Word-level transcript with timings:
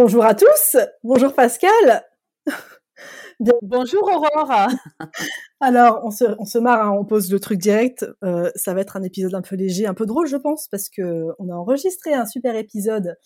Bonjour 0.00 0.24
à 0.24 0.36
tous. 0.36 0.76
Bonjour 1.02 1.34
Pascal. 1.34 2.04
Bonjour 3.62 4.04
Aurore. 4.04 4.68
Alors, 5.60 6.02
on 6.04 6.12
se, 6.12 6.24
on 6.38 6.44
se 6.44 6.58
marre, 6.58 6.86
hein, 6.86 6.96
on 6.96 7.04
pose 7.04 7.32
le 7.32 7.40
truc 7.40 7.58
direct. 7.58 8.06
Euh, 8.22 8.48
ça 8.54 8.74
va 8.74 8.82
être 8.82 8.96
un 8.96 9.02
épisode 9.02 9.34
un 9.34 9.42
peu 9.42 9.56
léger, 9.56 9.88
un 9.88 9.94
peu 9.94 10.06
drôle, 10.06 10.28
je 10.28 10.36
pense, 10.36 10.68
parce 10.68 10.88
que 10.88 11.24
on 11.40 11.50
a 11.50 11.56
enregistré 11.56 12.14
un 12.14 12.26
super 12.26 12.54
épisode 12.54 13.16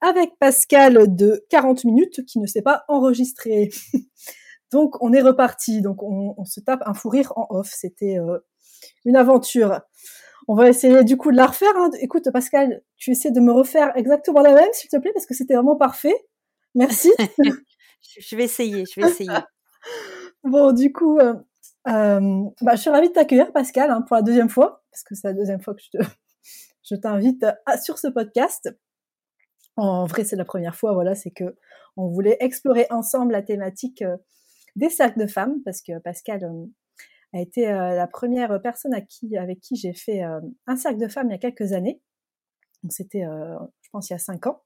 avec 0.00 0.32
Pascal 0.40 1.14
de 1.14 1.46
40 1.48 1.84
minutes 1.84 2.26
qui 2.26 2.40
ne 2.40 2.46
s'est 2.48 2.62
pas 2.62 2.82
enregistré. 2.88 3.70
Donc, 4.72 5.00
on 5.00 5.12
est 5.12 5.22
reparti. 5.22 5.80
Donc, 5.80 6.02
on, 6.02 6.44
se 6.44 6.58
tape 6.58 6.82
un 6.86 6.94
fou 6.94 7.08
rire 7.10 7.32
en 7.36 7.46
off. 7.50 7.70
C'était 7.72 8.18
euh, 8.18 8.40
une 9.04 9.14
aventure. 9.14 9.80
On 10.48 10.54
va 10.54 10.68
essayer 10.68 11.04
du 11.04 11.16
coup 11.16 11.30
de 11.30 11.36
la 11.36 11.46
refaire. 11.46 11.76
Hein. 11.76 11.90
Écoute, 12.00 12.30
Pascal, 12.30 12.82
tu 12.96 13.10
essaies 13.10 13.30
de 13.30 13.40
me 13.40 13.52
refaire 13.52 13.92
exactement 13.96 14.40
la 14.40 14.54
même, 14.54 14.68
s'il 14.72 14.90
te 14.90 14.96
plaît, 14.96 15.12
parce 15.12 15.26
que 15.26 15.34
c'était 15.34 15.54
vraiment 15.54 15.76
parfait. 15.76 16.14
Merci. 16.74 17.10
je 18.20 18.36
vais 18.36 18.44
essayer, 18.44 18.84
je 18.86 19.00
vais 19.00 19.08
essayer. 19.08 19.30
bon, 20.44 20.72
du 20.72 20.92
coup, 20.92 21.18
euh, 21.18 21.34
euh, 21.88 22.44
bah, 22.62 22.74
je 22.74 22.80
suis 22.80 22.90
ravie 22.90 23.08
de 23.08 23.12
t'accueillir, 23.12 23.52
Pascal, 23.52 23.90
hein, 23.90 24.02
pour 24.02 24.16
la 24.16 24.22
deuxième 24.22 24.48
fois, 24.48 24.82
parce 24.90 25.02
que 25.04 25.14
c'est 25.14 25.28
la 25.28 25.34
deuxième 25.34 25.60
fois 25.60 25.74
que 25.74 25.82
je, 25.82 25.98
te, 25.98 26.04
je 26.82 26.94
t'invite 26.94 27.46
sur 27.82 27.98
ce 27.98 28.08
podcast. 28.08 28.70
En 29.76 30.04
vrai, 30.06 30.24
c'est 30.24 30.36
la 30.36 30.44
première 30.44 30.76
fois, 30.76 30.92
voilà, 30.92 31.14
c'est 31.14 31.30
que 31.30 31.56
on 31.96 32.08
voulait 32.08 32.36
explorer 32.40 32.86
ensemble 32.90 33.32
la 33.32 33.42
thématique 33.42 34.02
euh, 34.02 34.16
des 34.76 34.90
cercles 34.90 35.20
de 35.20 35.26
femmes, 35.26 35.62
parce 35.64 35.82
que 35.82 35.98
Pascal 35.98 36.44
a 37.32 37.40
été 37.40 37.68
euh, 37.68 37.94
la 37.94 38.06
première 38.06 38.60
personne 38.60 38.94
avec 38.94 39.08
qui 39.60 39.76
j'ai 39.76 39.92
fait 39.92 40.24
euh, 40.24 40.40
un 40.66 40.76
cercle 40.76 40.98
de 40.98 41.08
femmes 41.08 41.28
il 41.28 41.32
y 41.32 41.34
a 41.34 41.38
quelques 41.38 41.72
années. 41.72 42.00
Donc 42.82 42.92
c'était, 42.92 43.24
euh, 43.24 43.56
je 43.82 43.90
pense, 43.90 44.08
il 44.10 44.14
y 44.14 44.16
a 44.16 44.18
cinq 44.18 44.46
ans. 44.46 44.62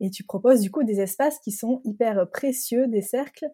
Et 0.00 0.10
tu 0.10 0.24
proposes 0.24 0.60
du 0.60 0.70
coup 0.70 0.84
des 0.84 1.00
espaces 1.00 1.38
qui 1.40 1.50
sont 1.50 1.80
hyper 1.84 2.30
précieux, 2.30 2.86
des 2.88 3.02
cercles, 3.02 3.46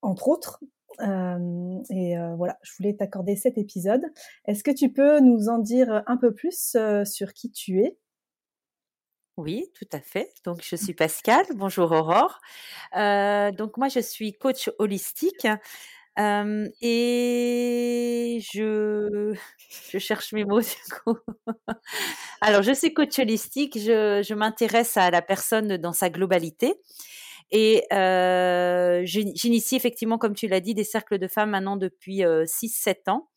entre 0.00 0.28
autres. 0.28 0.60
et 1.00 2.16
voilà, 2.38 2.58
je 2.62 2.72
voulais 2.78 2.96
t'accorder 2.96 3.36
cet 3.36 3.58
épisode. 3.58 4.02
Est-ce 4.46 4.64
que 4.64 4.70
tu 4.70 4.90
peux 4.90 5.20
nous 5.20 5.50
en 5.50 5.58
dire 5.58 6.02
un 6.06 6.16
peu 6.16 6.32
plus 6.32 6.78
sur 7.04 7.34
qui 7.34 7.50
tu 7.50 7.80
es? 7.82 7.98
Oui, 9.36 9.70
tout 9.74 9.88
à 9.92 10.00
fait. 10.00 10.32
Donc, 10.46 10.62
je 10.62 10.76
suis 10.76 10.94
Pascal. 10.94 11.44
Bonjour 11.56 11.92
Aurore. 11.92 12.40
donc, 12.94 13.76
moi, 13.76 13.88
je 13.88 14.00
suis 14.00 14.32
coach 14.32 14.70
holistique 14.78 15.46
et 16.18 18.40
je, 18.52 19.34
je 19.90 19.98
cherche 19.98 20.32
mes 20.32 20.44
mots 20.44 20.60
du 20.60 20.92
coup. 21.04 21.18
Alors, 22.40 22.62
je 22.62 22.72
suis 22.72 22.94
coach 22.94 23.18
holistique, 23.18 23.78
je, 23.78 24.22
je 24.26 24.34
m'intéresse 24.34 24.96
à 24.96 25.10
la 25.10 25.22
personne 25.22 25.76
dans 25.76 25.92
sa 25.92 26.10
globalité. 26.10 26.74
Et 27.52 27.84
euh, 27.92 29.02
j'initie 29.04 29.76
effectivement, 29.76 30.18
comme 30.18 30.34
tu 30.34 30.48
l'as 30.48 30.60
dit, 30.60 30.74
des 30.74 30.84
cercles 30.84 31.18
de 31.18 31.28
femmes 31.28 31.50
maintenant 31.50 31.76
depuis 31.76 32.22
6-7 32.22 33.10
ans. 33.10 33.28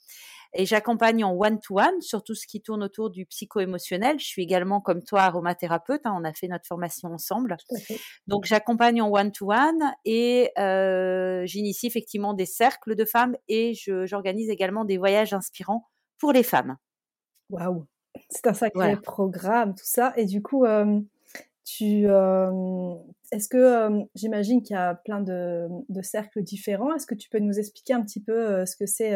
Et 0.54 0.66
j'accompagne 0.66 1.24
en 1.24 1.34
one-to-one 1.34 2.02
sur 2.02 2.24
tout 2.24 2.34
ce 2.34 2.48
qui 2.48 2.62
tourne 2.62 2.82
autour 2.84 3.12
du 3.12 3.26
psycho-émotionnel. 3.26 4.20
Je 4.20 4.26
suis 4.26 4.42
également, 4.42 4.82
comme 4.82 5.04
toi, 5.04 5.22
aromathérapeute. 5.22 6.02
Hein, 6.06 6.16
on 6.20 6.24
a 6.24 6.34
fait 6.34 6.48
notre 6.48 6.66
formation 6.66 7.10
ensemble. 7.10 7.58
Donc, 8.28 8.46
j'accompagne 8.46 9.02
en 9.02 9.12
one-to-one 9.12 9.94
et 10.06 10.52
euh, 10.58 11.46
j'initie 11.46 11.86
effectivement 11.86 12.34
des 12.34 12.48
cercles 12.48 12.96
de 12.96 13.06
femmes 13.06 13.36
et 13.48 13.74
j'organise 14.06 14.50
également 14.50 14.86
des 14.86 14.98
voyages 14.98 15.34
inspirants 15.34 15.88
pour 16.18 16.32
les 16.32 16.44
femmes. 16.44 16.78
Waouh 17.52 17.86
C'est 18.30 18.48
un 18.48 18.54
sacré 18.54 18.98
programme, 18.98 19.76
tout 19.76 19.86
ça. 19.86 20.14
Et 20.18 20.26
du 20.26 20.42
coup, 20.42 20.66
euh, 20.66 21.00
tu, 21.64 22.08
euh, 22.08 22.96
est-ce 23.32 23.50
que 23.50 24.04
j'imagine 24.16 24.64
qu'il 24.64 24.76
y 24.76 24.80
a 24.80 24.96
plein 24.96 25.22
de, 25.22 25.68
de 25.90 26.02
cercles 26.02 26.42
différents 26.42 26.96
Est-ce 26.96 27.06
que 27.06 27.16
tu 27.16 27.30
peux 27.30 27.40
nous 27.40 27.60
expliquer 27.60 27.94
un 27.94 28.02
petit 28.02 28.22
peu 28.22 28.66
ce 28.66 28.76
que 28.76 28.88
c'est 28.88 29.16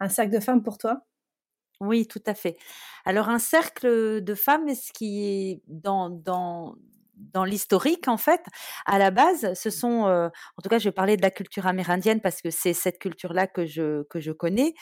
un 0.00 0.08
cercle 0.08 0.32
de 0.32 0.40
femmes 0.40 0.62
pour 0.62 0.78
toi? 0.78 1.04
Oui, 1.80 2.06
tout 2.06 2.22
à 2.26 2.34
fait. 2.34 2.56
Alors 3.04 3.28
un 3.28 3.38
cercle 3.38 4.22
de 4.22 4.34
femmes, 4.34 4.72
ce 4.74 4.92
qui 4.92 5.24
est 5.24 5.62
dans, 5.66 6.08
dans, 6.10 6.76
dans 7.16 7.44
l'historique, 7.44 8.08
en 8.08 8.16
fait, 8.16 8.42
à 8.86 8.98
la 8.98 9.10
base, 9.10 9.54
ce 9.54 9.70
sont, 9.70 10.06
euh, 10.06 10.28
en 10.28 10.62
tout 10.62 10.68
cas, 10.68 10.78
je 10.78 10.88
vais 10.88 10.92
parler 10.92 11.16
de 11.16 11.22
la 11.22 11.30
culture 11.30 11.66
amérindienne 11.66 12.20
parce 12.20 12.42
que 12.42 12.50
c'est 12.50 12.72
cette 12.72 12.98
culture-là 12.98 13.46
que 13.46 13.66
je, 13.66 14.02
que 14.04 14.20
je 14.20 14.32
connais. 14.32 14.74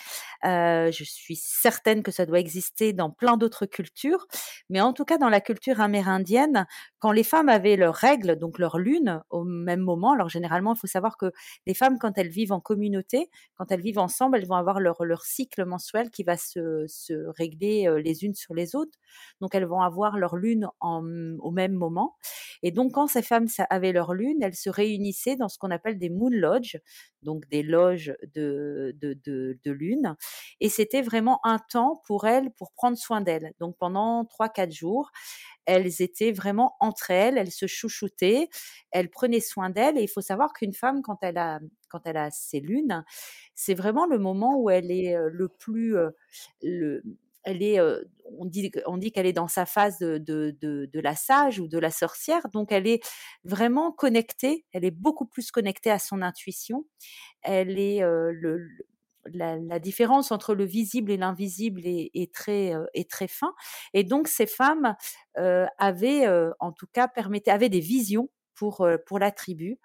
Euh, 0.44 0.91
je 0.91 1.04
suis 1.04 1.37
certaine 1.37 2.03
que 2.03 2.10
ça 2.10 2.26
doit 2.26 2.38
exister 2.41 2.93
dans 2.93 3.10
plein 3.10 3.37
d'autres 3.37 3.66
cultures, 3.66 4.26
mais 4.70 4.81
en 4.81 4.93
tout 4.93 5.04
cas, 5.04 5.19
dans 5.19 5.28
la 5.28 5.41
culture 5.41 5.81
amérindienne, 5.81 6.66
quand 6.98 7.12
les 7.12 7.25
femmes 7.25 7.48
avaient 7.48 7.76
leurs 7.76 7.94
règles, 7.94 8.37
donc 8.37 8.59
leur 8.59 8.78
lune, 8.78 9.22
au 9.31 9.44
même 9.44 9.81
moment, 9.81 10.12
alors 10.12 10.28
généralement, 10.28 10.75
il 10.75 10.78
faut 10.78 10.87
savoir 10.87 11.16
que 11.16 11.32
les 11.66 11.75
femmes, 11.75 11.99
quand 11.99 12.16
elles 12.19 12.28
vivent 12.28 12.53
en 12.53 12.60
communauté, 12.60 13.31
quand 13.56 13.70
elles 13.70 13.81
vivent 13.81 13.99
ensemble, 13.99 14.37
elles 14.38 14.47
vont 14.47 14.56
avoir 14.56 14.81
leur, 14.81 15.04
leur 15.04 15.22
cycle 15.25 15.64
mensuel 15.64 16.10
qui 16.10 16.22
va 16.22 16.37
se, 16.37 16.84
se 16.88 17.14
régler 17.37 17.87
euh, 17.88 18.00
les 18.00 18.25
unes 18.25 18.34
sur 18.34 18.54
les 18.54 18.75
autres. 18.75 18.99
Donc, 19.41 19.54
elles 19.54 19.66
vont 19.66 19.81
avoir 19.82 20.16
leur 20.19 20.37
lune 20.37 20.69
en, 20.81 21.03
au 21.41 21.50
même 21.50 21.72
moment. 21.72 22.16
Et 22.62 22.70
donc, 22.70 22.93
quand 22.93 23.06
ces 23.06 23.22
femmes 23.22 23.47
avaient 23.70 23.93
leur 23.93 24.15
lune, 24.15 24.38
elles 24.43 24.54
se 24.54 24.70
réunissaient 24.70 25.37
dans 25.37 25.48
ce 25.48 25.59
qu'on 25.59 25.70
appelle 25.70 25.98
des 25.98 26.10
moon 26.10 26.31
lodges, 26.31 26.78
donc 27.22 27.48
des 27.48 27.62
loges 27.62 28.15
de, 28.34 28.94
de, 29.00 29.19
de, 29.25 29.70
lune. 29.70 30.16
Et 30.60 30.69
c'était 30.69 31.03
vraiment 31.03 31.41
un 31.44 31.59
temps 31.59 32.03
pour 32.06 32.26
elles, 32.26 32.50
pour 32.53 32.72
prendre 32.72 32.97
soin 32.97 33.20
d'elles. 33.20 33.53
Donc, 33.60 33.76
pendant 33.78 34.25
trois, 34.25 34.48
quatre 34.48 34.72
jours, 34.72 35.10
elles 35.66 36.03
étaient 36.03 36.32
vraiment 36.32 36.75
entre 36.81 37.10
elles, 37.10 37.38
elles 37.38 37.53
se 37.53 37.66
chouchoutaient, 37.66 38.49
elles 38.91 39.10
prenaient 39.10 39.41
soin 39.41 39.70
d'elles. 39.70 39.99
Et 39.99 40.03
il 40.03 40.09
faut 40.09 40.20
savoir 40.20 40.53
qu'une 40.53 40.75
femme, 40.75 41.03
quand 41.03 41.19
elle 41.22 41.38
a, 41.38 41.60
quand 41.88 42.00
elle 42.04 42.16
a 42.16 42.31
ses 42.31 42.60
lunes, 42.60 43.04
c'est 43.54 43.75
vraiment 43.75 44.06
le 44.06 44.19
moment 44.19 44.59
où 44.59 44.70
elle 44.70 44.91
est 44.91 45.14
le 45.31 45.49
plus, 45.49 45.97
le, 46.62 47.03
elle 47.45 47.63
est, 47.63 47.81
on 48.39 48.45
dit, 48.45 48.71
on 48.87 48.97
dit 48.97 49.13
qu'elle 49.13 49.27
est 49.27 49.33
dans 49.33 49.49
sa 49.49 49.67
phase 49.67 49.99
de, 49.99 50.19
de, 50.19 50.57
de, 50.61 51.01
la 51.01 51.15
sage 51.15 51.59
ou 51.59 51.69
de 51.69 51.79
la 51.79 51.91
sorcière, 51.91 52.49
donc 52.53 52.73
elle 52.73 52.87
est 52.87 53.03
vraiment 53.45 53.93
connectée, 53.93 54.65
elle 54.73 54.85
est 54.85 54.91
beaucoup 54.91 55.27
plus 55.27 55.51
connectée 55.51 55.91
à 55.91 55.99
son 55.99 56.23
intuition. 56.23 56.85
Elle 57.43 57.79
est 57.79 58.01
le, 58.01 58.69
la, 59.27 59.57
la, 59.57 59.79
différence 59.79 60.33
entre 60.33 60.55
le 60.55 60.65
visible 60.65 61.11
et 61.11 61.17
l'invisible 61.17 61.83
est, 61.85 62.11
est, 62.15 62.33
très 62.33 62.73
est 62.95 63.11
très 63.11 63.29
fin, 63.29 63.53
et 63.95 64.05
donc 64.05 64.29
ces 64.29 64.47
femmes 64.47 64.95
avaient, 65.35 66.29
en 66.61 66.73
tout 66.73 66.87
cas, 66.93 67.09
permettaient, 67.09 67.51
avaient 67.51 67.69
des 67.69 67.81
visions 67.81 68.29
pour 68.55 68.87
pour 69.07 69.19
la 69.19 69.33
tribu. 69.33 69.79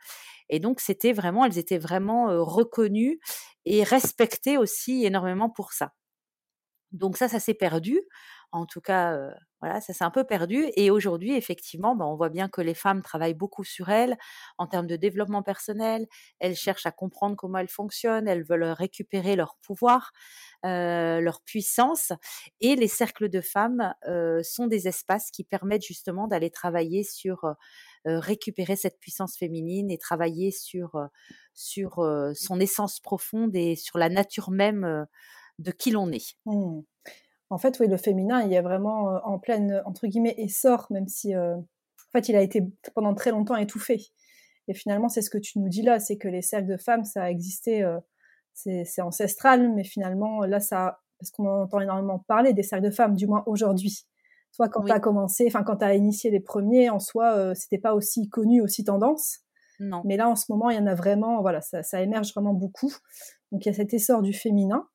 Et 0.50 0.60
donc, 0.60 0.80
c'était 0.80 1.14
vraiment, 1.14 1.46
elles 1.46 1.58
étaient 1.58 1.78
vraiment 1.78 2.28
reconnues 2.44 3.20
et 3.66 3.84
respectées 3.84 4.58
aussi 4.58 5.06
énormément 5.06 5.50
pour 5.50 5.74
ça. 5.74 5.94
Donc 6.92 7.18
ça, 7.18 7.28
ça 7.28 7.40
s'est 7.40 7.54
perdu. 7.54 8.02
En 8.54 8.66
tout 8.66 8.80
cas, 8.80 9.18
voilà, 9.62 9.82
ça 9.82 9.94
s'est 9.94 10.04
un 10.06 10.12
peu 10.12 10.24
perdu. 10.24 10.66
Et 10.78 10.90
aujourd'hui, 10.90 11.36
effectivement, 11.36 11.96
ben, 11.96 12.06
on 12.06 12.16
voit 12.16 12.30
bien 12.30 12.48
que 12.48 12.62
les 12.62 12.74
femmes 12.74 13.02
travaillent 13.02 13.34
beaucoup 13.34 13.64
sur 13.66 13.90
elles 13.90 14.16
en 14.58 14.68
termes 14.68 14.88
de 14.88 14.96
développement 14.96 15.44
personnel. 15.44 16.08
Elles 16.40 16.56
cherchent 16.56 16.86
à 16.86 16.92
comprendre 16.92 17.36
comment 17.36 17.58
elles 17.58 17.68
fonctionnent. 17.68 18.28
Elles 18.28 18.44
veulent 18.46 18.64
récupérer 18.64 19.36
leur 19.36 19.58
pouvoir, 19.62 20.12
leur 20.64 21.42
puissance. 21.42 22.14
Et 22.62 22.76
les 22.76 22.88
cercles 22.88 23.30
de 23.30 23.42
femmes 23.42 23.94
sont 24.44 24.68
des 24.68 24.88
espaces 24.88 25.32
qui 25.32 25.44
permettent 25.44 25.86
justement 25.86 26.28
d'aller 26.28 26.50
travailler 26.52 27.04
sur 27.04 27.56
récupérer 28.06 28.76
cette 28.76 29.00
puissance 29.00 29.38
féminine 29.38 29.92
et 29.92 29.98
travailler 29.98 30.52
sur 30.52 30.96
sur 31.54 31.96
son 32.36 32.60
essence 32.60 33.00
profonde 33.00 33.56
et 33.56 33.76
sur 33.76 33.98
la 33.98 34.10
nature 34.10 34.52
même 34.52 35.06
de 35.60 35.72
qui 35.72 35.92
l'on 35.92 36.12
est. 36.12 36.36
Mmh. 36.46 36.82
En 37.50 37.58
fait, 37.58 37.80
oui, 37.80 37.88
le 37.88 37.98
féminin, 37.98 38.42
il 38.42 38.54
est 38.54 38.62
vraiment 38.62 39.10
euh, 39.10 39.20
en 39.24 39.40
pleine, 39.40 39.82
entre 39.86 40.08
guillemets, 40.08 40.36
essor, 40.38 40.88
même 40.90 41.08
si, 41.08 41.34
euh, 41.34 41.56
en 41.56 42.12
fait, 42.12 42.30
il 42.30 42.36
a 42.36 42.42
été 42.42 42.64
pendant 42.94 43.14
très 43.14 43.32
longtemps 43.32 43.56
étouffé. 43.56 44.02
Et 44.68 44.74
finalement, 44.74 45.08
c'est 45.08 45.22
ce 45.22 45.30
que 45.30 45.38
tu 45.38 45.60
nous 45.60 45.70
dis 45.70 45.82
là, 45.82 46.00
c'est 46.00 46.18
que 46.18 46.28
les 46.28 46.42
cercles 46.42 46.68
de 46.68 46.78
femmes, 46.78 47.06
ça 47.06 47.24
a 47.24 47.30
existé, 47.30 47.84
euh, 47.84 48.00
c'est 48.54 49.02
ancestral, 49.02 49.74
mais 49.74 49.86
finalement, 49.86 50.42
là, 50.42 50.60
ça, 50.60 51.00
parce 51.20 51.32
qu'on 51.32 51.48
entend 51.48 51.80
énormément 51.80 52.20
parler 52.28 52.54
des 52.54 52.64
cercles 52.64 52.86
de 52.86 52.92
femmes, 52.92 53.16
du 53.16 53.28
moins 53.28 53.44
aujourd'hui. 53.46 54.06
Toi, 54.56 54.68
quand 54.68 54.84
tu 54.84 54.92
as 54.92 55.00
commencé, 55.00 55.46
enfin 55.48 55.64
quand 55.64 55.78
tu 55.78 55.86
as 55.86 55.94
initié 55.94 56.32
les 56.32 56.40
premiers, 56.40 56.90
en 56.90 57.00
soi, 57.00 57.54
c'était 57.54 57.78
pas 57.78 57.94
aussi 57.94 58.28
connu, 58.30 58.62
aussi 58.62 58.84
tendance. 58.84 59.42
Non. 59.80 60.02
Mais 60.06 60.18
là, 60.18 60.28
en 60.28 60.36
ce 60.36 60.52
moment, 60.52 60.72
il 60.72 60.78
y 60.78 60.80
en 60.80 60.88
a 60.88 60.96
vraiment, 60.96 61.42
voilà, 61.42 61.62
ça, 61.62 61.84
ça 61.84 62.02
émerge 62.02 62.34
vraiment 62.34 62.54
beaucoup. 62.54 62.92
Donc 63.52 63.66
il 63.66 63.70
y 63.70 63.72
a 63.72 63.76
cet 63.76 63.94
essor 63.94 64.24
du 64.24 64.34
féminin. 64.34 64.88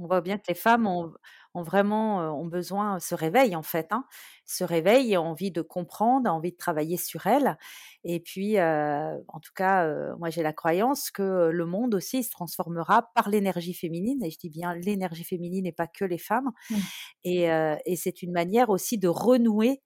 On 0.00 0.06
voit 0.06 0.20
bien 0.20 0.38
que 0.38 0.44
les 0.48 0.54
femmes 0.54 0.86
ont, 0.86 1.12
ont 1.54 1.62
vraiment 1.62 2.18
ont 2.38 2.46
besoin, 2.46 2.98
se 2.98 3.14
réveillent 3.14 3.56
en 3.56 3.62
fait, 3.62 3.88
hein, 3.90 4.04
se 4.46 4.64
réveillent 4.64 5.12
et 5.12 5.18
ont 5.18 5.26
envie 5.26 5.50
de 5.50 5.62
comprendre, 5.62 6.30
ont 6.30 6.34
envie 6.34 6.52
de 6.52 6.56
travailler 6.56 6.96
sur 6.96 7.26
elles. 7.26 7.56
Et 8.04 8.20
puis, 8.20 8.58
en 8.60 9.40
tout 9.42 9.52
cas, 9.54 9.86
moi 10.18 10.30
j'ai 10.30 10.42
la 10.42 10.52
croyance 10.52 11.10
que 11.10 11.50
le 11.52 11.66
monde 11.66 11.94
aussi 11.94 12.22
se 12.22 12.30
transformera 12.30 13.10
par 13.14 13.28
l'énergie 13.28 13.74
féminine. 13.74 14.22
Et 14.24 14.30
je 14.30 14.38
dis 14.38 14.50
bien 14.50 14.74
l'énergie 14.74 15.24
féminine 15.24 15.66
et 15.66 15.72
pas 15.72 15.86
que 15.86 16.04
les 16.04 16.18
femmes. 16.18 16.50
Mmh. 16.70 16.76
Et, 17.24 17.42
et 17.84 17.96
c'est 17.96 18.22
une 18.22 18.32
manière 18.32 18.70
aussi 18.70 18.98
de 18.98 19.08
renouer 19.08 19.82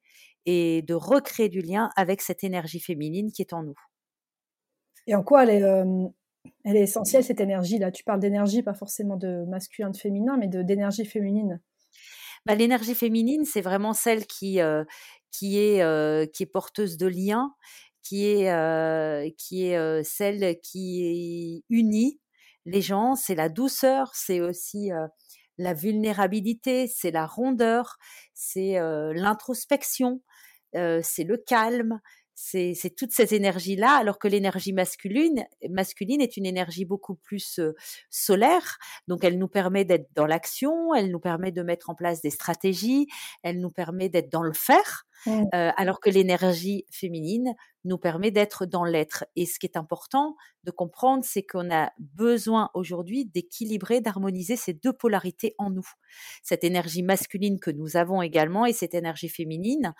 et 0.47 0.83
de 0.83 0.95
recréer 0.95 1.49
du 1.49 1.61
lien 1.61 1.91
avec 1.97 2.21
cette 2.21 2.45
énergie 2.45 2.81
féminine 2.81 3.33
qui 3.33 3.43
est 3.43 3.53
en 3.53 3.63
nous. 3.63 3.75
Et 5.07 5.15
en 5.15 5.23
quoi 5.23 5.45
elle 5.45 5.51
est, 5.51 5.85
elle 6.65 6.77
est 6.77 6.83
essentielle, 6.83 7.25
cette 7.25 7.41
énergie-là 7.41 7.91
Tu 7.91 8.05
parles 8.05 8.21
d'énergie, 8.21 8.63
pas 8.63 8.75
forcément 8.75 9.17
de 9.17 9.45
masculin, 9.49 9.91
de 9.91 9.97
féminin, 9.97 10.37
mais 10.39 10.49
d'énergie 10.49 11.05
féminine. 11.05 11.61
Bah, 12.47 12.55
L'énergie 12.55 12.95
féminine, 12.95 13.45
c'est 13.45 13.61
vraiment 13.61 13.93
celle 13.93 14.27
qui, 14.27 14.61
qui, 15.31 15.59
est, 15.59 16.33
qui 16.33 16.43
est 16.43 16.51
porteuse 16.53 16.97
de 16.97 17.07
liens, 17.07 17.55
qui 18.03 18.27
est, 18.27 19.35
qui 19.37 19.67
est 19.67 20.05
celle 20.05 20.59
qui 20.61 21.65
unit 21.71 22.21
les 22.67 22.83
gens. 22.83 23.15
C'est 23.15 23.35
la 23.35 23.49
douceur, 23.49 24.11
c'est 24.15 24.41
aussi 24.41 24.91
la 25.59 25.75
vulnérabilité, 25.75 26.87
c'est 26.87 27.11
la 27.11 27.27
rondeur, 27.27 27.97
c'est 28.35 28.79
l'introspection, 29.15 30.23
c'est 30.73 31.25
le 31.25 31.37
calme, 31.37 32.01
c'est 32.35 32.95
toutes 32.97 33.13
ces 33.13 33.35
énergies-là, 33.35 33.97
alors 33.97 34.19
que 34.19 34.29
l'énergie 34.29 34.73
masculine, 34.73 35.45
masculine 35.71 36.21
est 36.21 36.37
une 36.37 36.47
énergie 36.47 36.85
beaucoup 36.85 37.15
plus 37.15 37.61
solaire. 38.11 38.79
Donc, 39.09 39.25
elle 39.25 39.39
nous 39.39 39.49
permet 39.49 39.85
d'être 39.85 40.09
dans 40.15 40.27
l'action, 40.27 40.95
elle 40.95 41.11
nous 41.11 41.21
permet 41.21 41.53
de 41.53 41.63
mettre 41.63 41.91
en 41.91 41.95
place 41.95 42.21
des 42.21 42.31
stratégies, 42.31 43.07
elle 43.43 43.61
nous 43.61 43.71
permet 43.71 44.09
d'être 44.09 44.31
dans 44.31 44.43
le 44.43 44.53
faire. 44.53 45.07
Mmh. 45.27 45.45
alors 45.53 46.01
que 46.01 46.11
l'énergie 46.11 46.85
féminine 46.91 47.55
nous 47.85 47.99
permet 47.99 48.31
d'être 48.31 48.67
dans 48.67 48.85
l'être. 48.85 49.25
Et 49.37 49.47
ce 49.47 49.59
qui 49.59 49.67
est 49.67 49.77
important 49.77 50.37
de 50.65 50.71
comprendre, 50.71 51.25
c'est 51.25 51.43
qu'on 51.43 51.71
a 51.71 51.93
besoin 51.99 52.71
aujourd'hui 52.75 53.27
d'équilibrer, 53.27 54.01
d'harmoniser 54.01 54.57
ces 54.57 54.73
deux 54.73 54.93
polarités 54.93 55.55
en 55.59 55.71
nous. 55.71 55.87
Cette 56.43 56.65
énergie 56.65 57.03
masculine 57.03 57.61
que 57.61 57.71
nous 57.71 57.97
avons 57.97 58.23
également 58.23 58.67
et 58.67 58.73
cette 58.73 58.95
énergie 58.95 59.29
féminine. 59.29 59.95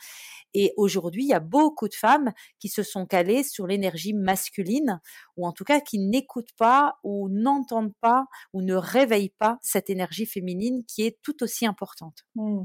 Et 0.55 0.73
aujourd'hui, 0.77 1.25
il 1.25 1.29
y 1.29 1.35
a 1.35 1.41
beaucoup 1.41 1.89
de 1.89 1.95
femmes 1.95 2.33
qui 2.59 2.69
se 2.69 2.83
sont 2.83 3.07
calées 3.07 3.43
sur 3.43 3.67
l'énergie 3.67 4.15
masculine, 4.15 5.01
ou 5.37 5.47
en 5.47 5.53
tout 5.53 5.65
cas 5.65 5.81
qui 5.81 5.99
n'écoutent 5.99 6.55
pas 6.57 6.97
ou 7.03 7.29
n'entendent 7.29 7.95
pas 8.01 8.27
ou 8.53 8.63
ne 8.63 8.75
réveillent 8.75 9.35
pas 9.39 9.59
cette 9.63 9.91
énergie 9.91 10.27
féminine 10.27 10.85
qui 10.87 11.03
est 11.03 11.19
tout 11.23 11.43
aussi 11.43 11.67
importante. 11.67 12.25
Mmh. 12.35 12.65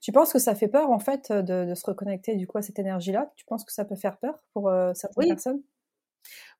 Tu 0.00 0.12
penses 0.12 0.32
que 0.32 0.38
ça 0.38 0.54
fait 0.54 0.68
peur 0.68 0.90
en 0.90 0.98
fait 0.98 1.32
de, 1.32 1.74
se 1.74 1.86
reconnecter 1.86 2.36
du 2.36 2.46
coup 2.46 2.58
à 2.58 2.62
cette 2.62 2.78
énergie-là? 2.78 3.32
Tu 3.36 3.44
penses 3.44 3.64
que 3.64 3.72
ça 3.72 3.84
peut 3.84 3.96
faire 3.96 4.18
peur 4.18 4.42
pour 4.52 4.68
euh, 4.68 4.92
certaines 4.94 5.28
personnes? 5.28 5.62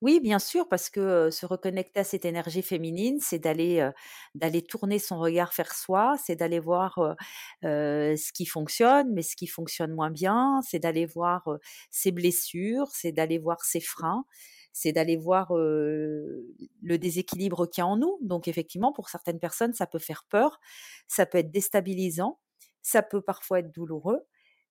Oui, 0.00 0.21
bien 0.21 0.38
sûr, 0.38 0.69
parce 0.69 0.88
que 0.88 1.31
se 1.31 1.44
reconnecter 1.44 2.00
à 2.00 2.05
cette 2.05 2.25
énergie 2.25 2.62
féminine, 2.62 3.19
c'est 3.21 3.38
d'aller 3.38 3.88
d'aller 4.35 4.62
tourner 4.62 4.99
son 4.99 5.19
regard 5.19 5.53
vers 5.55 5.75
soi, 5.75 6.17
c'est 6.25 6.37
d'aller 6.37 6.61
voir 6.61 7.17
ce 7.62 8.32
qui 8.32 8.47
fonctionne, 8.47 9.12
mais 9.12 9.23
ce 9.23 9.37
qui 9.37 9.47
fonctionne 9.47 9.93
moins 9.93 10.11
bien, 10.11 10.61
c'est 10.67 10.79
d'aller 10.79 11.06
voir 11.06 11.49
ses 11.91 12.12
blessures, 12.12 12.88
c'est 12.93 13.12
d'aller 13.12 13.38
voir 13.38 13.62
ses 13.62 13.81
freins, 13.81 14.25
c'est 14.73 14.93
d'aller 14.93 15.17
voir 15.17 15.53
le 15.53 16.97
déséquilibre 16.99 17.69
qu'il 17.69 17.83
y 17.83 17.85
a 17.85 17.87
en 17.87 17.97
nous. 17.97 18.19
Donc 18.23 18.49
effectivement, 18.49 18.93
pour 18.93 19.09
certaines 19.09 19.38
personnes, 19.38 19.75
ça 19.75 19.87
peut 19.87 19.99
faire 19.99 20.25
peur, 20.31 20.61
ça 21.09 21.26
peut 21.26 21.38
être 21.38 21.50
déstabilisant 21.50 22.38
ça 22.82 23.03
peut 23.03 23.23
parfois 23.23 23.61
être 23.61 23.73
douloureux 23.73 24.21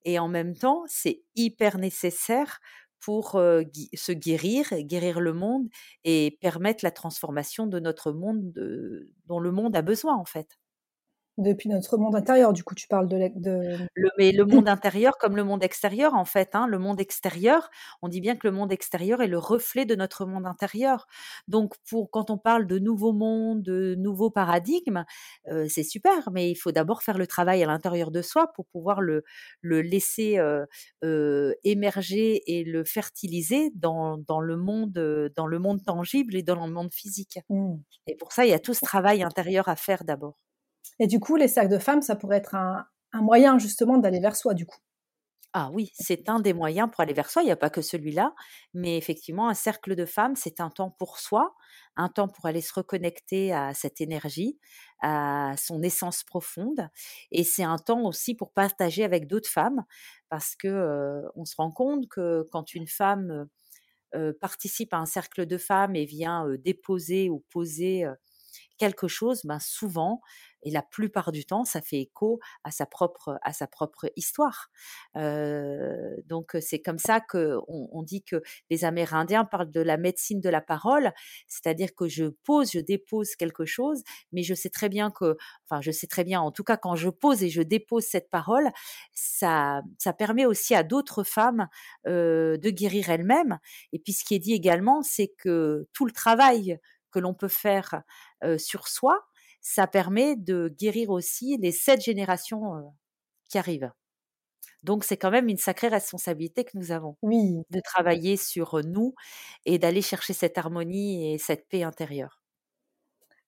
et 0.05 0.17
en 0.19 0.27
même 0.29 0.55
temps, 0.55 0.83
c'est 0.87 1.23
hyper 1.35 1.77
nécessaire 1.77 2.59
pour 3.01 3.31
se 3.31 4.11
guérir, 4.11 4.67
guérir 4.81 5.19
le 5.21 5.33
monde 5.33 5.67
et 6.03 6.37
permettre 6.41 6.83
la 6.83 6.91
transformation 6.91 7.65
de 7.67 7.79
notre 7.79 8.11
monde 8.11 8.51
dont 9.27 9.39
le 9.39 9.51
monde 9.51 9.75
a 9.75 9.81
besoin 9.81 10.15
en 10.17 10.25
fait 10.25 10.58
depuis 11.39 11.69
notre 11.69 11.97
monde 11.97 12.15
intérieur. 12.15 12.53
Du 12.53 12.63
coup, 12.63 12.75
tu 12.75 12.87
parles 12.87 13.07
de, 13.07 13.29
de... 13.35 13.77
Le, 13.95 14.09
mais 14.17 14.31
le 14.31 14.45
monde 14.45 14.69
intérieur 14.69 15.17
comme 15.17 15.35
le 15.35 15.43
monde 15.43 15.63
extérieur, 15.63 16.13
en 16.13 16.25
fait. 16.25 16.49
Hein, 16.53 16.67
le 16.67 16.79
monde 16.79 16.99
extérieur, 16.99 17.69
on 18.01 18.07
dit 18.07 18.21
bien 18.21 18.35
que 18.35 18.47
le 18.47 18.51
monde 18.51 18.71
extérieur 18.71 19.21
est 19.21 19.27
le 19.27 19.37
reflet 19.37 19.85
de 19.85 19.95
notre 19.95 20.25
monde 20.25 20.45
intérieur. 20.45 21.07
Donc, 21.47 21.75
pour 21.89 22.11
quand 22.11 22.29
on 22.29 22.37
parle 22.37 22.67
de 22.67 22.79
nouveaux 22.79 23.13
mondes, 23.13 23.61
de 23.61 23.95
nouveaux 23.95 24.29
paradigmes, 24.29 25.05
euh, 25.51 25.65
c'est 25.69 25.83
super, 25.83 26.29
mais 26.31 26.51
il 26.51 26.55
faut 26.55 26.71
d'abord 26.71 27.03
faire 27.03 27.17
le 27.17 27.27
travail 27.27 27.63
à 27.63 27.67
l'intérieur 27.67 28.11
de 28.11 28.21
soi 28.21 28.51
pour 28.53 28.65
pouvoir 28.67 29.01
le, 29.01 29.23
le 29.61 29.81
laisser 29.81 30.37
euh, 30.37 30.65
euh, 31.03 31.53
émerger 31.63 32.41
et 32.47 32.63
le 32.63 32.83
fertiliser 32.83 33.71
dans, 33.75 34.17
dans, 34.17 34.41
le 34.41 34.57
monde, 34.57 35.31
dans 35.35 35.47
le 35.47 35.59
monde 35.59 35.83
tangible 35.83 36.35
et 36.35 36.43
dans 36.43 36.65
le 36.65 36.71
monde 36.71 36.93
physique. 36.93 37.39
Mmh. 37.49 37.75
Et 38.07 38.15
pour 38.15 38.31
ça, 38.31 38.45
il 38.45 38.49
y 38.49 38.53
a 38.53 38.59
tout 38.59 38.73
ce 38.73 38.81
travail 38.81 39.23
intérieur 39.23 39.67
à 39.69 39.75
faire 39.75 40.03
d'abord. 40.03 40.37
Et 40.99 41.07
du 41.07 41.19
coup, 41.19 41.35
les 41.35 41.47
cercles 41.47 41.71
de 41.71 41.79
femmes, 41.79 42.01
ça 42.01 42.15
pourrait 42.15 42.37
être 42.37 42.55
un, 42.55 42.85
moyen 43.13 43.57
justement 43.57 43.97
d'aller 43.97 44.19
vers 44.19 44.35
soi, 44.35 44.53
du 44.53 44.65
coup. 44.65 44.77
Ah 45.53 45.71
oui, 45.73 45.91
c'est 45.95 46.29
un 46.29 46.39
des 46.39 46.53
moyens 46.53 46.89
pour 46.91 47.01
aller 47.01 47.13
vers 47.13 47.31
soi. 47.31 47.41
Il 47.41 47.45
n'y 47.45 47.51
a 47.51 47.55
pas 47.55 47.71
que 47.71 47.81
celui-là, 47.81 48.35
mais 48.75 48.97
effectivement, 48.97 49.49
un 49.49 49.55
cercle 49.55 49.95
de 49.95 50.05
femmes, 50.05 50.35
c'est 50.35 50.59
un 50.59 50.69
temps 50.69 50.91
pour 50.91 51.17
soi, 51.17 51.55
un 51.95 52.07
temps 52.07 52.27
pour 52.27 52.45
aller 52.45 52.61
se 52.61 52.71
reconnecter 52.71 53.51
à 53.51 53.73
cette 53.73 53.99
énergie, 53.99 54.59
à 55.01 55.55
son 55.57 55.81
essence 55.81 56.23
profonde, 56.23 56.87
et 57.31 57.43
c'est 57.43 57.63
un 57.63 57.79
temps 57.79 58.03
aussi 58.03 58.35
pour 58.35 58.53
partager 58.53 59.03
avec 59.03 59.25
d'autres 59.25 59.49
femmes, 59.49 59.83
parce 60.29 60.55
que 60.55 60.67
euh, 60.67 61.27
on 61.35 61.45
se 61.45 61.55
rend 61.55 61.71
compte 61.71 62.07
que 62.09 62.47
quand 62.51 62.75
une 62.75 62.87
femme 62.87 63.47
euh, 64.15 64.33
participe 64.41 64.93
à 64.95 64.97
un 64.97 65.05
cercle 65.05 65.45
de 65.45 65.57
femmes 65.59 65.95
et 65.95 66.05
vient 66.05 66.47
euh, 66.47 66.57
déposer 66.57 67.29
ou 67.29 67.43
poser 67.51 68.05
quelque 68.79 69.07
chose, 69.07 69.41
ben 69.45 69.59
souvent, 69.59 70.21
et 70.63 70.71
la 70.71 70.81
plupart 70.81 71.31
du 71.31 71.45
temps, 71.45 71.63
ça 71.63 71.81
fait 71.81 71.99
écho 71.99 72.39
à 72.63 72.71
sa 72.71 72.85
propre, 72.85 73.39
à 73.43 73.53
sa 73.53 73.67
propre 73.67 74.11
histoire. 74.15 74.69
Donc 75.15 76.57
c'est 76.59 76.81
comme 76.81 76.97
ça 76.97 77.21
que 77.21 77.57
on, 77.67 78.03
dit 78.03 78.23
que 78.23 78.41
les 78.69 78.85
Amérindiens 78.85 79.45
parlent 79.45 79.71
de 79.71 79.81
la 79.81 79.97
médecine 79.97 80.41
de 80.41 80.49
la 80.49 80.61
parole, 80.61 81.11
c'est-à-dire 81.47 81.93
que 81.95 82.07
je 82.07 82.25
pose, 82.25 82.71
je 82.71 82.79
dépose 82.79 83.35
quelque 83.35 83.65
chose, 83.65 84.03
mais 84.31 84.43
je 84.43 84.53
sais 84.53 84.69
très 84.69 84.89
bien 84.89 85.11
que, 85.11 85.37
enfin 85.69 85.81
je 85.81 85.91
sais 85.91 86.07
très 86.07 86.23
bien, 86.23 86.41
en 86.41 86.51
tout 86.51 86.63
cas 86.63 86.77
quand 86.77 86.95
je 86.95 87.09
pose 87.09 87.43
et 87.43 87.49
je 87.49 87.61
dépose 87.61 88.05
cette 88.05 88.29
parole, 88.29 88.69
ça, 89.13 89.81
ça 89.97 90.13
permet 90.13 90.45
aussi 90.45 90.75
à 90.75 90.83
d'autres 90.83 91.23
femmes 91.23 91.67
de 92.05 92.69
guérir 92.69 93.09
elles-mêmes. 93.09 93.59
Et 93.93 93.99
puis 93.99 94.13
ce 94.13 94.23
qui 94.23 94.35
est 94.35 94.39
dit 94.39 94.53
également, 94.53 95.01
c'est 95.03 95.29
que 95.37 95.87
tout 95.93 96.05
le 96.05 96.11
travail 96.11 96.79
que 97.11 97.19
l'on 97.19 97.33
peut 97.33 97.47
faire 97.47 98.03
euh, 98.43 98.57
sur 98.57 98.87
soi, 98.87 99.25
ça 99.61 99.87
permet 99.87 100.35
de 100.35 100.73
guérir 100.77 101.09
aussi 101.09 101.57
les 101.57 101.71
sept 101.71 102.01
générations 102.01 102.93
qui 103.49 103.57
arrivent. 103.57 103.91
Donc 104.83 105.03
c'est 105.03 105.17
quand 105.17 105.31
même 105.31 105.49
une 105.49 105.57
sacrée 105.57 105.89
responsabilité 105.89 106.63
que 106.63 106.77
nous 106.77 106.91
avons 106.91 107.17
oui. 107.21 107.61
de 107.69 107.81
travailler 107.81 108.37
sur 108.37 108.79
nous 108.85 109.13
et 109.65 109.77
d'aller 109.77 110.01
chercher 110.01 110.33
cette 110.33 110.57
harmonie 110.57 111.33
et 111.33 111.37
cette 111.37 111.67
paix 111.67 111.83
intérieure. 111.83 112.41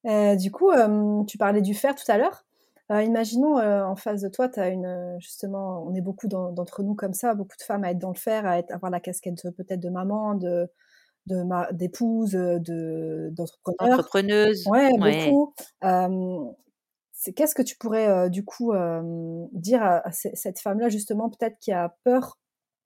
du 0.04 0.52
coup, 0.52 0.72
tu 1.28 1.38
parlais 1.38 1.62
du 1.62 1.74
fer 1.74 1.96
tout 1.96 2.12
à 2.12 2.18
l'heure. 2.18 2.44
imaginons 2.90 3.56
en 3.60 3.96
face 3.96 4.22
de 4.22 4.28
toi, 4.28 4.50
tu 4.50 4.60
as 4.60 4.68
une 4.68 5.16
justement, 5.20 5.86
on 5.88 5.94
est 5.96 6.02
beaucoup 6.02 6.28
d'entre 6.28 6.84
nous 6.84 6.96
comme 6.96 7.14
ça, 7.14 7.34
beaucoup 7.34 7.56
de 7.58 7.64
femmes 7.64 7.86
à 7.86 7.92
être 7.92 8.00
dans 8.00 8.12
le 8.12 8.20
fer, 8.20 8.46
à 8.46 8.58
être, 8.58 8.72
avoir 8.74 8.92
la 8.92 9.00
casquette 9.00 9.42
peut-être 9.56 9.80
de 9.80 9.90
maman, 9.90 10.36
de, 10.36 10.70
de 11.28 11.44
ma 11.44 11.72
d'épouse, 11.72 12.32
de 12.32 13.30
d'entrepreneur. 13.32 14.00
Entrepreneuse. 14.00 14.64
Ouais, 14.68 14.92
beaucoup. 14.98 15.54
c'est 17.14 17.34
qu'est-ce 17.34 17.56
que 17.56 17.62
tu 17.62 17.78
pourrais 17.78 18.30
du 18.30 18.44
coup 18.44 18.74
dire 19.52 19.84
à, 19.84 20.12
cette 20.12 20.60
femme-là 20.60 20.90
justement 20.90 21.30
peut-être 21.30 21.58
qui 21.60 21.72
a 21.72 21.96
peur 22.04 22.40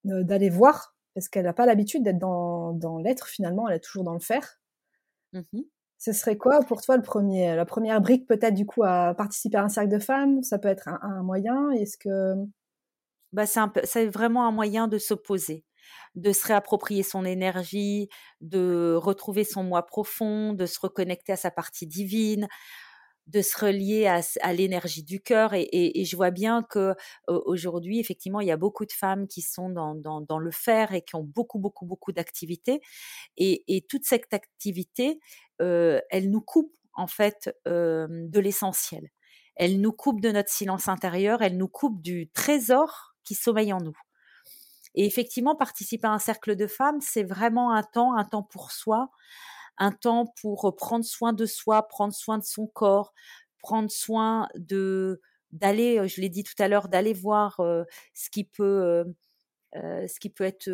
d'aller 0.04 0.50
voir? 0.50 0.96
Parce 1.14 1.30
qu'elle 1.30 1.46
n'a 1.46 1.54
pas 1.54 1.66
l'habitude 1.66 2.04
d'être 2.04 2.20
dans, 2.20 2.74
dans 2.74 2.98
l'être 2.98 3.28
finalement, 3.28 3.70
elle 3.70 3.78
est 3.78 3.84
toujours 3.84 4.04
dans 4.04 4.14
le 4.14 4.20
faire. 4.20 4.60
Mmh 5.32 5.62
Ce 5.98 6.12
serait 6.12 6.38
quoi 6.38 6.60
pour 6.60 6.82
toi 6.82 6.98
le 6.98 7.04
premier, 7.04 7.56
la 7.56 7.66
première 7.66 8.02
brique 8.02 8.28
peut-être 8.28 8.54
du 8.54 8.66
coup 8.66 8.84
à 8.84 9.14
participer 9.16 9.58
à 9.58 9.64
un 9.64 9.70
cercle 9.70 9.92
de 9.92 10.00
femmes? 10.00 10.44
Ça 10.44 10.60
peut 10.60 10.68
être 10.68 10.90
un, 10.90 11.00
un 11.02 11.24
moyen. 11.24 11.72
Est-ce 11.72 11.98
que 11.98 12.36
bah, 13.36 13.44
c'est 13.46 14.06
vraiment 14.08 14.48
un 14.48 14.52
moyen 14.52 14.88
de 14.88 14.98
s'opposer 14.98 15.65
de 16.16 16.32
se 16.32 16.48
réapproprier 16.48 17.04
son 17.04 17.26
énergie, 17.26 18.10
de 18.42 18.96
retrouver 18.96 19.44
son 19.44 19.64
moi 19.64 19.86
profond, 19.86 20.54
de 20.54 20.66
se 20.66 20.80
reconnecter 20.80 21.34
à 21.34 21.38
sa 21.38 21.52
partie 21.52 21.88
divine. 21.88 22.48
de 23.28 23.42
se 23.42 23.58
relier 23.58 24.06
à, 24.06 24.54
l'énergie 24.54 25.04
du 25.04 25.20
cœur. 25.20 25.54
Et, 25.56 26.06
je 26.06 26.16
vois 26.16 26.30
bien 26.30 26.62
que 26.62 26.94
aujourd'hui, 27.28 28.00
effectivement, 28.00 28.40
il 28.40 28.48
y 28.48 28.52
a 28.52 28.58
beaucoup 28.58 28.86
de 28.86 28.92
femmes 28.92 29.28
qui 29.28 29.42
sont 29.42 29.70
dans, 29.70 30.40
le 30.40 30.52
faire 30.52 30.94
et 30.94 31.02
qui 31.02 31.16
ont 31.16 31.24
beaucoup, 31.24 31.58
beaucoup, 31.58 31.88
beaucoup 31.88 32.12
d'activités. 32.12 32.82
Et, 33.38 33.84
toute 33.90 34.06
cette 34.06 34.32
activité, 34.34 35.20
elle 35.60 36.30
nous 36.30 36.42
coupe 36.42 36.72
en 36.94 37.08
fait 37.08 37.52
de 37.66 38.40
l'essentiel. 38.40 39.10
Elle 39.56 39.80
nous 39.80 39.94
coupe 39.94 40.22
de 40.22 40.32
notre 40.32 40.50
silence 40.50 40.88
intérieur, 40.88 41.42
elle 41.42 41.58
nous 41.58 41.70
coupe 41.70 42.02
du 42.02 42.30
trésor 42.32 43.16
qui 43.24 43.36
sommeille 43.36 43.74
en 43.74 43.80
nous. 43.80 43.98
Et 44.96 45.06
effectivement, 45.06 45.56
participer 45.56 46.08
à 46.08 46.12
un 46.12 46.20
cercle 46.20 46.56
de 46.56 46.68
femmes, 46.68 47.00
c'est 47.02 47.24
vraiment 47.24 47.74
un 47.74 47.84
temps, 47.84 48.16
un 48.18 48.26
temps 48.26 48.44
pour 48.44 48.72
soi, 48.72 49.10
un 49.78 49.92
temps 49.92 50.34
pour 50.42 50.76
prendre 50.78 51.06
soin 51.06 51.34
de 51.34 51.46
soi, 51.46 51.88
prendre 51.88 52.14
soin 52.14 52.38
de 52.40 52.44
son 52.46 52.68
corps, 52.68 53.14
prendre 53.60 53.92
soin 53.92 54.48
de 54.56 55.22
d'aller, 55.52 56.06
je 56.08 56.20
l'ai 56.22 56.30
dit 56.30 56.44
tout 56.44 56.56
à 56.60 56.68
l'heure, 56.68 56.90
d'aller 56.90 57.14
voir 57.14 57.62
ce 58.14 58.30
qui 58.30 58.44
peut, 58.46 59.06
ce 59.74 60.20
qui 60.20 60.30
peut 60.30 60.44
être 60.46 60.70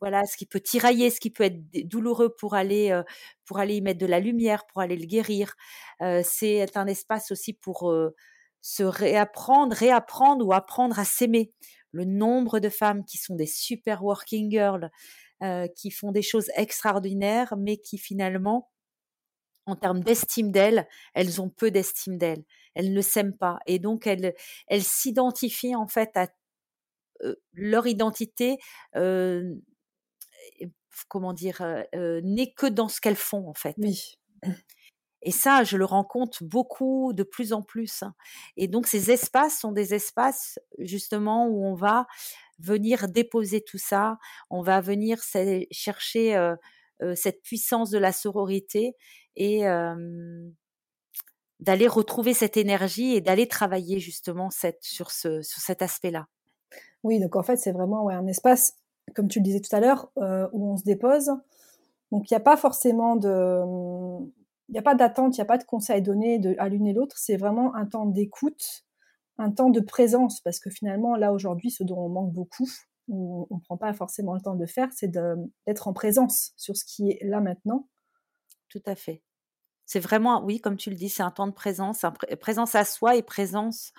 voilà, 0.00 0.22
ce 0.26 0.36
qui 0.36 0.46
peut 0.46 0.60
tirailler, 0.60 1.10
ce 1.10 1.18
qui 1.20 1.30
peut 1.30 1.44
être 1.44 1.58
douloureux 1.88 2.34
pour 2.38 2.54
aller, 2.54 3.00
pour 3.44 3.58
aller 3.58 3.76
y 3.76 3.80
mettre 3.80 3.98
de 3.98 4.06
la 4.06 4.20
lumière, 4.20 4.64
pour 4.66 4.80
aller 4.80 4.96
le 4.96 5.06
guérir. 5.06 5.54
c'est 6.22 6.76
un 6.76 6.86
espace 6.86 7.32
aussi 7.32 7.52
pour 7.52 7.92
se 8.60 8.82
réapprendre, 8.82 9.74
réapprendre 9.74 10.46
ou 10.46 10.52
apprendre 10.52 10.98
à 10.98 11.04
s'aimer. 11.04 11.52
Le 11.92 12.04
nombre 12.04 12.60
de 12.60 12.68
femmes 12.68 13.04
qui 13.04 13.18
sont 13.18 13.34
des 13.34 13.46
super 13.46 14.04
working 14.04 14.50
girls, 14.50 14.90
qui 15.76 15.90
font 15.90 16.12
des 16.12 16.22
choses 16.22 16.50
extraordinaires, 16.56 17.54
mais 17.56 17.76
qui 17.78 17.98
finalement, 17.98 18.70
en 19.66 19.76
termes 19.76 20.02
d'estime 20.02 20.50
d'elles, 20.50 20.86
elles 21.14 21.40
ont 21.40 21.50
peu 21.50 21.70
d'estime 21.70 22.18
d'elles. 22.18 22.44
Elles 22.74 22.92
ne 22.92 23.00
s'aiment 23.00 23.36
pas. 23.36 23.58
Et 23.66 23.78
donc, 23.78 24.06
elles, 24.06 24.34
elles 24.68 24.84
s'identifient 24.84 25.76
en 25.76 25.86
fait 25.86 26.10
à 26.16 26.28
leur 27.52 27.86
identité 27.86 28.58
comment 31.08 31.32
dire, 31.32 31.62
n'est 31.94 32.52
que 32.52 32.66
dans 32.66 32.88
ce 32.88 33.00
qu'elles 33.00 33.16
font 33.16 33.48
en 33.48 33.54
fait. 33.54 33.74
Oui. 33.78 34.18
Et 35.22 35.30
ça, 35.32 35.64
je 35.64 35.76
le 35.76 35.84
rencontre 35.84 36.44
beaucoup, 36.44 37.12
de 37.12 37.22
plus 37.22 37.52
en 37.52 37.62
plus. 37.62 38.02
Hein. 38.02 38.14
Et 38.56 38.68
donc, 38.68 38.86
ces 38.86 39.10
espaces 39.10 39.58
sont 39.58 39.72
des 39.72 39.94
espaces 39.94 40.58
justement 40.78 41.46
où 41.48 41.64
on 41.64 41.74
va 41.74 42.06
venir 42.58 43.08
déposer 43.08 43.60
tout 43.60 43.78
ça, 43.78 44.18
on 44.50 44.62
va 44.62 44.80
venir 44.80 45.22
chercher 45.70 46.54
cette 47.14 47.42
puissance 47.42 47.90
de 47.90 47.98
la 47.98 48.10
sororité 48.10 48.96
et 49.36 49.62
d'aller 51.60 51.86
retrouver 51.86 52.34
cette 52.34 52.56
énergie 52.56 53.14
et 53.14 53.20
d'aller 53.20 53.46
travailler 53.46 54.00
justement 54.00 54.50
sur, 54.50 55.12
ce, 55.12 55.40
sur 55.42 55.62
cet 55.62 55.82
aspect-là. 55.82 56.26
Oui, 57.04 57.20
donc 57.20 57.36
en 57.36 57.44
fait, 57.44 57.56
c'est 57.56 57.70
vraiment 57.70 58.08
un 58.08 58.26
espace 58.26 58.74
comme 59.14 59.28
tu 59.28 59.38
le 59.38 59.44
disais 59.44 59.60
tout 59.60 59.74
à 59.74 59.80
l'heure, 59.80 60.10
où 60.52 60.72
on 60.72 60.76
se 60.76 60.84
dépose. 60.84 61.30
Donc 62.10 62.30
il 62.30 62.34
n'y 62.34 62.36
a 62.36 62.40
pas 62.40 62.56
forcément 62.56 63.16
de, 63.16 63.60
il 64.68 64.72
n'y 64.72 64.78
a 64.78 64.82
pas 64.82 64.94
d'attente, 64.94 65.36
il 65.36 65.40
n'y 65.40 65.42
a 65.42 65.46
pas 65.46 65.58
de 65.58 65.64
conseils 65.64 66.02
donnés 66.02 66.38
de, 66.38 66.54
à 66.58 66.68
l'une 66.68 66.86
et 66.86 66.92
l'autre. 66.92 67.16
C'est 67.18 67.36
vraiment 67.36 67.74
un 67.74 67.86
temps 67.86 68.06
d'écoute, 68.06 68.84
un 69.38 69.50
temps 69.50 69.70
de 69.70 69.80
présence, 69.80 70.40
parce 70.40 70.60
que 70.60 70.70
finalement 70.70 71.16
là 71.16 71.32
aujourd'hui, 71.32 71.70
ce 71.70 71.84
dont 71.84 71.98
on 71.98 72.08
manque 72.08 72.32
beaucoup, 72.32 72.68
où 73.08 73.46
on 73.50 73.56
ne 73.56 73.60
prend 73.60 73.78
pas 73.78 73.92
forcément 73.94 74.34
le 74.34 74.40
temps 74.40 74.56
de 74.56 74.66
faire, 74.66 74.88
c'est 74.92 75.08
d'être 75.08 75.88
en 75.88 75.92
présence 75.92 76.52
sur 76.56 76.76
ce 76.76 76.84
qui 76.84 77.10
est 77.10 77.24
là 77.24 77.40
maintenant. 77.40 77.88
Tout 78.68 78.82
à 78.84 78.94
fait. 78.94 79.22
C'est 79.86 80.00
vraiment, 80.00 80.44
oui, 80.44 80.60
comme 80.60 80.76
tu 80.76 80.90
le 80.90 80.96
dis, 80.96 81.08
c'est 81.08 81.22
un 81.22 81.30
temps 81.30 81.46
de 81.46 81.52
présence, 81.52 82.04
présence 82.40 82.74
à 82.74 82.84
soi 82.84 83.16
et 83.16 83.22
présence 83.22 83.92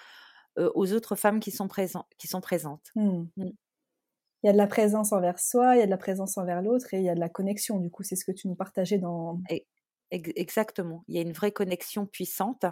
euh, 0.59 0.69
aux 0.75 0.93
autres 0.93 1.15
femmes 1.15 1.39
qui 1.39 1.49
sont, 1.49 1.67
présentes 1.67 2.05
qui 2.19 2.27
sont 2.27 2.41
présentes. 2.41 2.91
Mmh. 2.95 3.25
Mmh 3.37 3.49
il 4.43 4.47
y 4.47 4.49
a 4.49 4.53
de 4.53 4.57
la 4.57 4.67
présence 4.67 5.11
envers 5.11 5.39
soi, 5.39 5.75
il 5.75 5.79
y 5.79 5.81
a 5.81 5.85
de 5.85 5.91
la 5.91 5.97
présence 5.97 6.37
envers 6.37 6.61
l'autre 6.61 6.93
et 6.93 6.97
il 6.97 7.03
y 7.03 7.09
a 7.09 7.15
de 7.15 7.19
la 7.19 7.29
connexion. 7.29 7.77
Du 7.79 7.89
coup, 7.89 8.03
c'est 8.03 8.15
ce 8.15 8.23
que 8.23 8.31
tu 8.31 8.47
nous 8.47 8.55
partageais 8.55 8.97
dans. 8.97 9.41
Exactement. 10.11 11.03
Il 11.07 11.15
y 11.15 11.19
a 11.19 11.21
une 11.21 11.33
vraie 11.33 11.51
connexion 11.51 12.07
puissante. 12.07 12.65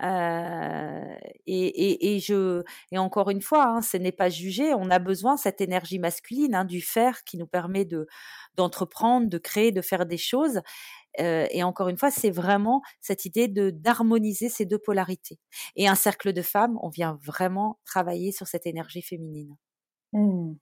Euh, 0.00 1.16
et, 1.46 2.14
et, 2.14 2.20
je, 2.20 2.62
et 2.92 2.98
encore 2.98 3.30
une 3.30 3.42
fois, 3.42 3.66
hein, 3.66 3.82
ce 3.82 3.96
n'est 3.96 4.12
pas 4.12 4.28
jugé. 4.28 4.72
On 4.74 4.88
a 4.90 5.00
besoin 5.00 5.36
cette 5.36 5.60
énergie 5.60 5.98
masculine, 5.98 6.54
hein, 6.54 6.64
du 6.64 6.80
faire 6.80 7.24
qui 7.24 7.36
nous 7.36 7.48
permet 7.48 7.84
de 7.84 8.06
d'entreprendre, 8.54 9.28
de 9.28 9.38
créer, 9.38 9.72
de 9.72 9.82
faire 9.82 10.06
des 10.06 10.18
choses. 10.18 10.60
Euh, 11.20 11.46
et 11.50 11.64
encore 11.64 11.88
une 11.88 11.98
fois, 11.98 12.10
c'est 12.12 12.30
vraiment 12.30 12.82
cette 13.00 13.24
idée 13.24 13.48
de 13.48 13.70
d'harmoniser 13.70 14.48
ces 14.48 14.66
deux 14.66 14.78
polarités. 14.78 15.38
Et 15.76 15.88
un 15.88 15.96
cercle 15.96 16.32
de 16.32 16.42
femmes, 16.42 16.78
on 16.82 16.90
vient 16.90 17.18
vraiment 17.24 17.78
travailler 17.84 18.32
sur 18.32 18.46
cette 18.46 18.66
énergie 18.66 19.02
féminine. 19.02 19.56
Mmh. 20.12 20.54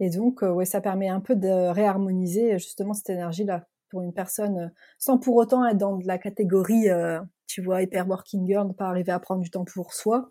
Et 0.00 0.10
donc, 0.10 0.42
euh, 0.42 0.50
ouais, 0.52 0.64
ça 0.64 0.80
permet 0.80 1.08
un 1.08 1.20
peu 1.20 1.36
de 1.36 1.48
réharmoniser 1.70 2.58
justement 2.58 2.94
cette 2.94 3.10
énergie-là 3.10 3.66
pour 3.90 4.02
une 4.02 4.12
personne 4.12 4.58
euh, 4.58 4.68
sans 4.98 5.18
pour 5.18 5.36
autant 5.36 5.66
être 5.66 5.76
dans 5.76 5.98
la 6.04 6.18
catégorie, 6.18 6.88
euh, 6.88 7.20
tu 7.46 7.62
vois, 7.62 7.82
hyper 7.82 8.08
working 8.08 8.46
girl, 8.46 8.68
ne 8.68 8.72
pas 8.72 8.86
arriver 8.86 9.12
à 9.12 9.18
prendre 9.18 9.42
du 9.42 9.50
temps 9.50 9.64
pour 9.64 9.92
soi. 9.92 10.30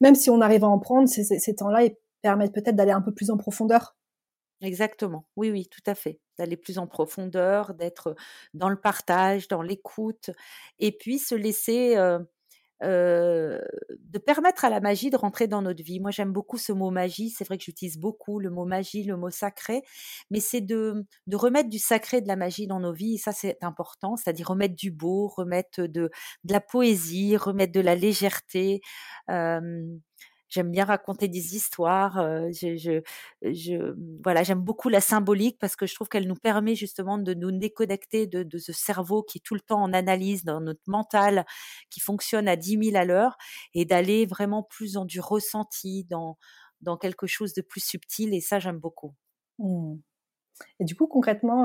Même 0.00 0.14
si 0.14 0.30
on 0.30 0.40
arrive 0.40 0.64
à 0.64 0.68
en 0.68 0.78
prendre, 0.78 1.08
ces, 1.08 1.54
temps-là 1.54 1.88
permettent 2.22 2.52
peut-être 2.52 2.76
d'aller 2.76 2.92
un 2.92 3.00
peu 3.00 3.12
plus 3.12 3.30
en 3.30 3.36
profondeur. 3.36 3.96
Exactement, 4.60 5.26
oui, 5.36 5.50
oui, 5.50 5.68
tout 5.68 5.82
à 5.86 5.94
fait. 5.94 6.20
D'aller 6.38 6.56
plus 6.56 6.78
en 6.78 6.86
profondeur, 6.86 7.74
d'être 7.74 8.14
dans 8.54 8.68
le 8.68 8.80
partage, 8.80 9.48
dans 9.48 9.62
l'écoute, 9.62 10.30
et 10.78 10.92
puis 10.92 11.18
se 11.18 11.34
laisser 11.34 11.96
de 12.82 14.18
permettre 14.24 14.64
à 14.64 14.70
la 14.70 14.80
magie 14.80 15.10
de 15.10 15.16
rentrer 15.16 15.46
dans 15.46 15.62
notre 15.62 15.82
vie. 15.82 16.00
Moi, 16.00 16.10
j'aime 16.10 16.32
beaucoup 16.32 16.58
ce 16.58 16.72
mot 16.72 16.90
magie. 16.90 17.30
C'est 17.30 17.44
vrai 17.44 17.58
que 17.58 17.64
j'utilise 17.64 17.98
beaucoup 17.98 18.40
le 18.40 18.50
mot 18.50 18.64
magie, 18.64 19.04
le 19.04 19.16
mot 19.16 19.30
sacré, 19.30 19.82
mais 20.30 20.40
c'est 20.40 20.60
de, 20.60 21.06
de 21.26 21.36
remettre 21.36 21.68
du 21.68 21.78
sacré 21.78 22.20
de 22.20 22.28
la 22.28 22.36
magie 22.36 22.66
dans 22.66 22.80
nos 22.80 22.92
vies. 22.92 23.14
Et 23.14 23.18
ça, 23.18 23.32
c'est 23.32 23.56
important. 23.62 24.16
C'est-à-dire 24.16 24.48
remettre 24.48 24.74
du 24.76 24.90
beau, 24.90 25.28
remettre 25.28 25.82
de, 25.82 26.10
de 26.44 26.52
la 26.52 26.60
poésie, 26.60 27.36
remettre 27.36 27.72
de 27.72 27.80
la 27.80 27.94
légèreté. 27.94 28.80
J'aime 30.54 30.70
bien 30.70 30.84
raconter 30.84 31.26
des 31.26 31.56
histoires. 31.56 32.14
je, 32.52 32.76
je, 32.76 33.02
je, 33.42 33.94
voilà, 34.22 34.44
j'aime 34.44 34.60
beaucoup 34.60 34.88
la 34.88 35.00
symbolique 35.00 35.58
parce 35.58 35.74
que 35.74 35.84
je 35.84 35.94
trouve 35.96 36.08
qu'elle 36.08 36.28
nous 36.28 36.36
permet 36.36 36.76
justement 36.76 37.18
de 37.18 37.34
nous 37.34 37.50
déconnecter 37.50 38.28
de, 38.28 38.44
de, 38.44 38.58
ce 38.58 38.72
cerveau 38.72 39.24
qui 39.24 39.38
est 39.38 39.40
tout 39.44 39.54
le 39.54 39.60
temps 39.60 39.82
en 39.82 39.92
analyse 39.92 40.44
dans 40.44 40.60
notre 40.60 40.82
mental, 40.86 41.44
qui 41.90 41.98
fonctionne 41.98 42.46
à 42.46 42.54
10 42.54 42.90
000 42.90 42.96
à 42.96 43.04
l'heure, 43.04 43.36
et 43.74 43.84
d'aller 43.84 44.26
vraiment 44.26 44.62
plus 44.62 44.92
dans 44.92 45.04
du 45.04 45.18
ressenti, 45.18 46.04
dans, 46.04 46.38
dans 46.80 46.96
quelque 46.96 47.26
chose 47.26 47.52
de 47.52 47.62
plus 47.62 47.84
subtil. 47.84 48.32
Et 48.32 48.40
ça, 48.40 48.60
j'aime 48.60 48.78
beaucoup. 48.78 49.12
Mmh. 49.58 49.96
Et 50.78 50.84
du 50.84 50.94
coup, 50.94 51.08
concrètement, 51.08 51.64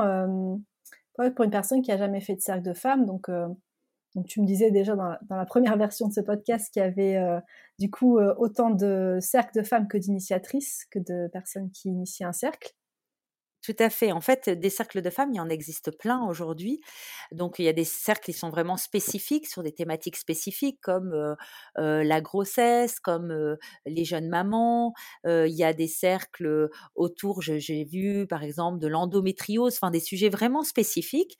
pour 1.35 1.45
une 1.45 1.51
personne 1.51 1.83
qui 1.83 1.91
a 1.91 1.97
jamais 1.97 2.21
fait 2.21 2.35
de 2.35 2.41
cercle 2.41 2.63
de 2.63 2.73
femmes, 2.73 3.05
donc 3.05 3.29
donc 4.15 4.25
tu 4.25 4.41
me 4.41 4.45
disais 4.45 4.71
déjà 4.71 4.95
dans 4.95 5.15
la, 5.29 5.45
première 5.45 5.77
version 5.77 6.07
de 6.07 6.13
ce 6.13 6.21
podcast 6.21 6.71
qu'il 6.73 6.81
y 6.81 6.85
avait 6.85 7.17
euh, 7.17 7.39
du 7.77 7.91
coup 7.91 8.17
euh, 8.17 8.33
autant 8.37 8.71
de 8.71 9.19
cercles 9.21 9.59
de 9.59 9.63
femmes 9.63 9.87
que 9.87 9.97
d'initiatrices, 9.97 10.85
que 10.89 10.99
de 10.99 11.27
personnes 11.31 11.69
qui 11.71 11.89
initient 11.89 12.27
un 12.27 12.33
cercle. 12.33 12.73
Tout 13.61 13.75
à 13.77 13.89
fait. 13.89 14.13
En 14.13 14.21
fait, 14.21 14.47
des 14.49 14.69
cercles 14.69 15.01
de 15.01 15.09
femmes, 15.09 15.31
il 15.33 15.35
y 15.35 15.39
en 15.41 15.49
existe 15.49 15.91
plein 15.97 16.25
aujourd'hui. 16.25 16.79
Donc, 17.33 17.59
il 17.59 17.65
y 17.65 17.67
a 17.67 17.73
des 17.73 17.83
cercles 17.83 18.23
qui 18.23 18.33
sont 18.33 18.49
vraiment 18.49 18.77
spécifiques 18.77 19.47
sur 19.47 19.63
des 19.63 19.73
thématiques 19.73 20.15
spécifiques 20.15 20.79
comme 20.81 21.13
euh, 21.13 22.03
la 22.03 22.21
grossesse, 22.21 23.01
comme 23.01 23.57
les 23.85 24.05
jeunes 24.05 24.29
mamans. 24.29 24.93
il 25.25 25.53
y 25.53 25.65
a 25.65 25.73
des 25.73 25.89
cercles 25.89 26.69
autour, 26.95 27.41
j'ai 27.41 27.83
vu 27.83 28.25
par 28.27 28.43
exemple 28.43 28.79
de 28.79 28.87
l'endométriose, 28.87 29.75
enfin 29.75 29.91
des 29.91 29.99
sujets 29.99 30.29
vraiment 30.29 30.63
spécifiques. 30.63 31.37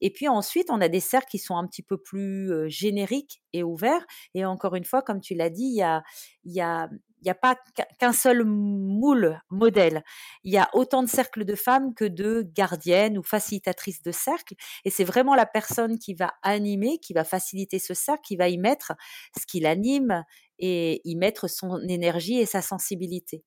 Et 0.00 0.10
puis 0.10 0.28
ensuite, 0.28 0.70
on 0.70 0.80
a 0.80 0.88
des 0.88 1.00
cercles 1.00 1.28
qui 1.30 1.38
sont 1.38 1.56
un 1.56 1.66
petit 1.66 1.82
peu 1.82 1.98
plus 1.98 2.68
génériques 2.68 3.42
et 3.52 3.62
ouverts. 3.62 4.04
Et 4.34 4.44
encore 4.44 4.74
une 4.74 4.84
fois, 4.84 5.02
comme 5.02 5.20
tu 5.20 5.34
l'as 5.34 5.50
dit, 5.50 5.64
il 5.64 5.76
y 5.76 5.82
a, 5.82 6.02
y 6.44 6.60
a, 6.60 6.88
il 7.20 7.24
n'y 7.24 7.30
a 7.30 7.34
pas 7.34 7.56
qu'un 7.98 8.12
seul 8.12 8.44
moule, 8.44 9.40
modèle. 9.50 10.02
Il 10.44 10.52
y 10.52 10.58
a 10.58 10.68
autant 10.72 11.02
de 11.02 11.08
cercles 11.08 11.44
de 11.44 11.54
femmes 11.54 11.94
que 11.94 12.04
de 12.04 12.48
gardiennes 12.54 13.18
ou 13.18 13.22
facilitatrices 13.22 14.02
de 14.02 14.12
cercles. 14.12 14.54
Et 14.84 14.90
c'est 14.90 15.04
vraiment 15.04 15.34
la 15.34 15.46
personne 15.46 15.98
qui 15.98 16.14
va 16.14 16.34
animer, 16.42 16.98
qui 16.98 17.12
va 17.14 17.24
faciliter 17.24 17.78
ce 17.78 17.94
cercle, 17.94 18.22
qui 18.24 18.36
va 18.36 18.48
y 18.48 18.58
mettre 18.58 18.92
ce 19.38 19.46
qui 19.46 19.60
l'anime 19.60 20.24
et 20.58 21.00
y 21.04 21.16
mettre 21.16 21.48
son 21.48 21.80
énergie 21.88 22.38
et 22.38 22.46
sa 22.46 22.62
sensibilité. 22.62 23.42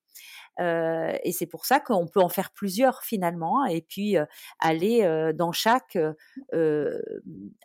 Euh, 0.59 1.13
et 1.23 1.31
c'est 1.31 1.45
pour 1.45 1.65
ça 1.65 1.79
qu'on 1.79 2.07
peut 2.07 2.21
en 2.21 2.29
faire 2.29 2.51
plusieurs 2.51 3.03
finalement, 3.03 3.63
hein, 3.63 3.67
et 3.67 3.81
puis 3.81 4.17
euh, 4.17 4.25
aller 4.59 5.03
euh, 5.03 5.33
dans 5.33 5.51
chaque, 5.51 5.97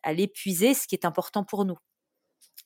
aller 0.03 0.29
puiser 0.29 0.75
ce 0.75 0.87
qui 0.87 0.95
est 0.95 1.05
important 1.05 1.45
pour 1.45 1.65
nous. 1.65 1.79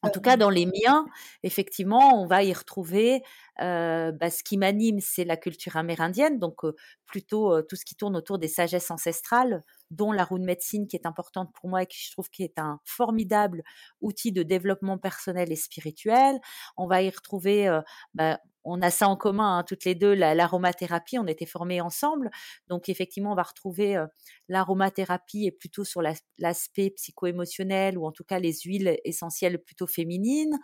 En 0.02 0.08
tout 0.08 0.22
cas, 0.22 0.38
dans 0.38 0.49
les 0.49 0.64
miens, 0.64 1.04
effectivement, 1.42 2.22
on 2.22 2.26
va 2.26 2.42
y 2.42 2.54
retrouver 2.54 3.22
bah, 3.58 4.30
ce 4.30 4.42
qui 4.42 4.56
m'anime, 4.56 4.99
c'est 5.00 5.25
la 5.25 5.37
culture 5.37 5.76
amérindienne, 5.76 6.38
donc 6.38 6.62
plutôt 7.04 7.60
tout 7.62 7.76
ce 7.76 7.84
qui 7.84 7.96
tourne 7.96 8.16
autour 8.16 8.38
des 8.38 8.49
sagesses 8.49 8.90
ancestrales, 8.90 9.62
dont 9.90 10.12
la 10.12 10.25
roue 10.25 10.38
de 10.38 10.44
médecine 10.44 10.87
qui 10.87 10.97
est 10.97 11.06
importante 11.06 11.52
pour 11.54 11.68
moi 11.68 11.82
et 11.82 11.87
qui 11.87 11.99
je 12.04 12.12
trouve 12.12 12.30
qui 12.30 12.42
est 12.42 12.59
un 12.59 12.80
formidable 12.85 13.62
outil 14.00 14.32
de 14.32 14.42
développement 14.42 14.99
personnel 14.99 15.52
et 15.52 15.56
spirituel. 15.56 16.38
On 16.76 16.87
va 16.87 17.02
y 17.02 17.11
retrouver 17.11 17.80
bah, 18.14 18.38
on 18.64 18.82
a 18.82 18.90
ça 18.90 19.09
en 19.09 19.16
commun, 19.16 19.59
hein, 19.59 19.64
toutes 19.64 19.85
les 19.85 19.94
deux, 19.94 20.12
l'aromathérapie, 20.14 21.18
on 21.18 21.26
était 21.26 21.47
formés 21.47 21.80
ensemble. 21.80 22.30
Donc 22.68 22.88
effectivement, 22.88 23.32
on 23.32 23.35
va 23.35 23.42
retrouver 23.42 24.04
l'aromathérapie 24.49 25.47
et 25.47 25.52
plutôt 25.52 25.85
sur 25.85 26.02
l'aspect 26.38 26.90
psycho-émotionnel 26.90 27.97
ou 27.97 28.06
en 28.06 28.12
tout 28.12 28.25
cas 28.25 28.38
les 28.38 28.52
huiles 28.64 28.99
essentielles 29.04 29.59
plutôt 29.62 29.87
féminines. 29.87 30.59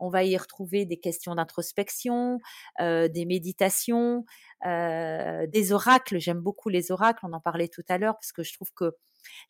On 0.00 0.10
va 0.10 0.24
y 0.24 0.36
retrouver 0.36 0.86
des 0.86 0.98
questions 0.98 1.34
d'introspection, 1.34 2.40
des 2.80 3.24
méditations, 3.26 4.24
des 4.64 5.72
oracles. 5.72 6.18
J'aime 6.18 6.40
beaucoup 6.40 6.68
les 6.68 6.90
oracles, 6.92 7.20
on 7.24 7.32
en 7.32 7.40
parlait 7.40 7.68
tout 7.68 7.84
à 7.88 7.98
l'heure 7.98 8.14
parce 8.14 8.32
que 8.32 8.42
je 8.42 8.52
trouve 8.54 8.72
que 8.74 8.96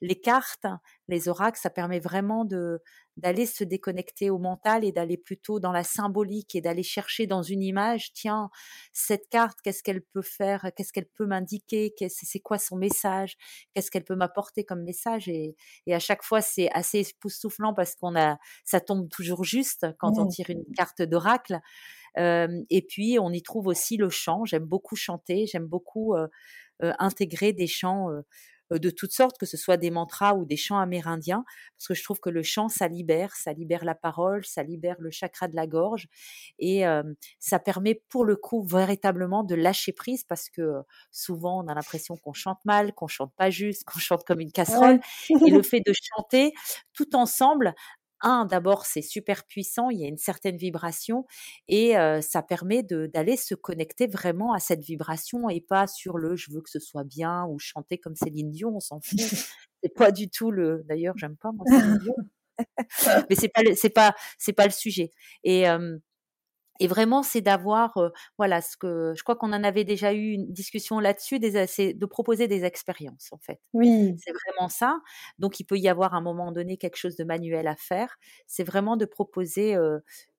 les 0.00 0.20
cartes, 0.20 0.66
les 1.08 1.28
oracles, 1.28 1.58
ça 1.60 1.70
permet 1.70 2.00
vraiment 2.00 2.44
de 2.44 2.80
d'aller 3.16 3.44
se 3.44 3.64
déconnecter 3.64 4.30
au 4.30 4.38
mental 4.38 4.82
et 4.82 4.92
d'aller 4.92 5.18
plutôt 5.18 5.60
dans 5.60 5.72
la 5.72 5.84
symbolique 5.84 6.54
et 6.54 6.62
d'aller 6.62 6.82
chercher 6.82 7.26
dans 7.26 7.42
une 7.42 7.62
image, 7.62 8.12
tiens, 8.14 8.50
cette 8.92 9.28
carte, 9.28 9.58
qu'est-ce 9.62 9.82
qu'elle 9.82 10.00
peut 10.00 10.22
faire, 10.22 10.70
qu'est-ce 10.74 10.92
qu'elle 10.92 11.08
peut 11.08 11.26
m'indiquer, 11.26 11.92
c'est 12.08 12.40
quoi 12.40 12.58
son 12.58 12.76
message, 12.76 13.36
qu'est-ce 13.74 13.90
qu'elle 13.90 14.04
peut 14.04 14.14
m'apporter 14.14 14.64
comme 14.64 14.82
message 14.84 15.28
et, 15.28 15.54
à 15.90 15.98
chaque 15.98 16.22
fois 16.22 16.40
c'est 16.40 16.70
assez 16.72 17.00
époustouflant 17.00 17.74
parce 17.74 17.94
qu'on 17.94 18.16
a, 18.16 18.38
ça 18.64 18.80
tombe 18.80 19.08
toujours 19.10 19.44
juste 19.44 19.86
quand 19.98 20.18
on 20.18 20.26
tire 20.26 20.48
une 20.48 20.64
carte 20.74 21.02
d'oracle. 21.02 21.58
et 22.16 22.86
puis 22.88 23.18
on 23.18 23.32
y 23.32 23.42
trouve 23.42 23.66
aussi 23.66 23.96
le 23.96 24.08
chant. 24.08 24.44
J'aime 24.44 24.64
beaucoup 24.64 24.96
chanter, 24.96 25.46
j'aime 25.46 25.66
beaucoup 25.66 26.14
intégrer 26.80 27.52
des 27.52 27.66
chants 27.66 28.10
euh, 28.10 28.22
de 28.78 28.90
toutes 28.90 29.12
sortes, 29.12 29.38
que 29.38 29.46
ce 29.46 29.56
soit 29.56 29.76
des 29.76 29.90
mantras 29.90 30.34
ou 30.34 30.44
des 30.44 30.56
chants 30.56 30.78
amérindiens, 30.78 31.44
parce 31.76 31.88
que 31.88 31.94
je 31.94 32.02
trouve 32.04 32.20
que 32.20 32.30
le 32.30 32.42
chant, 32.42 32.68
ça 32.68 32.88
libère, 32.88 33.34
ça 33.34 33.52
libère 33.52 33.84
la 33.84 33.94
parole, 33.94 34.44
ça 34.44 34.62
libère 34.62 34.96
le 35.00 35.10
chakra 35.10 35.48
de 35.48 35.56
la 35.56 35.66
gorge, 35.66 36.08
et 36.58 36.84
ça 37.38 37.58
permet 37.58 38.02
pour 38.08 38.24
le 38.24 38.36
coup 38.36 38.62
véritablement 38.62 39.44
de 39.44 39.54
lâcher 39.54 39.92
prise, 39.92 40.24
parce 40.24 40.48
que 40.48 40.82
souvent 41.10 41.64
on 41.64 41.68
a 41.68 41.74
l'impression 41.74 42.16
qu'on 42.16 42.32
chante 42.32 42.60
mal, 42.64 42.92
qu'on 42.94 43.08
chante 43.08 43.32
pas 43.36 43.50
juste, 43.50 43.84
qu'on 43.86 43.98
chante 43.98 44.24
comme 44.24 44.40
une 44.40 44.52
casserole, 44.52 45.00
et 45.40 45.50
le 45.50 45.62
fait 45.62 45.80
de 45.80 45.92
chanter 45.92 46.52
tout 46.92 47.16
ensemble 47.16 47.74
un, 48.22 48.44
d'abord, 48.46 48.86
c'est 48.86 49.02
super 49.02 49.44
puissant, 49.46 49.90
il 49.90 50.00
y 50.00 50.04
a 50.04 50.08
une 50.08 50.18
certaine 50.18 50.56
vibration 50.56 51.26
et 51.68 51.94
ça 52.22 52.42
permet 52.42 52.82
d'aller 52.82 53.36
se 53.36 53.54
connecter 53.54 54.06
vraiment 54.06 54.52
à 54.52 54.58
cette 54.60 54.84
vibration 54.84 55.48
et 55.48 55.60
pas 55.60 55.86
sur 55.86 56.18
le 56.18 56.36
je 56.36 56.50
veux 56.52 56.60
que 56.60 56.70
ce 56.70 56.80
soit 56.80 57.04
bien 57.04 57.46
ou 57.46 57.58
chanter 57.58 57.98
comme 57.98 58.14
Céline 58.14 58.50
Dion, 58.50 58.76
on 58.76 58.80
s'en 58.80 59.00
fout. 59.00 59.18
c'est 59.82 59.94
pas 59.94 60.12
du 60.12 60.28
tout 60.30 60.50
le. 60.50 60.82
D'ailleurs, 60.88 61.14
j'aime 61.16 61.36
pas 61.36 61.52
moi 61.52 61.64
Céline 61.68 61.98
Dion. 61.98 62.14
Mais 63.30 63.36
c'est 63.36 63.48
pas 63.48 63.62
c'est 63.74 63.90
pas 63.90 64.14
c'est 64.38 64.52
pas 64.52 64.66
le 64.66 64.72
sujet. 64.72 65.10
Et 65.44 65.66
et 66.80 66.88
vraiment, 66.88 67.22
c'est 67.22 67.40
d'avoir, 67.42 67.94
voilà, 68.38 68.60
ce 68.62 68.76
que 68.76 69.14
je 69.16 69.22
crois 69.22 69.36
qu'on 69.36 69.52
en 69.52 69.64
avait 69.64 69.84
déjà 69.84 70.12
eu 70.14 70.32
une 70.32 70.52
discussion 70.52 70.98
là-dessus, 71.00 71.38
c'est 71.68 71.94
de 71.94 72.06
proposer 72.06 72.48
des 72.48 72.64
expériences 72.64 73.28
en 73.32 73.38
fait. 73.38 73.60
Oui. 73.72 74.20
C'est 74.22 74.32
vraiment 74.32 74.68
ça. 74.68 75.00
Donc, 75.38 75.60
il 75.60 75.64
peut 75.64 75.78
y 75.78 75.88
avoir 75.88 76.14
à 76.14 76.18
un 76.18 76.20
moment 76.22 76.52
donné 76.52 76.76
quelque 76.76 76.96
chose 76.96 77.16
de 77.16 77.24
manuel 77.24 77.68
à 77.68 77.76
faire. 77.76 78.16
C'est 78.46 78.64
vraiment 78.64 78.96
de 78.96 79.06
proposer 79.06 79.76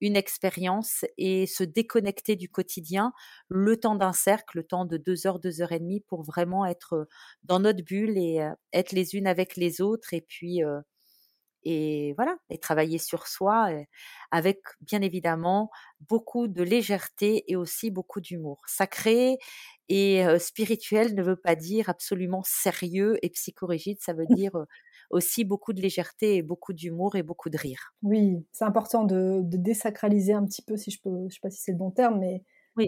une 0.02 0.16
expérience 0.16 1.06
et 1.18 1.48
se 1.48 1.64
déconnecter 1.64 2.36
du 2.36 2.50
quotidien, 2.50 3.14
le 3.50 3.78
temps 3.78 3.96
d'un 3.96 4.14
cercle, 4.14 4.58
le 4.58 4.64
temps 4.64 4.86
de 4.86 4.98
deux 4.98 5.28
heures, 5.28 5.40
deux 5.40 5.62
heures 5.62 5.72
et 5.72 5.80
demie, 5.80 6.02
pour 6.02 6.24
vraiment 6.24 6.66
être 6.66 7.08
dans 7.44 7.60
notre 7.60 7.84
bulle 7.84 8.18
et 8.18 8.48
être 8.74 8.92
les 8.94 9.16
unes 9.16 9.28
avec 9.28 9.56
les 9.58 9.82
autres, 9.82 10.14
et 10.14 10.22
puis 10.22 10.62
et 11.64 12.14
voilà, 12.16 12.38
et 12.50 12.58
travailler 12.58 12.98
sur 12.98 13.28
soi 13.28 13.70
avec 14.32 14.60
bien 14.82 15.02
évidemment 15.02 15.70
beaucoup 16.10 16.48
de 16.48 16.64
légèreté 16.64 17.44
et 17.48 17.56
aussi 17.56 17.92
beaucoup 17.92 18.22
d'humour. 18.22 18.62
Sacré 18.68 19.38
et 19.90 20.24
spirituel 20.40 21.16
ne 21.16 21.22
veut 21.24 21.36
pas 21.36 21.56
dire 21.56 21.90
absolument 21.90 22.42
sérieux 22.44 23.18
et 23.22 23.30
psychorigide, 23.30 23.98
ça 24.00 24.14
veut 24.14 24.26
dire 24.36 24.52
aussi 25.10 25.44
beaucoup 25.44 25.74
de 25.74 25.82
légèreté 25.82 26.38
et 26.38 26.42
beaucoup 26.42 26.74
d'humour 26.74 27.16
et 27.16 27.24
beaucoup 27.24 27.50
de 27.50 27.58
rire. 27.58 27.94
Oui, 28.02 28.46
c'est 28.52 28.64
important 28.64 29.04
de, 29.04 29.42
désacraliser 29.44 30.34
un 30.34 30.46
petit 30.46 30.62
peu, 30.62 30.78
si 30.78 30.92
je 30.92 31.02
peux, 31.02 31.28
je 31.30 31.36
sais 31.36 31.42
pas 31.42 31.50
si 31.50 31.62
c'est 31.62 31.74
le 31.74 31.78
bon 31.78 31.92
terme, 31.92 32.20
mais 32.20 32.44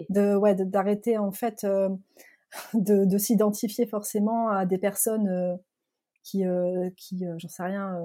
de 0.08 0.34
ouais, 0.34 0.54
d'arrêter 0.54 1.18
en 1.18 1.30
fait 1.30 1.64
de, 2.74 3.04
de 3.04 3.18
s'identifier 3.18 3.86
forcément 3.86 4.48
à 4.48 4.66
des 4.66 4.78
personnes 4.78 5.58
qui, 6.22 6.44
qui 6.96 7.24
j'en 7.38 7.48
sais 7.48 7.62
rien 7.62 7.98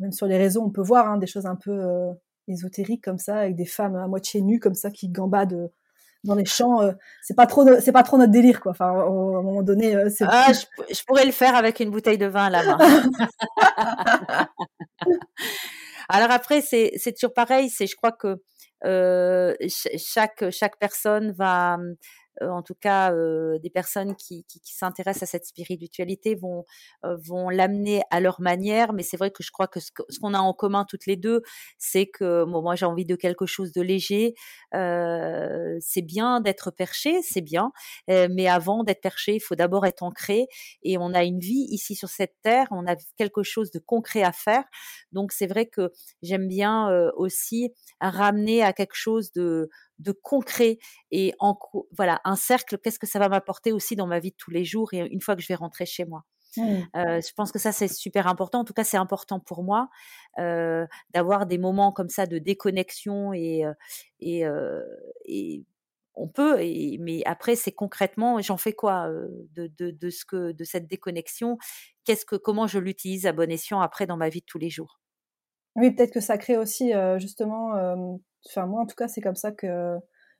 même 0.00 0.12
sur 0.12 0.26
les 0.26 0.38
réseaux, 0.38 0.62
on 0.62 0.70
peut 0.70 0.82
voir 0.82 1.08
hein, 1.08 1.18
des 1.18 1.26
choses 1.26 1.46
un 1.46 1.56
peu 1.56 1.70
euh, 1.70 2.12
ésotériques 2.48 3.04
comme 3.04 3.18
ça, 3.18 3.36
avec 3.36 3.54
des 3.54 3.66
femmes 3.66 3.96
à 3.96 4.08
moitié 4.08 4.42
nues 4.42 4.58
comme 4.58 4.74
ça 4.74 4.90
qui 4.90 5.08
gambadent 5.08 5.52
euh, 5.52 5.68
dans 6.24 6.34
les 6.34 6.44
champs. 6.44 6.82
Euh, 6.82 6.92
c'est 7.22 7.36
pas 7.36 7.46
trop, 7.46 7.64
c'est 7.80 7.92
pas 7.92 8.02
trop 8.02 8.18
notre 8.18 8.32
délire, 8.32 8.60
quoi. 8.60 8.72
Enfin, 8.72 8.86
à 8.86 9.02
un 9.02 9.42
moment 9.42 9.62
donné, 9.62 9.94
c'est. 10.10 10.24
Ah, 10.26 10.52
je, 10.52 11.04
pourrais 11.06 11.24
le 11.24 11.32
faire 11.32 11.54
avec 11.54 11.80
une 11.80 11.90
bouteille 11.90 12.18
de 12.18 12.26
vin 12.26 12.46
à 12.46 12.50
la 12.50 12.64
main. 12.64 12.78
Alors 16.08 16.30
après, 16.30 16.60
c'est 16.60 17.12
toujours 17.18 17.34
pareil. 17.34 17.70
C'est, 17.70 17.86
je 17.86 17.94
crois 17.94 18.12
que 18.12 18.38
chaque 19.96 20.50
chaque 20.50 20.78
personne 20.78 21.32
va 21.32 21.78
euh, 21.78 21.94
en 22.40 22.62
tout 22.62 22.74
cas 22.74 23.12
euh, 23.12 23.58
des 23.58 23.70
personnes 23.70 24.16
qui, 24.16 24.44
qui, 24.44 24.60
qui 24.60 24.74
s'intéressent 24.74 25.24
à 25.24 25.26
cette 25.26 25.46
spiritualité 25.46 26.34
vont 26.34 26.64
euh, 27.04 27.16
vont 27.24 27.48
l'amener 27.50 28.02
à 28.10 28.20
leur 28.20 28.40
manière. 28.40 28.92
Mais 28.92 29.02
c'est 29.02 29.16
vrai 29.16 29.30
que 29.30 29.42
je 29.42 29.50
crois 29.50 29.66
que 29.66 29.80
ce, 29.80 29.90
qu'on 30.20 30.34
a 30.34 30.38
en 30.38 30.52
commun 30.52 30.84
toutes 30.88 31.06
les 31.06 31.16
deux 31.16 31.42
c'est 31.78 32.06
que 32.06 32.44
bon, 32.44 32.62
moi 32.62 32.76
j'ai 32.76 32.86
envie 32.86 33.04
de 33.04 33.16
quelque 33.16 33.46
chose 33.46 33.72
de 33.72 33.82
léger. 33.82 34.34
Euh, 34.74 35.76
c'est 35.80 36.02
bien 36.02 36.40
d'être 36.40 36.70
perché 36.70 37.20
c'est 37.22 37.40
bien. 37.42 37.72
Mais 38.08 38.48
avant 38.48 38.84
d'être 38.84 39.00
perché 39.00 39.34
il 39.34 39.40
faut 39.40 39.54
d'abord 39.54 39.86
être 39.86 40.02
ancré. 40.02 40.46
Et 40.82 40.98
on 40.98 41.12
a 41.14 41.24
une 41.24 41.40
vie 41.40 41.66
ici 41.70 41.94
sur 41.94 42.08
cette 42.08 42.34
terre 42.42 42.66
on 42.70 42.86
a 42.86 42.96
quelque 43.16 43.42
chose 43.42 43.70
de 43.70 43.78
concret 43.78 44.22
à 44.22 44.32
faire. 44.32 44.64
Donc 45.12 45.32
c'est 45.32 45.46
vrai 45.46 45.66
que 45.66 45.92
j'aime 46.22 46.48
bien 46.48 46.88
aussi 47.16 47.72
ramener 48.00 48.62
à 48.62 48.72
quelque 48.72 48.94
chose 48.94 49.32
de 49.32 49.68
de 50.00 50.12
concret 50.12 50.78
et 51.10 51.34
en 51.38 51.58
voilà 51.92 52.20
un 52.24 52.36
cercle 52.36 52.78
qu'est-ce 52.78 52.98
que 52.98 53.06
ça 53.06 53.18
va 53.18 53.28
m'apporter 53.28 53.72
aussi 53.72 53.96
dans 53.96 54.06
ma 54.06 54.18
vie 54.18 54.30
de 54.30 54.36
tous 54.36 54.50
les 54.50 54.64
jours 54.64 54.92
et 54.92 54.98
une 54.98 55.20
fois 55.20 55.36
que 55.36 55.42
je 55.42 55.48
vais 55.48 55.54
rentrer 55.54 55.86
chez 55.86 56.04
moi. 56.04 56.24
Mmh. 56.56 56.62
euh, 56.96 57.20
je 57.20 57.32
pense 57.34 57.52
que 57.52 57.60
ça 57.60 57.70
c'est 57.70 57.86
super 57.86 58.26
important. 58.26 58.60
En 58.60 58.64
tout 58.64 58.72
cas 58.72 58.84
c'est 58.84 58.96
important 58.96 59.38
pour 59.38 59.62
moi 59.62 59.88
euh, 60.38 60.86
d'avoir 61.14 61.46
des 61.46 61.58
moments 61.58 61.92
comme 61.92 62.08
ça 62.08 62.26
de 62.26 62.38
déconnexion 62.38 63.32
et 63.32 63.64
euh, 63.64 64.82
et, 65.26 65.64
on 66.16 66.28
peut 66.28 66.56
mais 66.98 67.22
après 67.24 67.54
c'est 67.54 67.72
concrètement 67.72 68.40
j'en 68.42 68.56
fais 68.56 68.72
quoi 68.72 69.08
de, 69.54 69.68
de, 69.78 69.90
de, 69.90 70.10
ce 70.10 70.24
que 70.24 70.52
de 70.52 70.64
cette 70.64 70.88
déconnexion? 70.88 71.56
Qu'est-ce 72.04 72.26
que 72.26 72.36
comment 72.36 72.66
je 72.66 72.78
l'utilise 72.78 73.26
à 73.26 73.32
bon 73.32 73.50
escient 73.50 73.80
après 73.80 74.06
dans 74.06 74.16
ma 74.16 74.28
vie 74.28 74.40
de 74.40 74.46
tous 74.46 74.58
les 74.58 74.70
jours? 74.70 75.00
Oui 75.76 75.90
peut-être 75.92 76.12
que 76.12 76.20
ça 76.20 76.38
crée 76.38 76.56
aussi 76.56 76.92
justement 77.18 78.08
Enfin, 78.46 78.66
moi, 78.66 78.80
en 78.80 78.86
tout 78.86 78.96
cas, 78.96 79.08
c'est 79.08 79.20
comme 79.20 79.36
ça 79.36 79.52
que 79.52 79.98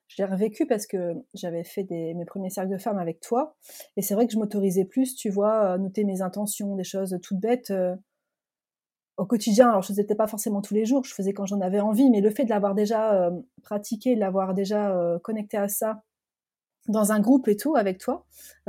je 0.08 0.16
l'ai 0.18 0.24
revécu 0.28 0.66
parce 0.66 0.86
que 0.86 1.14
j'avais 1.34 1.64
fait 1.64 1.84
des, 1.84 2.14
mes 2.14 2.24
premiers 2.24 2.50
cercles 2.50 2.72
de 2.72 2.78
femmes 2.78 2.98
avec 2.98 3.20
toi. 3.20 3.56
Et 3.96 4.02
c'est 4.02 4.14
vrai 4.14 4.26
que 4.26 4.32
je 4.32 4.38
m'autorisais 4.38 4.84
plus, 4.84 5.14
tu 5.14 5.30
vois, 5.30 5.78
noter 5.78 6.04
mes 6.04 6.22
intentions, 6.22 6.74
des 6.76 6.84
choses 6.84 7.16
toutes 7.22 7.40
bêtes 7.40 7.70
euh, 7.70 7.94
au 9.16 9.26
quotidien. 9.26 9.68
Alors, 9.68 9.82
je 9.82 9.88
faisais 9.88 10.04
pas 10.04 10.26
forcément 10.26 10.62
tous 10.62 10.74
les 10.74 10.84
jours, 10.84 11.04
je 11.04 11.14
faisais 11.14 11.32
quand 11.32 11.46
j'en 11.46 11.60
avais 11.60 11.80
envie, 11.80 12.10
mais 12.10 12.20
le 12.20 12.30
fait 12.30 12.44
de 12.44 12.50
l'avoir 12.50 12.74
déjà 12.74 13.14
euh, 13.14 13.30
pratiqué, 13.62 14.14
de 14.14 14.20
l'avoir 14.20 14.54
déjà 14.54 14.96
euh, 14.96 15.18
connecté 15.18 15.56
à 15.56 15.68
ça 15.68 16.02
dans 16.88 17.12
un 17.12 17.20
groupe 17.20 17.46
et 17.46 17.56
tout 17.56 17.76
avec 17.76 17.98
toi, 17.98 18.26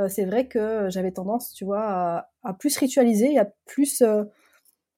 c'est 0.09 0.25
vrai 0.25 0.47
que 0.47 0.89
j'avais 0.89 1.13
tendance, 1.13 1.53
tu 1.53 1.63
vois, 1.63 1.81
à, 1.81 2.29
à, 2.43 2.53
plus 2.53 2.77
ritualiser, 2.77 3.39
à 3.39 3.49
plus 3.65 4.03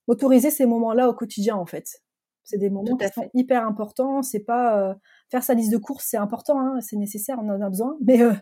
autoriser 0.07 0.51
ces 0.51 0.65
moments-là 0.65 1.09
au 1.09 1.13
quotidien, 1.13 1.55
en 1.55 1.65
fait. 1.65 2.03
C'est 2.43 2.57
des 2.57 2.69
moments 2.69 2.97
qui 2.97 3.07
sont 3.07 3.29
hyper 3.33 3.65
importants. 3.65 4.21
C'est 4.21 4.43
pas 4.43 4.77
euh, 4.77 4.93
faire 5.31 5.43
sa 5.43 5.53
liste 5.53 5.71
de 5.71 5.77
courses, 5.77 6.05
c'est 6.09 6.17
important, 6.17 6.59
hein, 6.59 6.81
c'est 6.81 6.97
nécessaire, 6.97 7.37
on 7.41 7.49
en 7.49 7.61
a 7.61 7.69
besoin. 7.69 7.97
Mais 8.05 8.21
euh, 8.21 8.33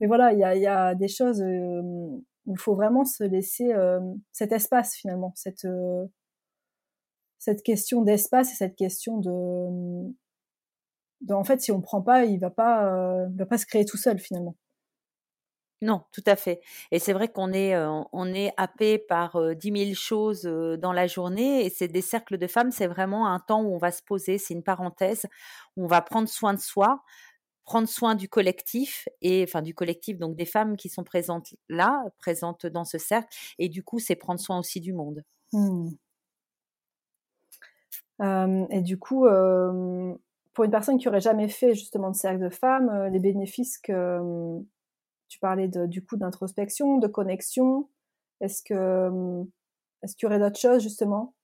mais 0.00 0.06
voilà, 0.06 0.32
il 0.32 0.38
y 0.38 0.44
a, 0.44 0.54
y 0.54 0.66
a, 0.66 0.94
des 0.94 1.08
choses 1.08 1.42
euh, 1.42 1.80
où 1.82 2.24
il 2.46 2.58
faut 2.58 2.76
vraiment 2.76 3.04
se 3.04 3.24
laisser 3.24 3.72
cet 4.32 4.52
espace 4.52 4.94
finalement, 4.94 5.32
cette 5.34 5.66
cette 7.38 7.62
question 7.62 8.02
d'espace 8.02 8.52
et 8.52 8.54
cette 8.56 8.76
question 8.76 9.18
de, 9.18 10.08
de, 11.22 11.34
en 11.34 11.44
fait 11.44 11.60
si 11.60 11.72
on 11.72 11.80
prend 11.80 12.02
pas, 12.02 12.24
il 12.24 12.38
va 12.38 12.50
pas 12.50 13.26
il 13.30 13.36
va 13.36 13.46
pas 13.46 13.58
se 13.58 13.66
créer 13.66 13.84
tout 13.84 13.96
seul 13.96 14.18
finalement. 14.18 14.56
Non, 15.80 16.02
tout 16.12 16.24
à 16.26 16.34
fait. 16.34 16.60
Et 16.90 16.98
c'est 16.98 17.12
vrai 17.12 17.28
qu'on 17.28 17.52
est, 17.52 17.76
on 18.12 18.34
est 18.34 18.52
happé 18.56 18.98
par 18.98 19.54
dix 19.54 19.70
mille 19.70 19.96
choses 19.96 20.42
dans 20.42 20.92
la 20.92 21.06
journée. 21.06 21.64
Et 21.64 21.70
c'est 21.70 21.86
des 21.88 22.02
cercles 22.02 22.36
de 22.36 22.46
femmes, 22.48 22.72
c'est 22.72 22.88
vraiment 22.88 23.28
un 23.28 23.38
temps 23.38 23.62
où 23.62 23.74
on 23.74 23.78
va 23.78 23.92
se 23.92 24.02
poser, 24.02 24.38
c'est 24.38 24.54
une 24.54 24.64
parenthèse, 24.64 25.26
où 25.76 25.84
on 25.84 25.86
va 25.86 26.02
prendre 26.02 26.28
soin 26.28 26.52
de 26.52 26.58
soi, 26.58 27.04
prendre 27.68 27.86
soin 27.86 28.14
du 28.14 28.30
collectif 28.30 29.08
et 29.20 29.44
enfin 29.46 29.60
du 29.60 29.74
collectif 29.74 30.18
donc 30.18 30.34
des 30.36 30.46
femmes 30.46 30.74
qui 30.78 30.88
sont 30.88 31.04
présentes 31.04 31.54
là, 31.68 32.02
présentes 32.18 32.64
dans 32.64 32.86
ce 32.86 32.96
cercle 32.96 33.28
et 33.58 33.68
du 33.68 33.82
coup 33.82 33.98
c'est 33.98 34.16
prendre 34.16 34.40
soin 34.40 34.58
aussi 34.58 34.80
du 34.80 34.94
monde. 34.94 35.22
Mmh. 35.52 35.90
et 38.70 38.80
du 38.80 38.98
coup, 38.98 39.26
pour 40.54 40.64
une 40.64 40.70
personne 40.70 40.98
qui 40.98 41.08
aurait 41.08 41.20
jamais 41.20 41.48
fait 41.48 41.74
justement 41.74 42.10
de 42.10 42.16
cercle 42.16 42.40
de 42.42 42.48
femmes, 42.48 43.10
les 43.12 43.20
bénéfices 43.20 43.76
que 43.78 44.18
tu 45.28 45.38
parlais 45.38 45.68
de, 45.68 45.86
du 45.86 46.04
coup 46.04 46.16
d'introspection, 46.16 46.98
de 46.98 47.06
connexion, 47.08 47.88
est-ce 48.40 48.62
que 48.62 49.10
est-ce 50.02 50.16
qu'il 50.16 50.26
y 50.26 50.28
aurait 50.28 50.38
d'autres 50.38 50.60
choses 50.60 50.82
justement? 50.82 51.34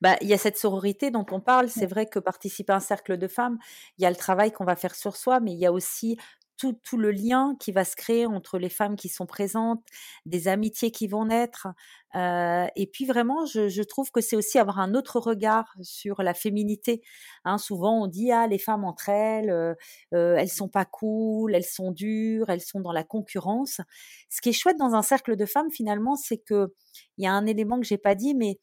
Bah, 0.00 0.16
il 0.20 0.28
y 0.28 0.32
a 0.32 0.38
cette 0.38 0.56
sororité 0.56 1.10
dont 1.10 1.26
on 1.30 1.40
parle. 1.40 1.68
C'est 1.68 1.86
vrai 1.86 2.06
que 2.06 2.18
participer 2.18 2.72
à 2.72 2.76
un 2.76 2.80
cercle 2.80 3.16
de 3.16 3.28
femmes, 3.28 3.58
il 3.98 4.02
y 4.02 4.06
a 4.06 4.10
le 4.10 4.16
travail 4.16 4.52
qu'on 4.52 4.64
va 4.64 4.76
faire 4.76 4.94
sur 4.94 5.16
soi, 5.16 5.40
mais 5.40 5.52
il 5.52 5.58
y 5.58 5.66
a 5.66 5.72
aussi 5.72 6.16
tout, 6.58 6.78
tout, 6.84 6.96
le 6.96 7.10
lien 7.10 7.56
qui 7.60 7.72
va 7.72 7.84
se 7.84 7.96
créer 7.96 8.26
entre 8.26 8.58
les 8.58 8.68
femmes 8.68 8.96
qui 8.96 9.08
sont 9.08 9.26
présentes, 9.26 9.84
des 10.24 10.48
amitiés 10.48 10.90
qui 10.90 11.08
vont 11.08 11.26
naître. 11.26 11.68
Euh, 12.14 12.66
et 12.76 12.86
puis 12.86 13.04
vraiment, 13.04 13.44
je, 13.46 13.68
je 13.68 13.82
trouve 13.82 14.10
que 14.10 14.20
c'est 14.20 14.36
aussi 14.36 14.58
avoir 14.58 14.78
un 14.78 14.94
autre 14.94 15.20
regard 15.20 15.74
sur 15.82 16.22
la 16.22 16.34
féminité. 16.34 17.02
Hein, 17.44 17.58
souvent, 17.58 18.02
on 18.02 18.06
dit 18.06 18.32
ah 18.32 18.46
les 18.46 18.58
femmes 18.58 18.84
entre 18.84 19.08
elles, 19.08 19.50
euh, 19.50 19.74
euh, 20.14 20.36
elles 20.36 20.48
sont 20.48 20.68
pas 20.68 20.84
cool, 20.84 21.54
elles 21.54 21.64
sont 21.64 21.92
dures, 21.92 22.48
elles 22.48 22.62
sont 22.62 22.80
dans 22.80 22.92
la 22.92 23.04
concurrence. 23.04 23.80
Ce 24.30 24.40
qui 24.40 24.50
est 24.50 24.52
chouette 24.52 24.78
dans 24.78 24.94
un 24.94 25.02
cercle 25.02 25.36
de 25.36 25.46
femmes, 25.46 25.70
finalement, 25.70 26.16
c'est 26.16 26.38
que 26.38 26.72
il 27.18 27.24
y 27.24 27.26
a 27.26 27.32
un 27.32 27.46
élément 27.46 27.78
que 27.80 27.86
j'ai 27.86 27.98
pas 27.98 28.14
dit, 28.14 28.34
mais 28.34 28.58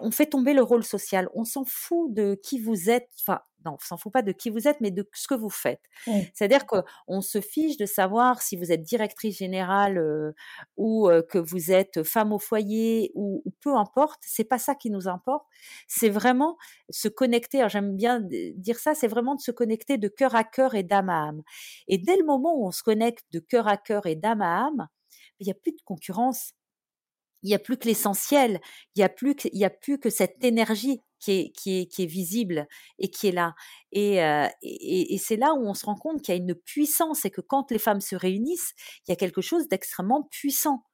on 0.00 0.10
fait 0.10 0.26
tomber 0.26 0.54
le 0.54 0.62
rôle 0.62 0.84
social. 0.84 1.28
On 1.34 1.44
s'en 1.44 1.64
fout 1.64 2.12
de 2.12 2.38
qui 2.42 2.58
vous 2.58 2.90
êtes, 2.90 3.08
enfin, 3.20 3.40
non, 3.64 3.72
on 3.74 3.78
s'en 3.78 3.96
fout 3.96 4.12
pas 4.12 4.22
de 4.22 4.32
qui 4.32 4.50
vous 4.50 4.68
êtes, 4.68 4.80
mais 4.80 4.90
de 4.90 5.08
ce 5.12 5.26
que 5.26 5.34
vous 5.34 5.50
faites. 5.50 5.82
C'est-à-dire 6.34 6.66
qu'on 6.66 7.20
se 7.20 7.40
fiche 7.40 7.76
de 7.76 7.86
savoir 7.86 8.42
si 8.42 8.56
vous 8.56 8.72
êtes 8.72 8.82
directrice 8.82 9.38
générale 9.38 9.98
euh, 9.98 10.32
ou 10.76 11.08
euh, 11.08 11.22
que 11.22 11.38
vous 11.38 11.70
êtes 11.72 12.02
femme 12.02 12.32
au 12.32 12.38
foyer 12.38 13.12
ou, 13.14 13.42
peu 13.60 13.74
importe. 13.74 14.20
C'est 14.26 14.44
pas 14.44 14.58
ça 14.58 14.74
qui 14.74 14.90
nous 14.90 15.08
importe. 15.08 15.46
C'est 15.88 16.10
vraiment 16.10 16.56
se 16.90 17.08
connecter. 17.08 17.66
J'aime 17.68 17.96
bien 17.96 18.20
dire 18.20 18.78
ça. 18.78 18.94
C'est 18.94 19.08
vraiment 19.08 19.34
de 19.34 19.40
se 19.40 19.50
connecter 19.50 19.98
de 19.98 20.08
cœur 20.08 20.34
à 20.34 20.44
cœur 20.44 20.74
et 20.74 20.82
d'âme 20.82 21.08
à 21.08 21.28
âme. 21.28 21.42
Et 21.88 21.98
dès 21.98 22.16
le 22.16 22.24
moment 22.24 22.54
où 22.56 22.66
on 22.66 22.72
se 22.72 22.82
connecte 22.82 23.24
de 23.32 23.38
cœur 23.38 23.68
à 23.68 23.76
cœur 23.76 24.06
et 24.06 24.16
d'âme 24.16 24.42
à 24.42 24.66
âme, 24.66 24.88
il 25.40 25.46
n'y 25.46 25.52
a 25.52 25.54
plus 25.54 25.72
de 25.72 25.82
concurrence 25.84 26.52
il 27.44 27.48
n'y 27.48 27.54
a 27.54 27.58
plus 27.58 27.76
que 27.76 27.86
l'essentiel, 27.86 28.58
il 28.96 29.00
n'y 29.00 29.04
a, 29.04 29.08
plus 29.10 29.36
que, 29.36 29.64
a 29.64 29.70
plus 29.70 30.00
que 30.00 30.10
cette 30.10 30.42
énergie 30.42 31.00
qui 31.24 31.32
est, 31.32 31.50
qui 31.52 31.80
est, 31.80 31.86
qui 31.86 32.02
est 32.02 32.06
visible 32.06 32.66
et 32.98 33.08
qui 33.10 33.28
est 33.28 33.32
là. 33.32 33.54
Et, 33.92 34.22
euh, 34.22 34.46
et, 34.62 35.14
et 35.14 35.18
c'est 35.18 35.36
là 35.36 35.54
où 35.54 35.66
on 35.66 35.74
se 35.74 35.86
rend 35.86 35.96
compte 35.96 36.22
qu'il 36.22 36.34
y 36.34 36.38
a 36.38 36.40
une 36.40 36.54
puissance 36.54 37.24
et 37.24 37.30
que 37.30 37.40
quand 37.40 37.70
les 37.70 37.78
femmes 37.78 38.00
se 38.00 38.16
réunissent, 38.16 38.74
il 39.06 39.10
y 39.10 39.12
a 39.12 39.16
quelque 39.16 39.40
chose 39.40 39.68
d'extrêmement 39.68 40.28
puissant. 40.30 40.84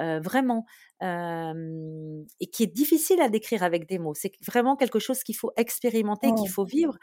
Euh, 0.00 0.18
vraiment, 0.20 0.64
et 1.02 2.46
qui 2.52 2.62
est 2.62 2.74
difficile 2.74 3.20
à 3.20 3.28
décrire 3.30 3.62
avec 3.62 3.86
des 3.88 3.98
mots. 3.98 4.14
C'est 4.14 4.32
vraiment 4.46 4.76
quelque 4.76 4.98
chose 4.98 5.22
qu'il 5.22 5.36
faut 5.36 5.50
expérimenter, 5.56 6.32
qu'il 6.34 6.48
faut 6.48 6.64
vivre. 6.64 6.96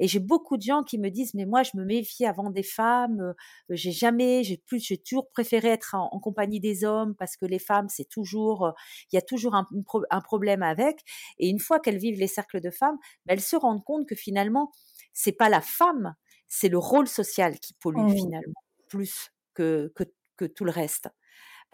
Et 0.00 0.08
j'ai 0.08 0.18
beaucoup 0.18 0.56
de 0.56 0.62
gens 0.62 0.82
qui 0.82 0.98
me 0.98 1.08
disent, 1.08 1.34
mais 1.34 1.46
moi, 1.46 1.62
je 1.62 1.70
me 1.74 1.84
méfie 1.84 2.26
avant 2.26 2.50
des 2.50 2.62
femmes. 2.64 3.34
j'ai 3.70 3.92
jamais, 3.92 4.42
j'ai 4.42 4.56
plus, 4.56 4.80
j'ai 4.80 4.98
toujours 4.98 5.30
préféré 5.30 5.68
être 5.68 5.94
en, 5.94 6.18
compagnie 6.18 6.60
des 6.60 6.84
hommes 6.84 7.14
parce 7.14 7.36
que 7.36 7.46
les 7.46 7.58
femmes, 7.58 7.88
c'est 7.88 8.08
toujours, 8.08 8.72
il 9.12 9.16
y 9.16 9.18
a 9.18 9.22
toujours 9.22 9.54
un, 9.54 9.68
un, 10.10 10.20
problème 10.20 10.62
avec. 10.62 11.00
Et 11.38 11.48
une 11.48 11.60
fois 11.60 11.78
qu'elles 11.80 11.98
vivent 11.98 12.18
les 12.18 12.26
cercles 12.28 12.60
de 12.60 12.70
femmes, 12.70 12.98
ben, 13.26 13.34
elles 13.34 13.40
se 13.40 13.56
rendent 13.56 13.84
compte 13.84 14.08
que 14.08 14.16
finalement, 14.16 14.72
c'est 15.12 15.32
pas 15.32 15.48
la 15.48 15.60
femme, 15.60 16.14
c'est 16.48 16.68
le 16.68 16.78
rôle 16.78 17.08
social 17.08 17.58
qui 17.60 17.74
pollue 17.74 18.10
finalement 18.10 18.62
plus 18.88 19.30
que, 19.54 19.92
que, 19.94 20.04
que 20.36 20.44
tout 20.44 20.64
le 20.64 20.72
reste. 20.72 21.08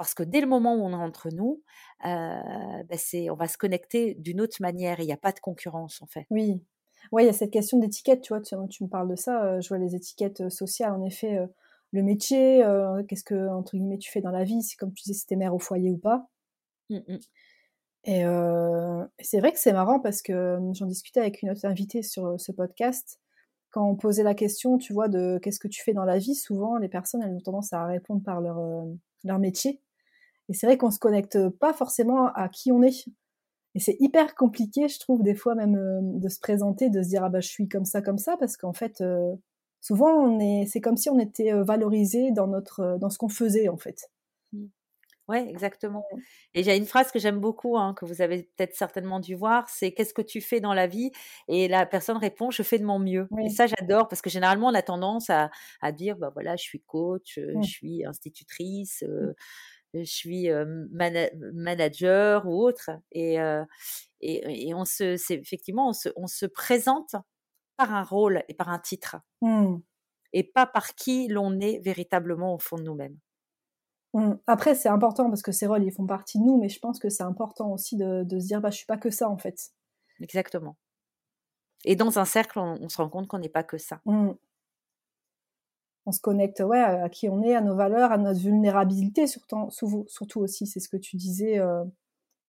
Parce 0.00 0.14
que 0.14 0.22
dès 0.22 0.40
le 0.40 0.46
moment 0.46 0.76
où 0.76 0.82
on 0.82 0.92
est 0.92 0.94
entre 0.94 1.28
nous, 1.28 1.62
euh, 2.06 2.82
bah, 2.88 2.96
c'est, 2.96 3.28
on 3.28 3.34
va 3.34 3.48
se 3.48 3.58
connecter 3.58 4.14
d'une 4.14 4.40
autre 4.40 4.56
manière. 4.60 4.98
Il 4.98 5.04
n'y 5.04 5.12
a 5.12 5.18
pas 5.18 5.30
de 5.30 5.40
concurrence, 5.40 6.00
en 6.00 6.06
fait. 6.06 6.24
Oui. 6.30 6.64
Ouais, 7.12 7.24
il 7.24 7.26
y 7.26 7.28
a 7.28 7.34
cette 7.34 7.50
question 7.50 7.76
d'étiquette, 7.78 8.22
tu 8.22 8.32
vois, 8.32 8.40
tu, 8.40 8.56
me 8.56 8.88
parles 8.88 9.10
de 9.10 9.14
ça, 9.14 9.44
euh, 9.44 9.60
je 9.60 9.68
vois 9.68 9.76
les 9.76 9.94
étiquettes 9.94 10.40
euh, 10.40 10.48
sociales, 10.48 10.94
en 10.94 11.04
effet, 11.04 11.38
le 11.92 12.02
métier, 12.02 12.64
qu'est-ce 13.08 13.24
que, 13.24 13.50
entre 13.50 13.76
guillemets, 13.76 13.98
tu 13.98 14.10
fais 14.10 14.22
dans 14.22 14.30
la 14.30 14.42
vie, 14.42 14.62
c'est 14.62 14.76
comme 14.76 14.94
tu 14.94 15.02
disais, 15.02 15.20
si 15.20 15.26
t'es 15.26 15.36
mère 15.36 15.54
au 15.54 15.58
foyer 15.58 15.90
ou 15.90 15.98
pas. 15.98 16.30
Mmh, 16.88 17.00
mmh. 17.06 17.18
Et 18.04 18.24
c'est 19.20 19.40
vrai 19.40 19.52
que 19.52 19.58
c'est 19.58 19.74
marrant 19.74 20.00
parce 20.00 20.22
que 20.22 20.58
j'en 20.72 20.86
discutais 20.86 21.20
avec 21.20 21.42
une 21.42 21.50
autre 21.50 21.66
invitée 21.66 22.02
sur 22.02 22.40
ce 22.40 22.52
podcast. 22.52 23.20
Quand 23.70 23.86
on 23.86 23.96
posait 23.96 24.22
la 24.22 24.34
question, 24.34 24.78
tu 24.78 24.94
vois, 24.94 25.08
de 25.08 25.38
qu'est-ce 25.42 25.60
que 25.60 25.68
tu 25.68 25.82
fais 25.82 25.92
dans 25.92 26.06
la 26.06 26.16
vie, 26.16 26.34
souvent 26.34 26.78
les 26.78 26.88
personnes, 26.88 27.22
elles 27.22 27.34
ont 27.34 27.40
tendance 27.40 27.74
à 27.74 27.84
répondre 27.84 28.22
par 28.22 28.40
leur, 28.40 28.56
leur 29.24 29.38
métier. 29.38 29.82
Et 30.50 30.52
c'est 30.52 30.66
vrai 30.66 30.76
qu'on 30.76 30.90
se 30.90 30.98
connecte 30.98 31.48
pas 31.48 31.72
forcément 31.72 32.26
à 32.34 32.48
qui 32.48 32.72
on 32.72 32.82
est. 32.82 33.06
Et 33.76 33.78
c'est 33.78 33.96
hyper 34.00 34.34
compliqué, 34.34 34.88
je 34.88 34.98
trouve, 34.98 35.22
des 35.22 35.36
fois 35.36 35.54
même 35.54 35.76
euh, 35.76 36.00
de 36.02 36.28
se 36.28 36.40
présenter, 36.40 36.90
de 36.90 37.02
se 37.02 37.08
dire 37.08 37.22
ah 37.22 37.28
bah 37.28 37.40
je 37.40 37.48
suis 37.48 37.68
comme 37.68 37.84
ça, 37.84 38.02
comme 38.02 38.18
ça, 38.18 38.36
parce 38.36 38.56
qu'en 38.56 38.72
fait, 38.72 39.00
euh, 39.00 39.32
souvent 39.80 40.10
on 40.10 40.40
est, 40.40 40.66
c'est 40.66 40.80
comme 40.80 40.96
si 40.96 41.08
on 41.08 41.20
était 41.20 41.52
euh, 41.52 41.62
valorisé 41.62 42.32
dans 42.32 42.48
notre, 42.48 42.98
dans 43.00 43.10
ce 43.10 43.16
qu'on 43.18 43.28
faisait 43.28 43.68
en 43.68 43.76
fait. 43.76 44.10
Mmh. 44.52 44.66
Oui, 45.28 45.38
exactement. 45.48 46.04
Et 46.54 46.64
j'ai 46.64 46.76
une 46.76 46.86
phrase 46.86 47.12
que 47.12 47.20
j'aime 47.20 47.38
beaucoup, 47.38 47.78
hein, 47.78 47.94
que 47.94 48.04
vous 48.04 48.20
avez 48.20 48.50
peut-être 48.56 48.74
certainement 48.74 49.20
dû 49.20 49.36
voir, 49.36 49.68
c'est 49.68 49.92
qu'est-ce 49.92 50.12
que 50.12 50.22
tu 50.22 50.40
fais 50.40 50.58
dans 50.58 50.74
la 50.74 50.88
vie? 50.88 51.12
Et 51.46 51.68
la 51.68 51.86
personne 51.86 52.16
répond, 52.16 52.50
je 52.50 52.64
fais 52.64 52.80
de 52.80 52.84
mon 52.84 52.98
mieux. 52.98 53.28
Et 53.40 53.48
ça, 53.48 53.68
j'adore 53.68 54.08
parce 54.08 54.22
que 54.22 54.30
généralement, 54.30 54.66
on 54.66 54.74
a 54.74 54.82
tendance 54.82 55.30
à, 55.30 55.52
à 55.82 55.92
dire, 55.92 56.16
bah 56.16 56.30
voilà, 56.34 56.56
je 56.56 56.64
suis 56.64 56.80
coach, 56.80 57.38
je 57.38 57.62
suis 57.62 58.04
institutrice, 58.04 59.04
mmh 59.06 59.34
je 59.94 60.04
suis 60.04 60.48
manager 61.52 62.46
ou 62.46 62.62
autre. 62.62 62.90
Et, 63.12 63.38
et, 64.20 64.74
on 64.74 64.84
se, 64.84 65.16
c'est 65.16 65.34
effectivement, 65.34 65.88
on 65.88 65.92
se, 65.92 66.08
on 66.16 66.26
se, 66.26 66.46
présente 66.46 67.16
par 67.76 67.94
un 67.94 68.02
rôle 68.02 68.42
et 68.48 68.54
par 68.54 68.68
un 68.68 68.78
titre. 68.78 69.16
Mmh. 69.40 69.76
Et 70.32 70.44
pas 70.44 70.66
par 70.66 70.94
qui 70.94 71.28
l'on 71.28 71.58
est 71.60 71.80
véritablement 71.80 72.54
au 72.54 72.58
fond 72.58 72.76
de 72.76 72.82
nous-mêmes. 72.82 73.18
Mmh. 74.14 74.34
Après, 74.46 74.74
c'est 74.74 74.88
important 74.88 75.28
parce 75.28 75.42
que 75.42 75.52
ces 75.52 75.66
rôles, 75.66 75.84
ils 75.84 75.92
font 75.92 76.06
partie 76.06 76.38
de 76.38 76.44
nous, 76.44 76.58
mais 76.60 76.68
je 76.68 76.78
pense 76.78 76.98
que 76.98 77.08
c'est 77.08 77.22
important 77.22 77.72
aussi 77.72 77.96
de, 77.96 78.22
de, 78.24 78.38
se 78.38 78.46
dire, 78.46 78.60
bah, 78.60 78.70
je 78.70 78.76
suis 78.76 78.86
pas 78.86 78.98
que 78.98 79.10
ça 79.10 79.28
en 79.28 79.38
fait. 79.38 79.70
Exactement. 80.20 80.76
Et 81.84 81.96
dans 81.96 82.18
un 82.18 82.26
cercle, 82.26 82.58
on, 82.58 82.88
se 82.88 82.98
rend 82.98 83.08
compte 83.08 83.26
qu'on 83.26 83.38
n'est 83.38 83.48
pas 83.48 83.64
que 83.64 83.78
ça. 83.78 84.00
Mmh 84.04 84.32
on 86.06 86.12
se 86.12 86.20
connecte 86.20 86.60
ouais, 86.60 86.80
à 86.80 87.08
qui 87.08 87.28
on 87.28 87.42
est, 87.42 87.54
à 87.54 87.60
nos 87.60 87.76
valeurs, 87.76 88.12
à 88.12 88.18
notre 88.18 88.40
vulnérabilité, 88.40 89.26
surtout, 89.26 89.68
surtout 89.70 90.40
aussi, 90.40 90.66
c'est 90.66 90.80
ce 90.80 90.88
que 90.88 90.96
tu 90.96 91.16
disais. 91.16 91.58
Euh, 91.58 91.84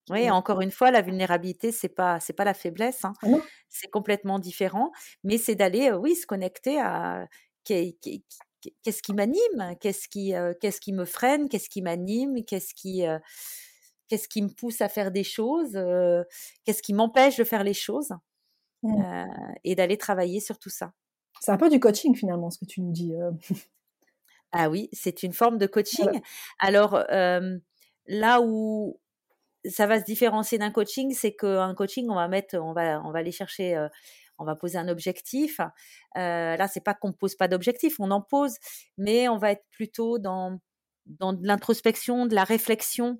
oui, 0.10 0.30
encore 0.32 0.62
une 0.62 0.72
fois, 0.72 0.92
la 0.92 1.02
vulnérabilité, 1.02 1.72
c'est 1.72 1.90
pas 1.90 2.20
c'est 2.20 2.34
pas 2.34 2.44
la 2.44 2.54
faiblesse, 2.54 3.06
hein. 3.06 3.14
ah 3.24 3.28
c'est 3.70 3.90
complètement 3.90 4.40
différent, 4.40 4.92
mais 5.24 5.38
c'est 5.38 5.56
d'aller, 5.56 5.90
euh, 5.92 5.98
oui, 5.98 6.16
se 6.16 6.26
connecter 6.26 6.80
à 6.80 7.28
qu'est-ce 7.64 9.02
qui 9.02 9.14
m'anime, 9.14 9.76
qu'est-ce 9.80 10.08
qui 10.08 10.34
euh, 10.36 10.54
qu'est-ce 10.60 10.82
qui 10.82 10.94
me 10.94 11.06
freine, 11.06 11.50
qu'est-ce 11.50 11.70
qui 11.70 11.82
m'anime, 11.82 12.44
qu'est-ce 12.46 12.74
qui 12.74 13.04
qu'est-ce 14.08 14.28
qui 14.28 14.42
me 14.42 14.50
pousse 14.50 14.82
à 14.82 14.90
faire 14.90 15.12
des 15.12 15.24
choses, 15.24 15.74
qu'est-ce 16.66 16.82
qui 16.82 16.94
m'empêche 16.94 17.38
de 17.38 17.44
faire 17.44 17.64
les 17.64 17.74
choses, 17.74 18.12
mmh. 18.84 19.26
et 19.64 19.76
d'aller 19.76 19.98
travailler 19.98 20.40
sur 20.40 20.58
tout 20.58 20.70
ça. 20.70 20.94
C'est 21.42 21.52
un 21.52 21.58
peu 21.58 21.70
du 21.70 21.82
coaching 21.82 22.16
finalement, 22.16 22.50
ce 22.50 22.60
que 22.60 22.66
tu 22.66 22.80
nous 22.82 22.94
dis. 22.94 23.14
Euh. 23.16 23.32
Ah 24.54 24.70
oui, 24.70 24.90
c'est 24.94 25.24
une 25.24 25.34
forme 25.34 25.58
de 25.58 25.66
coaching. 25.66 26.22
Alors 26.60 27.06
là 28.08 28.42
où 28.42 29.00
ça 29.66 29.88
va 29.88 30.00
se 30.00 30.06
différencier 30.06 30.58
d'un 30.58 30.72
coaching, 30.72 31.14
c'est 31.14 31.34
qu'un 31.36 31.74
coaching, 31.76 32.10
on 32.10 32.16
va 32.16 32.28
mettre, 32.28 32.58
on 32.58 32.74
va, 32.74 33.02
on 33.06 33.12
va 33.12 33.20
aller 33.20 33.32
chercher, 33.32 33.76
euh, 33.76 33.88
on 34.38 34.46
va 34.46 34.56
poser 34.56 34.78
un 34.78 34.88
objectif. 34.88 35.60
Euh, 36.18 36.58
là, 36.58 36.68
c'est 36.68 36.84
pas 36.84 36.94
qu'on 36.94 37.14
pose 37.14 37.36
pas 37.36 37.48
d'objectif, 37.48 38.00
on 38.00 38.12
en 38.12 38.22
pose, 38.22 38.56
mais 38.98 39.28
on 39.30 39.38
va 39.38 39.52
être 39.52 39.66
plutôt 39.72 40.20
dans 40.20 40.60
dans 41.06 41.34
de 41.34 41.46
l'introspection, 41.46 42.26
de 42.28 42.36
la 42.36 42.44
réflexion. 42.44 43.20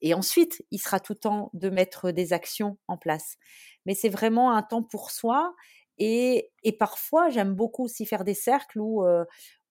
Et 0.00 0.14
ensuite, 0.14 0.62
il 0.70 0.78
sera 0.78 1.00
tout 1.00 1.14
temps 1.14 1.50
de 1.52 1.68
mettre 1.68 2.10
des 2.10 2.32
actions 2.32 2.78
en 2.88 2.96
place. 2.96 3.36
Mais 3.84 3.94
c'est 3.94 4.08
vraiment 4.08 4.52
un 4.52 4.62
temps 4.62 4.82
pour 4.82 5.10
soi 5.10 5.54
et, 6.00 6.50
et 6.64 6.72
parfois, 6.72 7.28
j'aime 7.28 7.54
beaucoup 7.54 7.84
aussi 7.84 8.06
faire 8.06 8.24
des 8.24 8.34
cercles 8.34 8.80
où, 8.80 9.04
euh, 9.06 9.24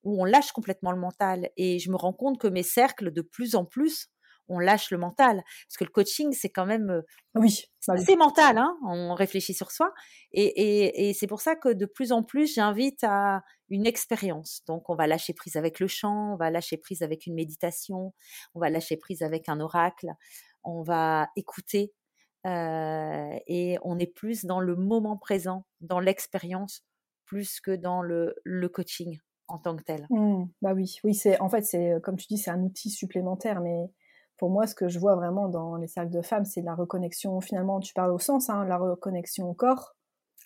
où 0.03 0.21
on 0.21 0.25
lâche 0.25 0.51
complètement 0.51 0.91
le 0.91 0.99
mental. 0.99 1.49
Et 1.57 1.79
je 1.79 1.91
me 1.91 1.97
rends 1.97 2.13
compte 2.13 2.39
que 2.39 2.47
mes 2.47 2.63
cercles, 2.63 3.11
de 3.11 3.21
plus 3.21 3.55
en 3.55 3.65
plus, 3.65 4.07
on 4.47 4.59
lâche 4.59 4.91
le 4.91 4.97
mental. 4.97 5.43
Parce 5.67 5.77
que 5.77 5.83
le 5.83 5.89
coaching, 5.89 6.31
c'est 6.33 6.49
quand 6.49 6.67
même. 6.67 6.91
Euh, 6.91 7.01
oui. 7.35 7.63
C'est 7.79 8.15
mental, 8.15 8.59
hein 8.59 8.77
on 8.87 9.15
réfléchit 9.15 9.55
sur 9.55 9.71
soi. 9.71 9.91
Et, 10.31 10.45
et, 10.45 11.09
et 11.09 11.13
c'est 11.13 11.27
pour 11.27 11.41
ça 11.41 11.55
que 11.55 11.69
de 11.69 11.85
plus 11.87 12.11
en 12.11 12.21
plus, 12.21 12.53
j'invite 12.53 13.03
à 13.03 13.41
une 13.69 13.87
expérience. 13.87 14.61
Donc, 14.67 14.89
on 14.89 14.95
va 14.95 15.07
lâcher 15.07 15.33
prise 15.33 15.55
avec 15.55 15.79
le 15.79 15.87
chant, 15.87 16.33
on 16.33 16.37
va 16.37 16.51
lâcher 16.51 16.77
prise 16.77 17.01
avec 17.01 17.25
une 17.25 17.33
méditation, 17.33 18.13
on 18.53 18.59
va 18.59 18.69
lâcher 18.69 18.97
prise 18.97 19.23
avec 19.23 19.49
un 19.49 19.59
oracle, 19.59 20.09
on 20.63 20.83
va 20.83 21.29
écouter 21.35 21.93
et 22.45 23.77
on 23.83 23.99
est 23.99 24.13
plus 24.13 24.45
dans 24.45 24.59
le 24.59 24.75
moment 24.75 25.17
présent, 25.17 25.65
dans 25.81 25.99
l'expérience, 25.99 26.83
plus 27.25 27.59
que 27.59 27.71
dans 27.71 28.01
le, 28.01 28.35
le 28.43 28.69
coaching. 28.69 29.19
en 29.47 29.57
tant 29.57 29.75
que 29.75 29.83
tel. 29.83 30.05
Mmh. 30.09 30.45
bah 30.61 30.73
oui, 30.73 30.97
oui, 31.03 31.13
c'est 31.15 31.39
en 31.39 31.49
fait 31.49 31.63
c'est 31.63 31.95
comme 32.03 32.17
tu 32.17 32.27
dis, 32.27 32.37
c'est 32.37 32.51
un 32.51 32.61
outil 32.61 32.89
supplémentaire, 32.89 33.61
mais 33.61 33.91
pour 34.37 34.49
moi, 34.49 34.65
ce 34.67 34.73
que 34.73 34.87
je 34.87 34.99
vois 34.99 35.15
vraiment 35.15 35.49
dans 35.49 35.75
les 35.75 35.87
cercles 35.87 36.11
de 36.11 36.21
femmes, 36.21 36.45
c'est 36.45 36.61
la 36.61 36.73
reconnexion. 36.73 37.39
Finalement, 37.41 37.81
tu 37.81 37.93
parles 37.93 38.11
au 38.11 38.19
sens, 38.19 38.49
hein, 38.49 38.63
la 38.65 38.77
reconnexion 38.77 39.49
au 39.49 39.53
corps, 39.53 39.95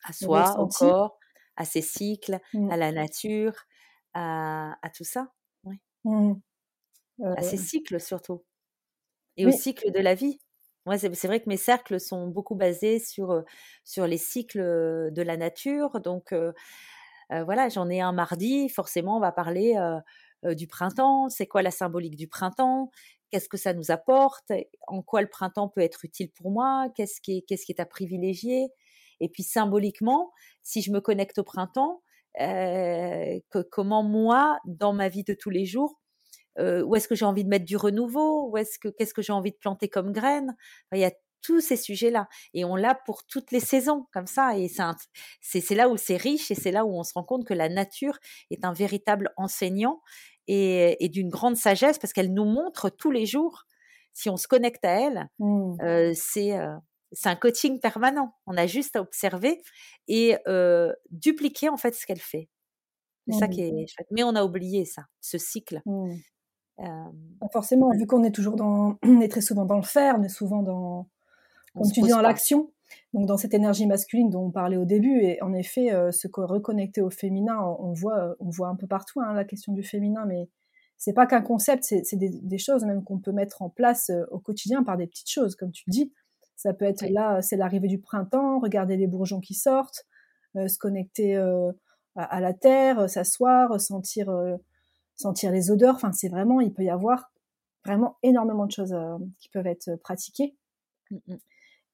à 0.04 0.14
soi, 0.14 0.60
au 0.60 0.68
corps, 0.68 1.20
à 1.56 1.64
ses 1.64 1.82
cycles, 1.82 2.40
mmh. 2.54 2.72
à 2.72 2.78
la 2.78 2.92
nature, 2.92 3.54
à, 4.16 4.76
tout 4.96 5.04
ça. 5.04 5.32
Oui. 5.64 5.80
Mmh. 6.06 6.34
À 7.24 7.42
ses 7.44 7.58
cycles 7.58 8.00
surtout. 8.00 8.44
Et 9.38 9.46
au 9.46 9.52
cycle 9.52 9.92
de 9.92 10.00
la 10.00 10.16
vie. 10.16 10.40
Ouais, 10.86 10.98
c'est 10.98 11.28
vrai 11.28 11.40
que 11.40 11.48
mes 11.48 11.58
cercles 11.58 12.00
sont 12.00 12.28
beaucoup 12.28 12.56
basés 12.56 13.00
sur, 13.00 13.44
sur 13.86 14.06
les 14.06 14.18
cycles 14.18 14.60
de 14.60 15.22
la 15.22 15.38
nature. 15.38 16.02
Donc, 16.02 16.34
voilà, 17.30 17.70
j'en 17.70 17.90
ai 17.90 18.02
un 18.02 18.12
mardi. 18.12 18.70
Forcément, 18.70 19.18
on 19.18 19.22
va 19.22 19.32
parler 19.32 19.76
du 20.44 20.68
printemps. 20.68 21.30
C'est 21.30 21.48
quoi 21.48 21.62
la 21.62 21.72
symbolique 21.72 22.18
du 22.18 22.28
printemps? 22.28 22.92
Qu'est-ce 23.32 23.50
que 23.50 23.58
ça 23.58 23.74
nous 23.74 23.92
apporte? 23.92 24.52
En 24.88 25.02
quoi 25.02 25.22
le 25.22 25.30
printemps 25.30 25.70
peut 25.70 25.82
être 25.82 26.06
utile 26.06 26.30
pour 26.32 26.52
moi? 26.52 26.88
Qu'est-ce 26.96 27.22
qui, 27.22 27.38
est, 27.38 27.42
qui 27.56 27.72
est 27.72 27.80
à 27.80 27.86
privilégier? 27.86 28.68
Et 29.22 29.30
puis 29.30 29.44
symboliquement, 29.44 30.32
si 30.64 30.82
je 30.82 30.92
me 30.92 31.00
connecte 31.00 31.40
au 31.40 31.44
printemps, 31.44 32.02
comment 33.72 34.04
moi, 34.04 34.60
dans 34.66 34.92
ma 34.92 35.08
vie 35.08 35.24
de 35.24 35.34
tous 35.34 35.50
les 35.50 35.66
jours, 35.66 36.02
euh, 36.60 36.84
où 36.84 36.96
est-ce 36.96 37.08
que 37.08 37.16
j'ai 37.16 37.26
envie 37.26 37.44
de 37.44 37.50
mettre 37.50 37.66
du 37.66 37.78
renouveau, 37.78 38.50
où 38.50 38.58
est-ce 38.58 38.80
que 38.80 38.90
qu'est-ce 38.90 39.14
que 39.14 39.22
j'ai 39.22 39.34
envie 39.34 39.52
de 39.52 39.58
planter 39.58 39.90
comme 39.90 40.12
graines? 40.12 40.56
il 40.94 41.00
y 41.00 41.06
a 41.06 41.12
tous 41.44 41.60
ces 41.60 41.76
sujets-là 41.76 42.28
et 42.54 42.66
on 42.66 42.76
l'a 42.76 42.96
pour 42.96 43.26
toutes 43.26 43.52
les 43.52 43.60
saisons 43.60 44.08
comme 44.12 44.26
ça 44.26 44.58
et 44.58 44.70
c'est 44.70 45.62
c'est 45.62 45.76
là 45.76 45.90
où 45.90 45.98
c'est 45.98 46.18
riche 46.18 46.50
et 46.50 46.56
c'est 46.56 46.72
là 46.72 46.86
où 46.86 46.98
on 46.98 47.04
se 47.04 47.14
rend 47.14 47.24
compte 47.24 47.46
que 47.46 47.54
la 47.54 47.70
nature 47.70 48.18
est 48.50 48.66
un 48.66 48.74
véritable 48.74 49.32
enseignant 49.38 50.02
et, 50.48 51.04
et 51.04 51.10
d'une 51.10 51.30
grande 51.30 51.58
sagesse 51.58 52.00
parce 52.00 52.14
qu'elle 52.14 52.34
nous 52.34 52.46
montre 52.46 52.90
tous 52.90 53.12
les 53.12 53.26
jours 53.26 53.66
si 54.14 54.30
on 54.30 54.38
se 54.38 54.48
connecte 54.48 54.84
à 54.86 55.02
elle 55.02 55.30
mmh. 55.40 55.82
euh, 55.82 56.12
c'est 56.16 56.58
euh, 56.58 56.76
c'est 57.12 57.30
un 57.30 57.36
coaching 57.36 57.80
permanent 57.80 58.34
on 58.48 58.58
a 58.58 58.66
juste 58.66 58.96
à 58.96 59.02
observer 59.02 59.62
et 60.08 60.38
euh, 60.48 60.92
dupliquer 61.12 61.70
en 61.70 61.78
fait 61.78 61.94
ce 61.94 62.06
qu'elle 62.06 62.22
fait 62.22 62.50
c'est 63.28 63.40
ça 63.40 63.48
qui 63.48 63.62
mmh. 63.62 63.80
est 63.80 63.88
chouette 63.88 64.08
mais 64.12 64.24
on 64.24 64.36
a 64.36 64.44
oublié 64.44 64.86
ça 64.86 65.04
ce 65.22 65.38
cycle 65.38 65.82
mmh. 65.86 66.14
Forcément, 67.52 67.92
vu 67.92 68.08
qu'on 68.08 68.24
est 68.24 68.32
toujours 68.32 68.56
dans, 68.56 68.98
on 69.04 69.22
est 69.22 69.28
très 69.28 69.42
souvent 69.42 69.66
dans 69.66 69.78
le 69.78 69.84
faire, 69.84 70.16
on 70.18 70.24
est 70.24 70.30
souvent 70.30 70.64
dans, 70.64 71.08
comme 71.76 71.92
tu 71.92 72.02
dis, 72.02 72.10
dans 72.10 72.22
l'action. 72.22 72.72
Donc 73.14 73.26
dans 73.26 73.38
cette 73.38 73.54
énergie 73.54 73.88
masculine 73.88 74.30
dont 74.30 74.46
on 74.46 74.52
parlait 74.52 74.78
au 74.78 74.86
début, 74.86 75.20
et 75.22 75.42
en 75.42 75.54
effet, 75.54 75.90
ce 76.12 76.28
que 76.28 76.42
reconnecter 76.42 77.02
au 77.02 77.10
féminin, 77.10 77.60
on 77.80 77.92
voit, 77.94 78.36
on 78.40 78.50
voit 78.50 78.68
un 78.68 78.76
peu 78.76 78.88
partout 78.88 79.20
hein, 79.22 79.34
la 79.34 79.46
question 79.46 79.74
du 79.74 79.84
féminin, 79.84 80.26
mais 80.26 80.50
c'est 80.98 81.14
pas 81.14 81.26
qu'un 81.26 81.42
concept, 81.42 81.84
c'est 81.84 82.16
des, 82.16 82.58
choses 82.58 82.86
même 82.86 83.04
qu'on 83.04 83.20
peut 83.20 83.32
mettre 83.32 83.62
en 83.62 83.70
place 83.70 84.12
au 84.32 84.40
quotidien 84.40 84.84
par 84.84 84.98
des 84.98 85.08
petites 85.08 85.30
choses, 85.30 85.56
comme 85.56 85.72
tu 85.72 85.84
dis. 85.88 86.14
Ça 86.56 86.74
peut 86.74 86.86
être 86.86 87.06
là, 87.10 87.42
c'est 87.42 87.58
l'arrivée 87.58 87.88
du 87.88 88.00
printemps, 88.00 88.60
regarder 88.60 88.96
les 88.96 89.08
bourgeons 89.08 89.42
qui 89.42 89.54
sortent, 89.54 90.06
se 90.56 90.78
connecter 90.78 91.36
à, 91.36 91.74
à, 92.16 92.40
la 92.40 92.54
terre, 92.54 93.10
s'asseoir, 93.10 93.82
sentir 93.82 94.30
sentir 95.16 95.52
les 95.52 95.72
odeurs. 95.72 95.96
Enfin, 95.96 96.12
c'est 96.12 96.30
vraiment, 96.30 96.62
il 96.62 96.74
peut 96.74 96.84
y 96.84 96.90
avoir 96.90 97.32
vraiment 97.86 98.18
énormément 98.24 98.66
de 98.66 98.72
choses 98.72 98.94
euh, 98.94 99.18
qui 99.40 99.50
peuvent 99.50 99.68
être 99.68 99.96
pratiquées. 99.98 100.56
Mmh, 101.12 101.18
mmh. 101.28 101.36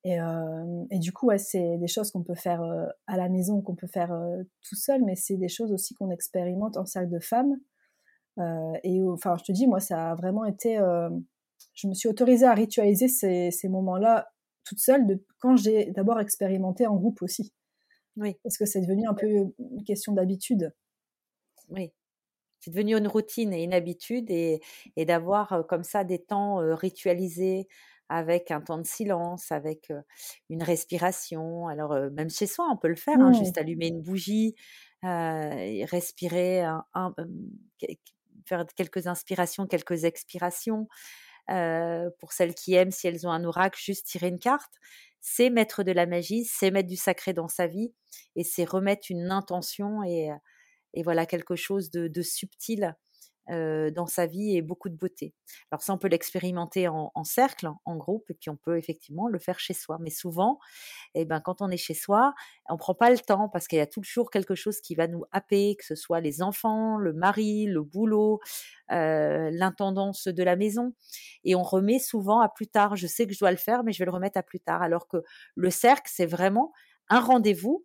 Et, 0.05 0.21
euh, 0.21 0.85
et, 0.91 0.99
du 0.99 1.11
coup, 1.11 1.27
ouais, 1.27 1.37
c'est 1.37 1.77
des 1.77 1.87
choses 1.87 2.11
qu'on 2.11 2.23
peut 2.23 2.35
faire 2.35 2.61
euh, 2.61 2.85
à 3.07 3.17
la 3.17 3.27
maison, 3.27 3.61
qu'on 3.61 3.75
peut 3.75 3.87
faire 3.87 4.17
tout 4.61 4.75
seul, 4.75 5.03
mais 5.03 5.15
c'est 5.15 5.35
des 5.35 5.49
choses 5.49 5.73
aussi 5.73 5.93
qu'on 5.93 6.09
expérimente 6.09 6.77
en 6.77 6.85
cercle 6.85 7.09
de 7.09 7.19
femmes. 7.19 7.57
et 8.83 9.01
enfin, 9.03 9.35
je 9.37 9.43
te 9.43 9.51
dis, 9.51 9.67
moi, 9.67 9.81
ça 9.81 10.11
a 10.11 10.15
vraiment 10.15 10.45
été. 10.45 10.77
je 11.73 11.87
me 11.89 11.93
suis 11.93 12.07
autorisée 12.07 12.45
à 12.45 12.53
ritualiser 12.53 13.09
ces, 13.09 13.51
ces 13.51 13.67
moments-là 13.67 14.31
toute 14.63 14.79
seule, 14.79 15.05
de, 15.05 15.21
quand 15.39 15.57
j'ai 15.57 15.91
d'abord 15.91 16.21
expérimenté 16.21 16.87
en 16.87 16.95
groupe 16.95 17.21
aussi. 17.21 17.51
Oui. 18.15 18.37
Parce 18.43 18.57
que 18.57 18.65
c'est 18.65 18.79
devenu 18.79 19.05
un 19.05 19.13
peu 19.13 19.27
une 19.27 19.83
question 19.83 20.13
d'habitude. 20.13 20.73
Oui 21.69 21.91
c'est 22.59 22.71
devenu 22.71 22.97
une 22.97 23.07
routine 23.07 23.53
et 23.53 23.63
une 23.63 23.73
habitude 23.73 24.29
et, 24.29 24.61
d'avoir 24.97 25.65
comme 25.67 25.83
ça 25.83 26.03
des 26.03 26.19
temps 26.19 26.57
ritualisés 26.75 27.67
avec 28.09 28.51
un 28.51 28.59
temps 28.59 28.79
de 28.79 28.87
silence, 28.87 29.51
avec 29.51 29.91
une 30.49 30.63
respiration. 30.63 31.67
Alors 31.67 31.95
même 32.11 32.29
chez 32.29 32.47
soi, 32.47 32.67
on 32.71 32.77
peut 32.77 32.87
le 32.87 32.95
faire, 32.95 33.19
hein, 33.19 33.33
juste 33.33 33.57
allumer 33.57 33.87
une 33.87 34.01
bougie, 34.01 34.55
respirer, 35.03 36.65
faire 38.45 38.65
quelques 38.75 39.07
inspirations, 39.07 39.67
quelques 39.67 40.03
expirations. 40.03 40.87
pour 41.47 42.33
celles 42.33 42.55
qui 42.55 42.73
aiment, 42.73 42.91
si 42.91 43.07
elles 43.07 43.25
ont 43.27 43.31
un 43.31 43.43
oracle, 43.43 43.79
juste 43.81 44.07
tirer 44.07 44.27
une 44.27 44.39
carte. 44.39 44.73
C'est 45.21 45.49
mettre 45.49 45.83
de 45.83 45.91
la 45.91 46.05
magie, 46.05 46.45
c'est 46.45 46.71
mettre 46.71 46.87
du 46.87 46.95
sacré 46.95 47.33
dans 47.33 47.49
sa 47.49 47.67
vie 47.67 47.93
et 48.37 48.43
c'est 48.43 48.63
remettre 48.63 49.07
une 49.09 49.31
intention 49.31 50.01
et, 50.03 50.29
et 50.93 51.03
voilà 51.03 51.25
quelque 51.25 51.55
chose 51.55 51.91
de, 51.91 52.21
subtil 52.21 52.95
dans 53.49 54.05
sa 54.05 54.27
vie 54.27 54.55
et 54.55 54.61
beaucoup 54.61 54.89
de 54.89 54.95
beauté. 54.95 55.33
Alors 55.71 55.81
ça, 55.81 55.91
on 55.93 55.97
peut 55.97 56.07
l'expérimenter 56.07 56.87
en, 56.87 57.23
cercle, 57.23 57.71
en 57.83 57.95
groupe, 57.95 58.29
et 58.29 58.35
puis 58.35 58.51
on 58.51 58.55
peut 58.55 58.77
effectivement 58.77 59.27
le 59.27 59.39
faire 59.39 59.59
chez 59.59 59.73
soi. 59.73 59.97
Mais 60.01 60.11
souvent, 60.11 60.59
eh 61.15 61.25
ben, 61.25 61.39
quand 61.39 61.61
on 61.61 61.69
est 61.69 61.77
chez 61.77 61.95
soi, 61.95 62.35
on 62.69 62.77
prend 62.77 62.93
pas 62.93 63.09
le 63.09 63.17
temps 63.17 63.49
parce 63.49 63.67
qu'il 63.67 63.79
y 63.79 63.81
a 63.81 63.87
toujours 63.87 64.29
quelque 64.29 64.53
chose 64.53 64.79
qui 64.81 64.93
va 64.93 65.07
nous 65.07 65.23
happer, 65.31 65.75
que 65.79 65.85
ce 65.85 65.95
soit 65.95 66.19
les 66.19 66.43
enfants, 66.43 66.97
le 66.97 67.11
mari, 67.13 67.65
le 67.65 67.81
boulot, 67.81 68.39
l'intendance 68.89 70.27
de 70.27 70.43
la 70.43 70.55
maison, 70.55 70.93
et 71.43 71.55
on 71.55 71.63
remet 71.63 71.97
souvent 71.97 72.41
à 72.41 72.49
plus 72.49 72.67
tard. 72.67 72.95
Je 72.97 73.07
sais 73.07 73.25
que 73.25 73.33
je 73.33 73.39
dois 73.39 73.51
le 73.51 73.57
faire, 73.57 73.83
mais 73.83 73.93
je 73.93 73.99
vais 73.99 74.05
le 74.05 74.11
remettre 74.11 74.37
à 74.37 74.43
plus 74.43 74.59
tard. 74.59 74.83
Alors 74.83 75.07
que 75.07 75.17
le 75.55 75.69
cercle, 75.71 76.11
c'est 76.13 76.27
vraiment 76.27 76.71
un 77.07 77.19
rendez-vous 77.19 77.83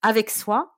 avec 0.00 0.30
soi 0.30 0.74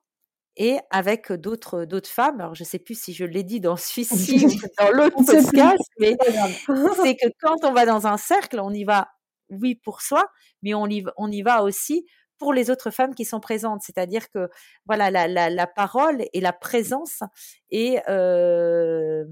et 0.57 0.79
avec 0.89 1.31
d'autres 1.31 1.85
d'autres 1.85 2.09
femmes. 2.09 2.41
Alors 2.41 2.55
je 2.55 2.63
sais 2.63 2.79
plus 2.79 2.99
si 2.99 3.13
je 3.13 3.23
l'ai 3.23 3.43
dit 3.43 3.61
dans 3.61 3.77
celui-ci 3.77 4.45
ou 4.45 4.83
dans 4.83 4.91
l'autre 4.91 5.23
podcast, 5.23 5.83
mais 5.99 6.17
c'est 7.03 7.15
que 7.15 7.27
quand 7.41 7.63
on 7.63 7.71
va 7.71 7.85
dans 7.85 8.07
un 8.07 8.17
cercle, 8.17 8.59
on 8.59 8.73
y 8.73 8.83
va 8.83 9.07
oui 9.49 9.75
pour 9.75 10.01
soi, 10.01 10.25
mais 10.61 10.73
on 10.73 10.87
y, 10.87 11.05
on 11.15 11.31
y 11.31 11.41
va 11.41 11.63
aussi 11.63 12.05
pour 12.37 12.53
les 12.53 12.69
autres 12.69 12.91
femmes 12.91 13.15
qui 13.15 13.25
sont 13.25 13.39
présentes. 13.39 13.81
C'est-à-dire 13.83 14.29
que 14.29 14.49
voilà 14.85 15.09
la, 15.11 15.27
la, 15.27 15.49
la, 15.49 15.67
parole 15.67 16.25
et 16.33 16.41
la 16.41 16.53
présence 16.53 17.21
et 17.69 17.99
euh, 18.09 19.25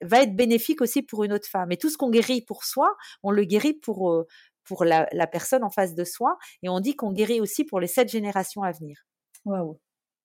va 0.00 0.22
être 0.22 0.34
bénéfique 0.34 0.80
aussi 0.80 1.02
pour 1.02 1.24
une 1.24 1.32
autre 1.32 1.48
femme. 1.48 1.72
Et 1.72 1.76
tout 1.76 1.90
ce 1.90 1.96
qu'on 1.96 2.10
guérit 2.10 2.42
pour 2.42 2.64
soi, 2.64 2.96
on 3.22 3.30
le 3.30 3.44
guérit 3.44 3.74
pour 3.74 4.10
euh, 4.12 4.26
pour 4.64 4.84
la, 4.84 5.08
la 5.12 5.26
personne 5.26 5.64
en 5.64 5.70
face 5.70 5.94
de 5.94 6.04
soi, 6.04 6.36
et 6.62 6.68
on 6.68 6.78
dit 6.80 6.94
qu'on 6.94 7.12
guérit 7.12 7.40
aussi 7.40 7.64
pour 7.64 7.80
les 7.80 7.86
sept 7.86 8.10
générations 8.10 8.62
à 8.62 8.70
venir. 8.70 9.06
Waouh 9.46 9.78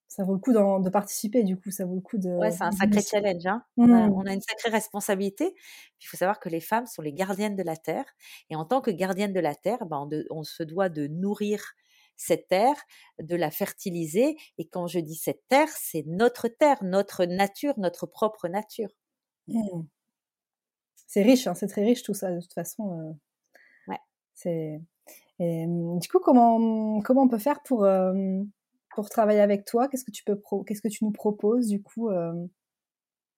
ça 0.08 0.22
vaut 0.22 0.34
le 0.34 0.38
coup 0.38 0.52
de 0.52 0.90
participer, 0.90 1.42
du 1.42 1.58
coup, 1.58 1.70
ça 1.70 1.84
vaut 1.84 1.96
le 1.96 2.00
coup 2.00 2.18
de. 2.18 2.28
Ouais, 2.30 2.50
c'est 2.50 2.62
un 2.62 2.70
sacré 2.70 3.02
challenge. 3.02 3.46
Hein. 3.46 3.64
Mmh. 3.76 4.12
On, 4.14 4.26
a, 4.26 4.32
une 4.32 4.40
sacrée 4.40 4.70
responsabilité. 4.70 5.54
Il 6.00 6.06
faut 6.06 6.16
savoir 6.16 6.38
que 6.38 6.48
les 6.48 6.60
femmes 6.60 6.86
sont 6.86 7.02
les 7.02 7.12
gardiennes 7.12 7.56
de 7.56 7.62
la 7.62 7.76
terre, 7.76 8.04
et 8.50 8.56
en 8.56 8.64
tant 8.64 8.80
que 8.80 8.90
gardiennes 8.90 9.32
de 9.32 9.40
la 9.40 9.54
terre, 9.54 9.84
ben, 9.86 10.08
on, 10.30 10.44
se 10.44 10.62
doit 10.62 10.88
de 10.88 11.08
nourrir 11.08 11.60
cette 12.16 12.46
terre, 12.48 12.76
de 13.20 13.34
la 13.34 13.50
fertiliser. 13.50 14.36
Et 14.58 14.68
quand 14.68 14.86
je 14.86 15.00
dis 15.00 15.16
cette 15.16 15.48
terre, 15.48 15.68
c'est 15.68 16.04
notre 16.06 16.48
terre, 16.48 16.84
notre 16.84 17.24
nature, 17.24 17.74
notre 17.78 18.06
propre 18.06 18.46
nature. 18.48 18.90
Mmh. 19.48 19.82
C'est 21.08 21.22
riche, 21.22 21.46
hein, 21.46 21.54
c'est 21.54 21.66
très 21.66 21.84
riche 21.84 22.02
tout 22.02 22.14
ça, 22.14 22.30
de 22.30 22.40
toute 22.40 22.54
façon. 22.54 23.00
Euh, 23.00 23.92
ouais. 23.92 23.98
C'est. 24.34 24.80
Mmh, 25.40 25.98
du 25.98 26.08
coup, 26.08 26.20
comment, 26.20 27.00
comment 27.00 27.22
on 27.22 27.28
peut 27.28 27.38
faire 27.38 27.62
pour, 27.64 27.84
pour 28.94 29.10
travailler 29.10 29.40
avec 29.40 29.64
toi 29.64 29.88
Qu'est-ce 29.88 30.04
que 30.04 30.10
tu 30.10 30.24
peux 30.24 30.40
qu'est-ce 30.66 30.82
que 30.82 30.88
tu 30.88 31.04
nous 31.04 31.12
proposes 31.12 31.68
du 31.68 31.82
coup 31.82 32.10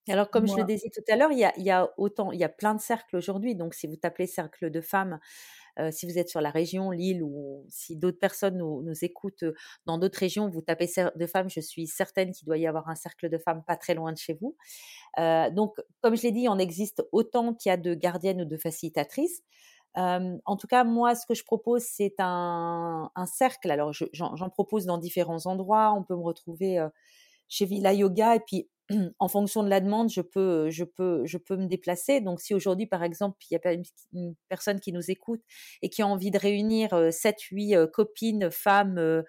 alors, 0.08 0.30
comme 0.30 0.46
je 0.46 0.54
le 0.54 0.62
disais 0.62 0.88
tout 0.94 1.02
à 1.08 1.16
l'heure, 1.16 1.32
il 1.32 1.38
y 1.38 1.70
a, 1.70 1.90
autant, 1.96 2.30
il 2.30 2.38
y 2.38 2.44
a 2.44 2.48
plein 2.48 2.74
de 2.74 2.80
cercles 2.80 3.16
aujourd'hui. 3.16 3.56
Donc, 3.56 3.74
si 3.74 3.88
vous 3.88 3.96
tapez 3.96 4.26
cercle 4.28 4.70
de 4.70 4.80
femmes, 4.80 5.18
si 5.90 6.06
vous 6.06 6.16
êtes 6.16 6.28
sur 6.28 6.40
la 6.40 6.50
région, 6.50 6.92
Lille, 6.92 7.24
ou 7.24 7.66
si 7.68 7.96
d'autres 7.96 8.18
personnes 8.18 8.56
nous, 8.56 8.82
nous, 8.82 9.04
écoutent 9.04 9.44
dans 9.84 9.98
d'autres 9.98 10.18
régions, 10.18 10.48
vous 10.48 10.62
tapez 10.62 10.86
cercle 10.86 11.18
de 11.18 11.26
femmes, 11.26 11.50
je 11.50 11.60
suis 11.60 11.88
certaine 11.88 12.30
qu'il 12.30 12.46
doit 12.46 12.56
y 12.56 12.68
avoir 12.68 12.88
un 12.88 12.94
cercle 12.94 13.28
de 13.28 13.36
femmes 13.36 13.64
pas 13.66 13.76
très 13.76 13.94
loin 13.94 14.12
de 14.12 14.18
chez 14.18 14.34
vous. 14.34 14.56
donc, 15.52 15.76
comme 16.02 16.16
je 16.16 16.22
l'ai 16.22 16.32
dit, 16.32 16.48
on 16.48 16.58
existe 16.58 17.02
autant 17.10 17.52
qu'il 17.52 17.70
y 17.70 17.72
a 17.72 17.76
de 17.76 17.94
gardiennes 17.94 18.42
ou 18.42 18.44
de 18.44 18.56
facilitatrices 18.56 19.42
en 19.96 20.56
tout 20.56 20.66
cas, 20.66 20.84
moi, 20.84 21.14
ce 21.14 21.26
que 21.26 21.34
je 21.34 21.44
propose, 21.44 21.82
c'est 21.82 22.14
un, 22.18 23.10
cercle. 23.26 23.70
Alors, 23.70 23.92
j'en 23.92 24.50
propose 24.50 24.86
dans 24.86 24.98
différents 24.98 25.46
endroits. 25.46 25.92
On 25.96 26.02
peut 26.02 26.16
me 26.16 26.22
retrouver 26.22 26.84
chez 27.48 27.64
Villa 27.64 27.92
Yoga. 27.92 28.36
Et 28.36 28.40
puis, 28.40 28.68
en 29.18 29.28
fonction 29.28 29.62
de 29.62 29.68
la 29.68 29.80
demande, 29.80 30.10
je 30.10 30.20
peux, 30.20 30.70
je 30.70 30.84
peux, 30.84 31.24
je 31.24 31.38
peux 31.38 31.56
me 31.56 31.66
déplacer. 31.66 32.20
Donc, 32.20 32.40
si 32.40 32.54
aujourd'hui, 32.54 32.86
par 32.86 33.02
exemple, 33.02 33.36
il 33.50 33.54
y 33.54 33.68
a 33.68 33.72
une, 34.12 34.34
personne 34.48 34.80
qui 34.80 34.92
nous 34.92 35.10
écoute 35.10 35.40
et 35.82 35.88
qui 35.88 36.02
a 36.02 36.06
envie 36.06 36.30
de 36.30 36.38
réunir 36.38 36.90
7, 37.10 37.40
8 37.40 37.76
copines, 37.92 38.50
femmes 38.50 39.24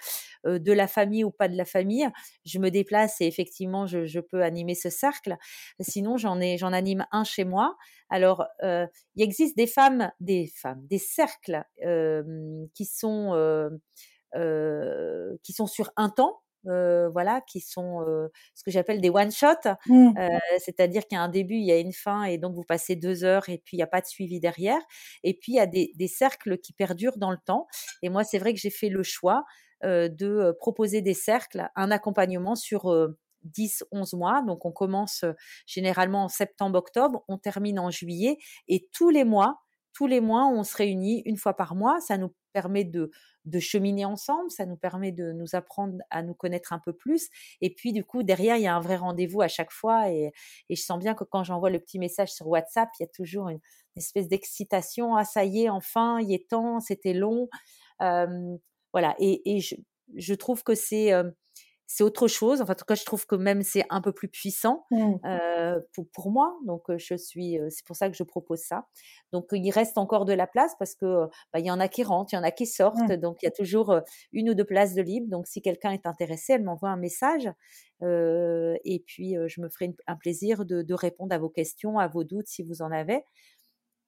de 0.46 0.72
la 0.72 0.88
famille 0.88 1.24
ou 1.24 1.32
pas 1.32 1.48
de 1.48 1.58
la 1.58 1.65
famille, 1.65 2.08
je 2.46 2.60
me 2.60 2.70
déplace 2.70 3.20
et 3.22 3.26
effectivement, 3.26 3.86
je, 3.88 4.20
peux 4.20 4.43
animer 4.43 4.76
ce 4.76 4.89
cercle. 4.89 5.38
Sinon, 5.80 6.17
j'en 6.17 6.39
ai, 6.39 6.58
j'en 6.58 6.74
anime 6.74 7.06
un 7.12 7.24
chez 7.24 7.46
moi. 7.46 7.76
Alors, 8.10 8.46
il 8.62 9.24
existe 9.24 9.58
des 9.58 9.67
femmes, 9.67 10.12
des 10.20 10.52
femmes, 10.56 10.86
des 10.88 11.00
cercles 11.00 11.63
qui 12.74 12.86
sont 12.86 13.70
qui 15.43 15.54
sont 15.54 15.67
sur 15.67 15.91
un 15.96 16.10
temps 16.10 16.41
euh, 16.68 17.10
voilà, 17.10 17.42
qui 17.42 17.60
sont 17.60 18.02
euh, 18.02 18.28
ce 18.56 18.64
que 18.64 18.72
j'appelle 18.72 19.02
des 19.02 19.10
one 19.10 19.32
shot, 19.32 19.48
mmh. 19.88 20.18
euh, 20.18 20.28
c'est-à-dire 20.60 21.06
qu'il 21.08 21.18
y 21.18 21.20
a 21.20 21.24
un 21.24 21.30
début, 21.30 21.56
il 21.56 21.66
y 21.66 21.72
a 21.72 21.78
une 21.78 21.94
fin, 21.94 22.24
et 22.24 22.38
donc 22.38 22.56
vous 22.56 22.64
passez 22.64 22.96
deux 22.96 23.24
heures 23.24 23.50
et 23.50 23.58
puis 23.58 23.78
il 23.78 23.80
n'y 23.80 23.84
a 23.84 23.88
pas 23.88 24.02
de 24.02 24.08
suivi 24.08 24.40
derrière. 24.40 24.80
Et 25.24 25.34
puis 25.34 25.54
il 25.54 25.56
y 25.56 25.60
a 25.60 25.66
des, 25.66 25.92
des, 25.96 26.08
cercles 26.08 26.58
qui 26.58 26.74
perdurent 26.74 27.18
dans 27.18 27.32
le 27.32 27.38
temps. 27.38 27.68
Et 28.02 28.10
moi, 28.10 28.24
c'est 28.24 28.40
vrai 28.40 28.54
que 28.54 28.60
j'ai 28.60 28.70
fait 28.70 28.90
le 28.90 29.04
choix 29.04 29.44
de 29.84 30.56
proposer 30.58 31.02
des 31.02 31.14
cercles, 31.14 31.70
un 31.76 31.92
accompagnement 31.92 32.56
sur 32.56 32.92
10, 33.44 33.84
11 33.92 34.14
mois. 34.14 34.42
Donc 34.42 34.66
on 34.66 34.72
commence 34.72 35.24
généralement 35.68 36.24
en 36.24 36.30
septembre-octobre, 36.30 37.24
on 37.28 37.38
termine 37.38 37.80
en 37.80 37.92
juillet, 37.92 38.38
et 38.68 38.88
tous 38.92 39.10
les 39.10 39.24
mois, 39.24 39.60
tous 39.98 40.06
les 40.06 40.22
mois, 40.22 40.46
on 40.46 40.64
se 40.64 40.78
réunit 40.78 41.24
une 41.26 41.38
fois 41.38 41.56
par 41.56 41.74
mois. 41.74 42.00
Ça 42.02 42.20
nous 42.20 42.32
permet 42.54 42.84
de, 42.84 43.12
cheminer 43.60 44.06
ensemble, 44.06 44.52
ça 44.52 44.66
nous 44.66 44.76
permet 44.76 45.12
de 45.12 45.32
nous 45.32 45.56
apprendre 45.56 45.98
à 46.10 46.22
nous 46.22 46.34
connaître 46.34 46.74
un 46.74 46.80
peu 46.80 46.94
plus. 46.94 47.30
Et 47.62 47.74
puis, 47.74 47.94
du 47.94 48.04
coup, 48.04 48.24
derrière, 48.24 48.58
il 48.58 48.64
y 48.64 48.68
a 48.68 48.76
un 48.76 48.82
vrai 48.82 48.98
rendez-vous 48.98 49.42
à 49.42 49.48
chaque 49.48 49.72
fois. 49.72 50.12
Et, 50.12 50.32
je 50.70 50.82
sens 50.82 51.00
bien 51.00 51.14
que 51.14 51.24
quand 51.24 51.44
j'envoie 51.44 51.70
le 51.70 51.80
petit 51.80 52.00
message 52.00 52.32
sur 52.34 52.48
WhatsApp, 52.48 52.90
il 53.00 53.04
y 53.04 53.06
a 53.06 53.10
toujours 53.10 53.50
une, 53.50 53.60
espèce 53.96 54.28
d'excitation. 54.28 55.16
Ah, 55.16 55.24
ça 55.24 55.44
y 55.44 55.64
est, 55.64 55.70
enfin, 55.70 56.20
il 56.20 56.32
est 56.34 56.48
temps, 56.50 56.80
c'était 56.80 57.14
long. 57.14 57.50
voilà. 58.00 59.16
Et, 59.20 59.60
je, 59.60 60.34
trouve 60.34 60.64
que 60.64 60.76
c'est 60.76 61.12
c'est 61.88 62.04
autre 62.04 62.28
chose. 62.28 62.62
Enfin, 62.62 62.73
en 62.73 62.76
tout 62.76 62.86
cas, 62.86 62.95
je 62.95 63.06
trouve 63.06 63.26
que 63.26 63.36
même 63.36 63.63
c'est 63.63 63.86
un 63.89 64.02
peu 64.02 64.12
plus 64.12 64.28
puissant 64.28 64.86
mmh. 64.91 65.13
euh, 65.26 65.80
pour, 65.93 66.06
pour, 66.10 66.32
moi. 66.32 66.58
Donc, 66.65 66.84
je 66.97 67.15
suis, 67.15 67.58
c'est 67.69 67.86
pour 67.86 67.95
ça 67.95 68.10
que 68.10 68.15
je 68.15 68.23
propose 68.23 68.60
ça. 68.60 68.86
Donc, 69.32 69.47
il 69.54 69.71
reste 69.71 69.97
encore 69.97 70.26
de 70.26 70.34
la 70.34 70.47
place 70.47 70.76
parce 70.78 70.95
que 70.95 71.26
bah, 71.54 71.60
il 71.60 71.65
y 71.65 71.71
en 71.71 71.80
a 71.80 71.88
qui 71.88 72.04
rentrent, 72.04 72.34
il 72.34 72.36
y 72.36 72.39
en 72.39 72.43
a 72.43 72.52
qui 72.52 72.67
sortent. 72.67 73.10
Mmh. 73.10 73.15
Donc, 73.15 73.38
il 73.41 73.45
y 73.45 73.47
a 73.47 73.52
toujours 73.52 74.02
une 74.34 74.50
ou 74.50 74.54
deux 74.54 74.65
places 74.65 74.93
de 74.95 75.02
libre. 75.02 75.28
Donc, 75.30 75.47
si 75.47 75.62
quelqu'un 75.62 75.91
est 75.91 76.06
intéressé, 76.06 76.54
elle 76.54 76.63
m'envoie 76.63 76.89
un 76.89 76.97
message 76.97 77.50
euh, 78.04 78.76
et 78.84 79.00
puis 79.00 79.36
je 79.47 79.62
me 79.62 79.69
ferai 79.69 79.95
un 80.06 80.15
plaisir 80.17 80.65
de, 80.65 80.84
de, 80.84 80.93
répondre 80.93 81.34
à 81.34 81.39
vos 81.39 81.50
questions, 81.50 81.97
à 81.97 82.08
vos 82.08 82.23
doutes 82.23 82.47
si 82.47 82.63
vous 82.63 82.82
en 82.82 82.91
avez. 82.91 83.23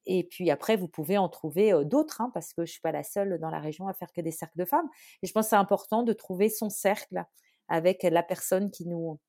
Et 0.06 0.26
puis 0.26 0.52
après, 0.52 0.76
vous 0.76 0.88
pouvez 0.88 1.18
en 1.18 1.30
trouver 1.30 1.72
d'autres, 1.86 2.20
hein, 2.20 2.32
parce 2.34 2.54
que 2.54 2.66
je 2.66 2.72
suis 2.72 2.82
pas 2.82 2.92
la 2.92 3.04
seule 3.04 3.40
dans 3.40 3.50
la 3.50 3.60
région 3.60 3.88
à 3.88 3.94
faire 3.94 4.12
que 4.12 4.22
des 4.22 4.32
cercles 4.32 4.58
de 4.58 4.66
femmes. 4.66 4.88
Et 5.24 5.28
je 5.28 5.32
pense 5.32 5.46
que 5.46 5.50
c'est 5.52 5.56
important 5.56 6.04
de 6.04 6.14
trouver 6.14 6.50
son 6.50 6.70
cercle 6.70 7.24
avec 7.70 8.04
la 8.04 8.24
personne 8.24 8.72
qui 8.72 8.86
nous 8.86 9.20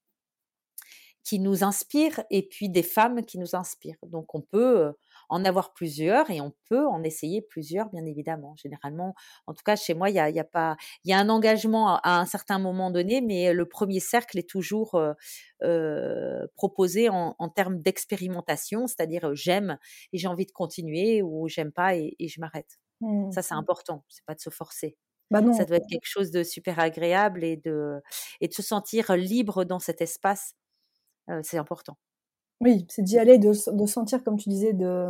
qui 1.23 1.39
nous 1.39 1.65
inspire 1.65 2.23
et 2.31 2.43
puis 2.43 2.69
des 2.69 2.83
femmes 2.83 3.25
qui 3.25 3.39
nous 3.39 3.55
inspirent. 3.55 3.99
Donc 4.03 4.35
on 4.35 4.41
peut 4.41 4.93
en 5.29 5.45
avoir 5.45 5.73
plusieurs 5.73 6.31
et 6.31 6.41
on 6.41 6.53
peut 6.69 6.87
en 6.87 7.03
essayer 7.03 7.43
plusieurs, 7.43 7.89
bien 7.91 8.05
évidemment. 8.07 8.55
Généralement, 8.57 9.15
en 9.47 9.55
tout 9.55 9.63
cas 9.65 9.77
chez 9.77 9.95
moi, 9.95 10.11
il 10.11 10.17
y 10.17 10.19
a, 10.19 10.31
y 10.31 10.41
a, 10.41 10.45
pas, 10.45 10.77
il 11.05 11.11
y 11.11 11.15
a 11.15 11.19
un 11.19 11.29
engagement 11.29 11.97
à, 11.99 12.19
un 12.19 12.27
certain 12.27 12.59
moment 12.59 12.91
donné, 12.91 13.21
mais 13.21 13.53
le 13.53 13.67
premier 13.67 14.01
cercle 14.01 14.39
est 14.39 14.49
toujours 14.49 15.01
euh, 15.63 16.47
proposé 16.57 17.09
en, 17.09 17.37
en 17.39 17.49
termes 17.49 17.81
d'expérimentation, 17.81 18.87
c'est-à-dire 18.87 19.35
j'aime 19.35 19.79
et 20.13 20.19
j'ai 20.19 20.29
envie 20.29 20.47
de 20.47 20.53
continuer 20.53 21.23
ou 21.23 21.49
j'aime 21.49 21.73
pas 21.73 21.97
et, 21.97 22.17
et 22.19 22.29
je 22.29 22.41
m'arrête. 22.41 22.81
Mmh. 23.03 23.31
Ça 23.33 23.43
c'est 23.43 23.55
important, 23.55 24.05
c'est 24.09 24.25
pas 24.25 24.35
de 24.35 24.41
se 24.41 24.51
forcer. 24.51 24.97
Bah 25.31 25.41
ça 25.53 25.65
doit 25.65 25.77
être 25.77 25.87
quelque 25.89 26.07
chose 26.07 26.31
de 26.31 26.43
super 26.43 26.81
agréable 26.81 27.45
et 27.45 27.57
de, 27.57 28.03
et 28.41 28.49
de 28.49 28.53
se 28.53 28.63
sentir 28.63 29.15
libre 29.17 29.65
dans 29.65 29.79
cet 29.79 30.01
espace. 30.01 30.55
c'est 31.43 31.59
important. 31.59 31.97
Oui, 32.61 32.85
c'est 32.91 33.03
d'y 33.03 33.19
aller, 33.19 33.39
de, 33.39 33.53
de, 33.73 33.87
sentir, 33.87 34.23
comme 34.23 34.37
tu 34.37 34.51
disais, 34.51 34.75
de, 34.75 35.09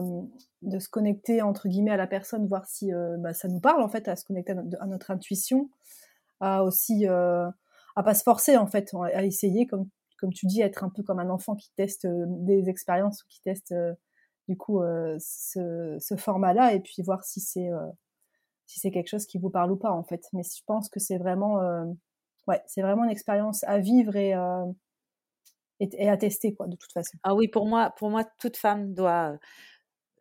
de, 0.63 0.79
se 0.79 0.89
connecter 0.89 1.43
entre 1.43 1.69
guillemets 1.69 1.91
à 1.91 1.97
la 1.97 2.07
personne, 2.07 2.47
voir 2.47 2.67
si 2.67 2.93
bah, 3.19 3.35
ça 3.35 3.49
nous 3.49 3.61
parle 3.61 3.83
en 3.83 3.89
fait, 3.89 4.07
à 4.09 4.15
se 4.15 4.25
connecter 4.25 4.53
à 4.53 4.87
notre, 4.87 5.11
intuition, 5.11 5.69
à 6.41 6.63
aussi 6.65 7.07
à 7.07 7.55
pas 7.97 8.15
se 8.15 8.23
forcer 8.23 8.57
en 8.57 8.67
fait, 8.67 8.95
à 9.15 9.25
essayer, 9.25 9.67
comme, 9.67 9.89
comme 10.19 10.33
tu 10.33 10.47
dis, 10.47 10.61
être 10.61 10.85
un 10.85 10.91
peu 10.91 11.03
comme 11.03 11.19
un 11.19 11.31
enfant 11.31 11.57
qui 11.57 11.73
teste 11.77 12.07
des 12.07 12.69
expériences 12.69 13.23
ou 13.25 13.27
qui 13.29 13.41
teste 13.41 13.75
du 14.49 14.57
coup 14.57 14.81
ce, 15.19 15.97
ce 15.99 16.17
format-là 16.17 16.75
et 16.75 16.81
puis 16.81 17.03
voir 17.03 17.25
si 17.25 17.41
c'est 17.41 17.71
si 18.71 18.79
c'est 18.79 18.93
quelque 18.93 19.09
chose 19.09 19.27
qui 19.27 19.39
vous 19.39 19.51
parle 19.51 19.73
ou 19.73 19.77
pas 19.77 19.91
en 19.91 20.05
fait. 20.05 20.25
Mais 20.33 20.43
je 20.43 20.63
pense 20.65 20.89
que 20.89 21.01
c'est 21.01 21.19
vraiment, 21.19 21.61
euh, 21.61 21.85
ouais, 22.47 22.63
c'est 22.67 22.83
vraiment 22.83 23.03
une 23.05 23.11
expérience 23.11 23.65
à 23.65 23.79
vivre 23.79 24.15
et, 24.15 24.33
euh, 24.33 24.67
et, 25.81 26.09
à 26.09 26.17
tester 26.17 26.55
quoi, 26.55 26.69
de 26.69 26.77
toute 26.77 26.93
façon. 26.93 27.19
Ah 27.25 27.35
oui, 27.35 27.49
pour 27.49 27.67
moi, 27.67 27.93
pour 27.99 28.11
moi, 28.11 28.23
toute 28.39 28.57
femme 28.57 28.95
doit, 28.95 29.37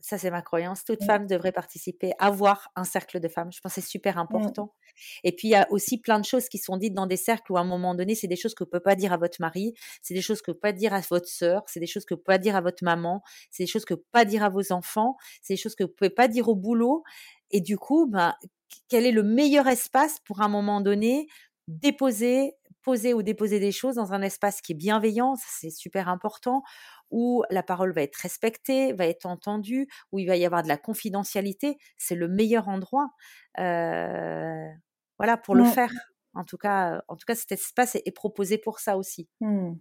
ça 0.01 0.17
c'est 0.17 0.31
ma 0.31 0.41
croyance, 0.41 0.83
toute 0.83 1.03
femme 1.03 1.27
devrait 1.27 1.51
participer, 1.51 2.11
avoir 2.17 2.71
un 2.75 2.85
cercle 2.85 3.19
de 3.19 3.27
femmes. 3.27 3.51
Je 3.51 3.61
pense 3.61 3.75
que 3.75 3.81
c'est 3.81 3.87
super 3.87 4.17
important. 4.17 4.73
Et 5.23 5.31
puis 5.31 5.49
il 5.49 5.51
y 5.51 5.55
a 5.55 5.67
aussi 5.69 5.99
plein 5.99 6.19
de 6.19 6.25
choses 6.25 6.49
qui 6.49 6.57
sont 6.57 6.77
dites 6.77 6.95
dans 6.95 7.05
des 7.05 7.17
cercles 7.17 7.51
où 7.51 7.57
à 7.57 7.61
un 7.61 7.65
moment 7.65 7.93
donné, 7.93 8.15
c'est 8.15 8.27
des 8.27 8.35
choses 8.35 8.55
que 8.55 8.63
vous 8.63 8.69
pouvez 8.69 8.81
pas 8.81 8.95
dire 8.95 9.13
à 9.13 9.17
votre 9.17 9.39
mari, 9.39 9.75
c'est 10.01 10.15
des 10.15 10.23
choses 10.23 10.41
que 10.41 10.49
vous 10.49 10.57
pouvez 10.57 10.73
pas 10.73 10.77
dire 10.77 10.95
à 10.95 11.01
votre 11.01 11.27
sœur, 11.27 11.61
c'est 11.67 11.79
des 11.79 11.87
choses 11.87 12.05
que 12.05 12.15
vous 12.15 12.21
pouvez 12.21 12.37
pas 12.37 12.39
dire 12.39 12.55
à 12.55 12.61
votre 12.61 12.83
maman, 12.83 13.21
c'est 13.51 13.63
des 13.63 13.67
choses 13.67 13.85
que 13.85 13.93
vous 13.93 13.99
pouvez 13.99 14.23
pas 14.23 14.25
dire 14.25 14.43
à 14.43 14.49
vos 14.49 14.71
enfants, 14.71 15.17
c'est 15.43 15.53
des 15.53 15.61
choses 15.61 15.75
que 15.75 15.83
vous 15.83 15.93
pouvez 15.95 16.09
pas 16.09 16.27
dire 16.27 16.49
au 16.49 16.55
boulot. 16.55 17.03
Et 17.51 17.61
du 17.61 17.77
coup, 17.77 18.07
ben, 18.07 18.35
quel 18.87 19.05
est 19.05 19.11
le 19.11 19.23
meilleur 19.23 19.67
espace 19.67 20.19
pour 20.25 20.41
un 20.41 20.47
moment 20.47 20.81
donné 20.81 21.27
déposer, 21.67 22.55
poser 22.81 23.13
ou 23.13 23.21
déposer 23.21 23.59
des 23.59 23.71
choses 23.71 23.95
dans 23.95 24.13
un 24.13 24.21
espace 24.21 24.61
qui 24.61 24.71
est 24.71 24.75
bienveillant, 24.75 25.35
c'est 25.37 25.69
super 25.69 26.09
important, 26.09 26.63
où 27.11 27.43
la 27.49 27.63
parole 27.63 27.93
va 27.93 28.01
être 28.01 28.15
respectée, 28.15 28.93
va 28.93 29.05
être 29.05 29.25
entendue, 29.25 29.87
où 30.11 30.19
il 30.19 30.25
va 30.25 30.35
y 30.35 30.45
avoir 30.45 30.63
de 30.63 30.67
la 30.67 30.77
confidentialité, 30.77 31.77
c'est 31.97 32.15
le 32.15 32.27
meilleur 32.27 32.67
endroit, 32.67 33.09
euh, 33.59 34.67
voilà, 35.17 35.37
pour 35.37 35.55
le 35.55 35.63
faire. 35.65 35.91
En 36.35 36.43
tout 36.43 36.57
cas, 36.57 37.01
en 37.07 37.15
tout 37.15 37.25
cas, 37.25 37.35
cet 37.35 37.51
espace 37.51 37.95
est, 37.95 38.15
proposé 38.15 38.57
pour 38.57 38.79
ça 38.79 38.97
aussi. 38.97 39.27
Mmh. 39.41 39.73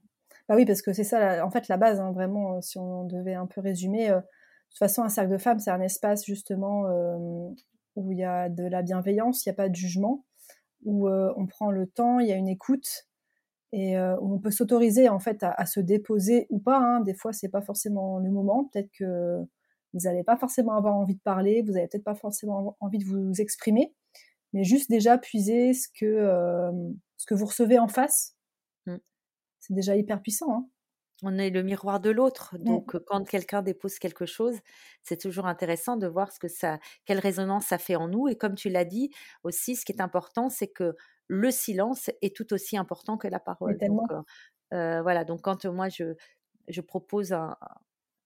Bah 0.49 0.57
oui, 0.57 0.65
parce 0.65 0.83
que 0.83 0.93
c'est 0.93 1.05
ça, 1.05 1.45
en 1.45 1.51
fait, 1.51 1.69
la 1.69 1.77
base, 1.77 2.01
hein, 2.01 2.13
vraiment, 2.13 2.61
si 2.63 2.79
on 2.79 3.05
devait 3.05 3.35
un 3.35 3.47
peu 3.47 3.61
résumer. 3.61 4.11
Euh, 4.11 4.21
toute 4.71 4.79
façon, 4.79 5.03
un 5.03 5.09
cercle 5.09 5.33
de 5.33 5.39
femmes, 5.39 5.59
c'est 5.59 5.71
un 5.71 5.81
espace 5.81 6.25
justement 6.25 6.87
euh, 6.87 7.49
où 7.97 8.13
il 8.13 8.19
y 8.19 8.25
a 8.25 8.49
de 8.49 8.65
la 8.65 8.83
bienveillance, 8.83 9.45
il 9.45 9.49
n'y 9.49 9.53
a 9.53 9.57
pas 9.57 9.69
de 9.69 9.75
jugement, 9.75 10.25
où 10.85 11.09
euh, 11.09 11.33
on 11.37 11.47
prend 11.47 11.71
le 11.71 11.87
temps, 11.87 12.21
il 12.21 12.29
y 12.29 12.33
a 12.33 12.37
une 12.37 12.49
écoute 12.49 13.07
et 13.73 13.99
euh, 13.99 14.17
où 14.21 14.35
on 14.35 14.39
peut 14.39 14.51
s'autoriser 14.51 15.09
en 15.09 15.19
fait 15.19 15.43
à, 15.43 15.67
se 15.67 15.81
déposer 15.81 16.47
ou 16.49 16.59
pas. 16.59 16.79
Hein. 16.79 17.01
Des 17.01 17.15
fois, 17.15 17.33
c'est 17.33 17.51
pas 17.51 17.61
forcément 17.61 18.19
le 18.19 18.31
moment. 18.31 18.65
Peut-être 18.73 18.91
que 18.93 19.41
vous 19.93 20.01
n'allez 20.05 20.25
pas 20.25 20.37
forcément 20.37 20.75
avoir 20.77 20.97
envie 20.97 21.17
de 21.17 21.21
parler, 21.21 21.63
vous 21.63 21.73
n'avez 21.73 21.89
peut-être 21.89 22.05
pas 22.05 22.15
forcément 22.15 22.77
envie 22.81 22.99
de 22.99 23.05
vous 23.05 23.33
exprimer, 23.41 23.95
mais 24.53 24.65
juste 24.65 24.91
déjà 24.91 25.19
puiser 25.19 25.75
ce 25.75 25.89
que 25.89 26.71
ce 27.17 27.27
que 27.27 27.35
vous 27.35 27.47
recevez 27.47 27.79
en 27.79 27.89
face. 27.89 28.37
Mmh. 28.87 28.97
C'est 29.61 29.75
déjà 29.75 29.97
hyper 29.97 30.23
puissant. 30.23 30.53
Hein 30.53 30.69
on 31.23 31.37
est 31.37 31.51
le 31.51 31.63
miroir 31.63 32.01
de 32.01 32.11
l'autre. 32.11 32.57
Mmh. 32.59 32.65
Donc, 32.65 32.99
quand 33.07 33.25
quelqu'un 33.25 33.63
dépose 33.63 33.99
quelque 33.99 34.27
chose, 34.27 34.57
c'est 35.03 35.21
toujours 35.21 35.47
intéressant 35.47 35.97
de 35.97 36.07
voir 36.07 36.33
ce 36.33 36.39
que 36.39 36.49
ça, 36.49 36.79
quelle 37.05 37.19
résonance 37.19 37.67
ça 37.67 37.79
fait 37.79 37.97
en 37.97 38.09
nous. 38.09 38.29
Et 38.29 38.37
comme 38.37 38.55
tu 38.55 38.69
l'as 38.69 38.85
dit 38.85 39.11
aussi, 39.43 39.77
ce 39.77 39.85
qui 39.85 39.93
est 39.93 40.01
important, 40.01 40.49
c'est 40.49 40.69
que 40.69 40.95
le 41.27 41.51
silence 41.51 42.11
est 42.23 42.35
tout 42.35 42.53
aussi 42.53 42.77
important 42.77 43.17
que 43.19 43.29
la 43.29 43.41
parole. 43.41 43.79
Donc, 43.79 44.11
voilà. 44.71 45.25
Donc, 45.25 45.43
quand 45.43 45.65
moi 45.67 45.89
je, 45.89 46.15
je 46.69 46.81
propose 46.81 47.33
à 47.33 47.59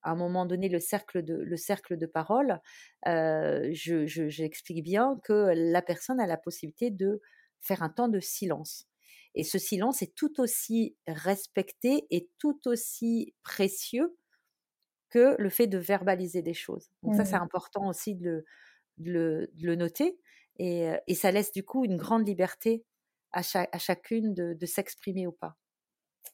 un 0.04 0.16
moment 0.16 0.46
donné 0.46 0.68
le 0.68 0.80
cercle 0.80 1.22
de, 1.22 1.34
le 1.34 1.56
cercle 1.56 1.96
de 1.96 2.06
parole, 2.06 2.60
j'explique 3.06 4.82
bien 4.82 5.18
que 5.24 5.52
la 5.54 5.82
personne 5.82 6.20
a 6.20 6.26
la 6.26 6.36
possibilité 6.36 6.90
de 6.90 7.20
faire 7.60 7.82
un 7.82 7.88
temps 7.88 8.08
de 8.08 8.20
silence. 8.20 8.88
Et 9.34 9.44
ce 9.44 9.58
silence 9.58 10.02
est 10.02 10.14
tout 10.14 10.40
aussi 10.40 10.96
respecté 11.06 12.06
et 12.10 12.28
tout 12.38 12.60
aussi 12.66 13.34
précieux 13.42 14.16
que 15.10 15.36
le 15.38 15.50
fait 15.50 15.66
de 15.66 15.78
verbaliser 15.78 16.42
des 16.42 16.54
choses. 16.54 16.90
Donc 17.02 17.14
ça, 17.14 17.24
c'est 17.24 17.34
important 17.34 17.88
aussi 17.88 18.14
de 18.14 18.44
le, 18.98 19.50
le, 19.60 19.74
noter. 19.74 20.18
Et, 20.58 20.90
et, 21.06 21.14
ça 21.14 21.30
laisse 21.30 21.52
du 21.52 21.64
coup 21.64 21.84
une 21.84 21.96
grande 21.96 22.26
liberté 22.26 22.84
à, 23.32 23.40
à 23.54 23.78
chacune 23.78 24.34
de, 24.34 24.54
de 24.54 24.66
s'exprimer 24.66 25.26
ou 25.26 25.32
pas. 25.32 25.56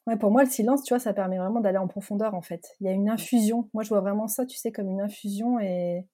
Ouais, 0.07 0.17
pour 0.17 0.31
moi, 0.31 0.43
le 0.43 0.49
silence, 0.49 0.83
tu 0.83 0.93
vois, 0.93 0.99
ça 0.99 1.13
permet 1.13 1.37
vraiment 1.37 1.59
d'aller 1.59 1.77
en 1.77 1.87
profondeur, 1.87 2.33
en 2.33 2.41
fait. 2.41 2.75
Il 2.79 2.87
y 2.87 2.89
a 2.89 2.93
une 2.93 3.09
infusion. 3.09 3.69
Moi, 3.73 3.83
je 3.83 3.89
vois 3.89 4.01
vraiment 4.01 4.27
ça, 4.27 4.45
tu 4.45 4.57
sais, 4.57 4.71
comme 4.71 4.89
une 4.89 5.01
infusion 5.01 5.59
et, 5.59 6.07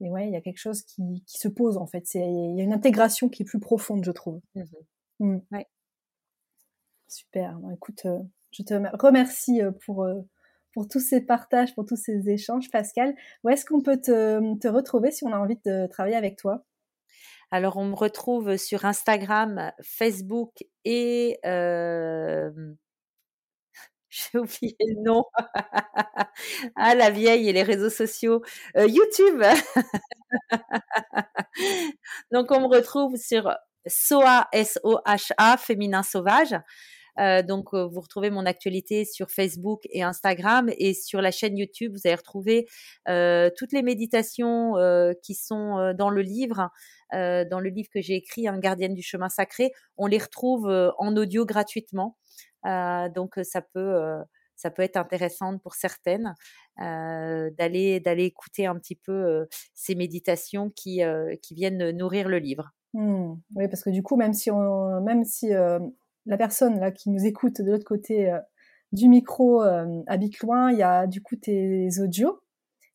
et 0.00 0.10
ouais, 0.10 0.26
il 0.26 0.32
y 0.32 0.36
a 0.36 0.40
quelque 0.40 0.58
chose 0.58 0.82
qui, 0.82 1.22
qui 1.26 1.38
se 1.38 1.48
pose, 1.48 1.76
en 1.76 1.86
fait. 1.86 2.14
Il 2.14 2.56
y 2.56 2.60
a 2.60 2.64
une 2.64 2.72
intégration 2.72 3.28
qui 3.28 3.42
est 3.42 3.46
plus 3.46 3.60
profonde, 3.60 4.04
je 4.04 4.10
trouve. 4.10 4.40
Mmh 4.54 4.62
Mmh. 5.22 5.38
Ouais. 5.52 5.66
Super. 7.08 7.58
écoute, 7.74 8.02
euh, 8.06 8.18
je 8.50 8.62
te 8.62 8.74
remercie 8.74 9.60
pour 9.84 10.06
pour 10.72 10.88
tous 10.88 11.00
ces 11.00 11.20
partages, 11.20 11.74
pour 11.74 11.84
tous 11.86 11.96
ces 11.96 12.28
échanges, 12.30 12.70
Pascal. 12.70 13.14
Où 13.44 13.50
est-ce 13.50 13.64
qu'on 13.64 13.82
peut 13.82 14.00
te, 14.00 14.58
te, 14.58 14.68
retrouver 14.68 15.10
si 15.10 15.24
on 15.24 15.32
a 15.32 15.38
envie 15.38 15.58
de 15.64 15.86
travailler 15.86 16.16
avec 16.16 16.36
toi? 16.36 16.64
Alors, 17.50 17.76
on 17.76 17.84
me 17.84 17.94
retrouve 17.94 18.56
sur 18.56 18.86
Instagram, 18.86 19.72
Facebook 19.82 20.52
et 20.86 21.38
euh, 21.44 22.50
j'ai 24.10 24.38
oublié 24.38 24.76
le 24.80 25.02
nom. 25.02 25.24
ah, 26.76 26.94
la 26.94 27.10
vieille 27.10 27.48
et 27.48 27.52
les 27.52 27.62
réseaux 27.62 27.90
sociaux. 27.90 28.42
Euh, 28.76 28.86
YouTube. 28.86 29.42
Donc, 32.32 32.50
on 32.50 32.60
me 32.60 32.66
retrouve 32.66 33.16
sur 33.16 33.54
SOA, 33.86 34.48
S-O-H-A, 34.52 35.56
féminin 35.56 36.02
sauvage. 36.02 36.54
Euh, 37.18 37.42
donc, 37.42 37.74
vous 37.74 38.00
retrouvez 38.00 38.30
mon 38.30 38.46
actualité 38.46 39.04
sur 39.04 39.30
Facebook 39.30 39.82
et 39.90 40.02
Instagram 40.02 40.70
et 40.78 40.94
sur 40.94 41.20
la 41.20 41.30
chaîne 41.30 41.58
YouTube, 41.58 41.92
vous 41.92 42.00
allez 42.06 42.14
retrouver 42.14 42.66
euh, 43.08 43.50
toutes 43.56 43.72
les 43.72 43.82
méditations 43.82 44.78
euh, 44.78 45.12
qui 45.22 45.34
sont 45.34 45.92
dans 45.98 46.08
le 46.10 46.22
livre, 46.22 46.70
dans 47.12 47.60
le 47.60 47.68
livre 47.68 47.88
que 47.92 48.00
j'ai 48.00 48.14
écrit, 48.14 48.48
Un 48.48 48.58
gardienne 48.58 48.94
du 48.94 49.02
chemin 49.02 49.28
sacré. 49.28 49.72
On 49.98 50.06
les 50.06 50.18
retrouve 50.18 50.66
en 50.96 51.16
audio 51.16 51.44
gratuitement. 51.44 52.16
Euh, 52.66 53.08
donc 53.08 53.34
ça 53.42 53.60
peut 53.62 54.22
ça 54.56 54.70
peut 54.70 54.82
être 54.82 54.96
intéressant 54.96 55.58
pour 55.58 55.74
certaines 55.74 56.34
euh, 56.80 57.50
d'aller 57.58 58.00
d'aller 58.00 58.24
écouter 58.24 58.66
un 58.66 58.78
petit 58.78 58.96
peu 58.96 59.46
ces 59.74 59.94
méditations 59.94 60.70
qui 60.70 61.00
qui 61.42 61.54
viennent 61.54 61.90
nourrir 61.90 62.28
le 62.28 62.38
livre. 62.38 62.72
Mmh. 62.94 63.34
Oui, 63.56 63.68
parce 63.68 63.82
que 63.82 63.90
du 63.90 64.02
coup, 64.02 64.16
même 64.16 64.34
si 64.34 64.50
on, 64.50 65.00
même 65.00 65.24
si 65.24 65.50
la 65.50 66.36
personne 66.36 66.78
là 66.78 66.90
qui 66.90 67.10
nous 67.10 67.24
écoute 67.24 67.60
de 67.60 67.70
l'autre 67.70 67.84
côté 67.84 68.36
du 68.92 69.08
micro 69.08 69.62
habite 70.06 70.38
loin, 70.40 70.70
il 70.70 70.78
y 70.78 70.82
a 70.82 71.06
du 71.06 71.22
coup 71.22 71.36
tes 71.36 71.88
audios, 72.00 72.40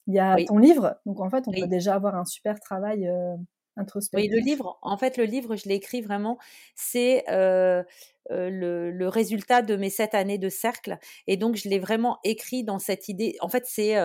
il 0.06 0.14
y 0.14 0.20
a 0.20 0.38
ton 0.46 0.58
livre, 0.58 0.98
donc 1.06 1.20
en 1.20 1.30
fait, 1.30 1.48
on 1.48 1.52
peut 1.52 1.68
déjà 1.68 1.96
avoir 1.96 2.16
un 2.16 2.26
super 2.26 2.60
travail 2.60 3.10
oui, 4.14 4.28
le 4.28 4.40
livre, 4.40 4.80
en 4.82 4.98
fait, 4.98 5.18
le 5.18 5.26
livre, 5.26 5.56
je 5.56 5.68
l'ai 5.70 5.76
écrit 5.76 6.02
vraiment, 6.02 6.38
c'est 6.76 7.24
le, 7.30 9.08
résultat 9.08 9.62
de 9.62 9.76
mes 9.76 9.90
sept 9.90 10.16
années 10.16 10.38
de 10.38 10.50
cercle. 10.50 10.98
Et 11.28 11.38
donc, 11.38 11.56
je 11.56 11.70
l'ai 11.70 11.80
vraiment 11.80 12.20
écrit 12.24 12.64
dans 12.64 12.80
cette 12.80 13.10
idée. 13.10 13.36
En 13.42 13.50
fait, 13.50 13.66
c'est 13.66 13.96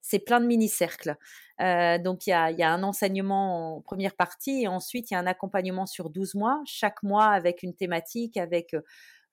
c'est 0.00 0.18
plein 0.18 0.40
de 0.40 0.46
mini-cercles. 0.46 1.16
donc, 1.58 2.26
il 2.26 2.30
y 2.30 2.32
a, 2.32 2.50
y 2.50 2.62
a, 2.62 2.70
un 2.70 2.82
enseignement 2.82 3.76
en 3.76 3.80
première 3.80 4.14
partie 4.14 4.62
et 4.62 4.68
ensuite, 4.68 5.10
il 5.10 5.14
y 5.14 5.16
a 5.16 5.20
un 5.20 5.26
accompagnement 5.26 5.86
sur 5.86 6.10
12 6.10 6.34
mois, 6.34 6.60
chaque 6.64 7.02
mois 7.02 7.26
avec 7.26 7.62
une 7.62 7.74
thématique, 7.74 8.36
avec 8.36 8.74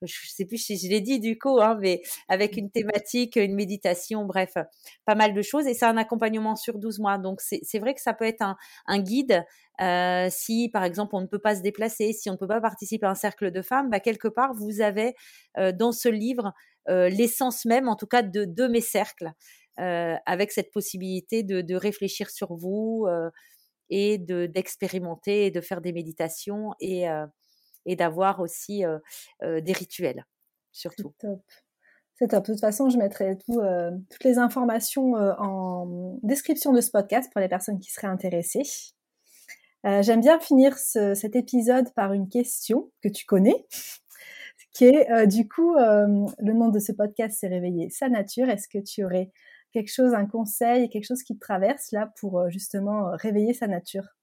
je 0.02 0.30
sais 0.30 0.46
plus 0.46 0.58
si 0.58 0.78
je 0.78 0.88
l'ai 0.88 1.02
dit 1.02 1.20
du 1.20 1.38
coup, 1.38 1.60
hein, 1.62 1.78
mais 1.80 2.02
avec 2.28 2.58
une 2.58 2.72
thématique, 2.72 3.36
une 3.36 3.56
méditation, 3.56 4.26
bref, 4.26 4.54
pas 5.06 5.16
mal 5.16 5.34
de 5.34 5.42
choses. 5.42 5.68
Et 5.68 5.74
c'est 5.74 5.86
un 5.86 5.98
accompagnement 5.98 6.56
sur 6.56 6.80
12 6.80 7.00
mois. 7.00 7.18
Donc, 7.18 7.42
c'est 7.42 7.80
vrai 7.80 7.94
que 7.94 8.02
ça 8.02 8.14
peut 8.14 8.26
être 8.26 8.44
un, 8.88 9.00
guide. 9.00 9.44
Euh, 9.82 10.28
si, 10.30 10.70
par 10.70 10.84
exemple, 10.84 11.16
on 11.16 11.22
ne 11.22 11.28
peut 11.28 11.40
pas 11.40 11.56
se 11.56 11.62
déplacer, 11.62 12.14
si 12.14 12.30
on 12.30 12.34
ne 12.34 12.38
peut 12.38 12.48
pas 12.48 12.62
participer 12.62 13.06
à 13.06 13.12
un 13.12 13.16
cercle 13.16 13.52
de 13.52 13.62
femmes, 13.62 13.90
bah, 13.90 14.00
quelque 14.00 14.28
part, 14.28 14.54
vous 14.54 14.82
avez 14.82 15.16
euh, 15.58 15.72
dans 15.72 15.92
ce 15.92 16.10
livre 16.10 16.54
euh, 16.90 17.10
l'essence 17.10 17.66
même, 17.66 17.88
en 17.88 17.96
tout 17.96 18.08
cas, 18.08 18.22
de, 18.22 18.46
de 18.46 18.68
mes 18.68 18.82
cercles, 18.82 19.32
avec 19.78 20.52
cette 20.52 20.72
possibilité 20.74 21.42
de, 21.42 21.62
de 21.62 21.74
réfléchir 21.74 22.30
sur 22.30 22.54
vous 22.54 23.08
et 23.90 24.18
d'expérimenter 24.18 25.46
et 25.46 25.52
de 25.52 25.62
faire 25.62 25.80
des 25.80 25.94
méditations 25.94 26.72
et 26.82 27.08
et 27.90 27.96
d'avoir 27.96 28.40
aussi 28.40 28.84
des 29.42 29.74
rituels, 29.74 30.26
surtout. 30.72 31.14
C'est 31.20 31.28
top. 31.28 31.42
C'est 32.16 32.28
top. 32.28 32.46
De 32.46 32.52
toute 32.54 32.62
façon, 32.62 32.90
je 32.90 32.98
mettrai 32.98 33.38
tout, 33.38 33.60
toutes 34.12 34.24
les 34.24 34.38
informations 34.38 35.14
en 35.14 36.20
description 36.22 36.72
de 36.72 36.82
ce 36.82 36.92
podcast 36.92 37.32
pour 37.34 37.42
les 37.42 37.50
personnes 37.50 37.80
qui 37.80 37.92
seraient 37.92 38.08
intéressées. 38.08 38.62
J'aime 39.84 40.22
bien 40.22 40.40
finir 40.40 40.78
cet 40.78 41.36
épisode 41.36 41.92
par 41.96 42.14
une 42.14 42.30
question 42.30 42.92
que 43.02 43.10
tu 43.10 43.26
connais, 43.26 43.66
qui 44.74 44.86
est 44.86 45.28
du 45.28 45.48
coup, 45.48 45.74
le 45.76 46.54
nom 46.54 46.70
de 46.70 46.80
ce 46.80 46.92
podcast, 46.92 47.38
c'est 47.40 47.48
Réveiller 47.48 47.90
sa 47.90 48.08
nature. 48.08 48.50
Est-ce 48.50 48.68
que 48.68 48.78
tu 48.78 49.04
aurais 49.04 49.32
quelque 49.72 49.92
chose, 49.92 50.14
un 50.14 50.28
conseil, 50.28 50.90
quelque 50.90 51.08
chose 51.08 51.24
qui 51.24 51.36
te 51.36 51.40
traverse 51.40 51.92
là 51.92 52.14
pour 52.20 52.50
justement 52.52 53.10
réveiller 53.14 53.54
sa 53.54 53.66
nature? 53.66 54.19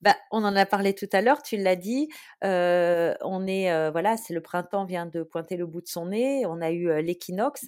Bah, 0.00 0.16
on 0.30 0.44
en 0.44 0.54
a 0.56 0.66
parlé 0.66 0.94
tout 0.94 1.08
à 1.12 1.20
l'heure, 1.20 1.42
tu 1.42 1.56
l'as 1.56 1.76
dit. 1.76 2.08
On 2.42 3.46
est, 3.46 3.90
voilà, 3.90 4.16
c'est 4.16 4.34
le 4.34 4.40
printemps 4.40 4.84
vient 4.84 5.06
de 5.06 5.22
pointer 5.22 5.56
le 5.56 5.66
bout 5.66 5.80
de 5.80 5.88
son 5.88 6.06
nez. 6.06 6.44
On 6.46 6.60
a 6.60 6.70
eu 6.70 7.02
l'équinoxe. 7.02 7.66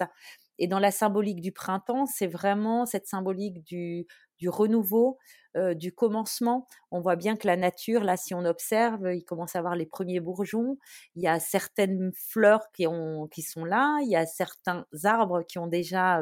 Et 0.59 0.67
dans 0.67 0.79
la 0.79 0.91
symbolique 0.91 1.41
du 1.41 1.51
printemps, 1.51 2.05
c'est 2.05 2.27
vraiment 2.27 2.85
cette 2.85 3.07
symbolique 3.07 3.63
du, 3.63 4.05
du 4.37 4.47
renouveau, 4.47 5.17
du 5.55 5.91
commencement. 5.91 6.67
On 6.91 7.01
voit 7.01 7.15
bien 7.15 7.35
que 7.35 7.47
la 7.47 7.57
nature, 7.57 8.03
là, 8.03 8.15
si 8.15 8.33
on 8.33 8.45
observe, 8.45 9.11
il 9.13 9.23
commence 9.23 9.55
à 9.55 9.59
avoir 9.59 9.75
les 9.75 9.85
premiers 9.85 10.19
bourgeons. 10.19 10.77
Il 11.15 11.23
y 11.23 11.27
a 11.27 11.39
certaines 11.39 12.11
fleurs 12.13 12.71
qui, 12.73 12.85
ont, 12.87 13.27
qui 13.27 13.41
sont 13.41 13.65
là. 13.65 13.97
Il 14.03 14.09
y 14.09 14.15
a 14.15 14.25
certains 14.25 14.85
arbres 15.03 15.41
qui 15.43 15.57
ont 15.59 15.67
déjà, 15.67 16.21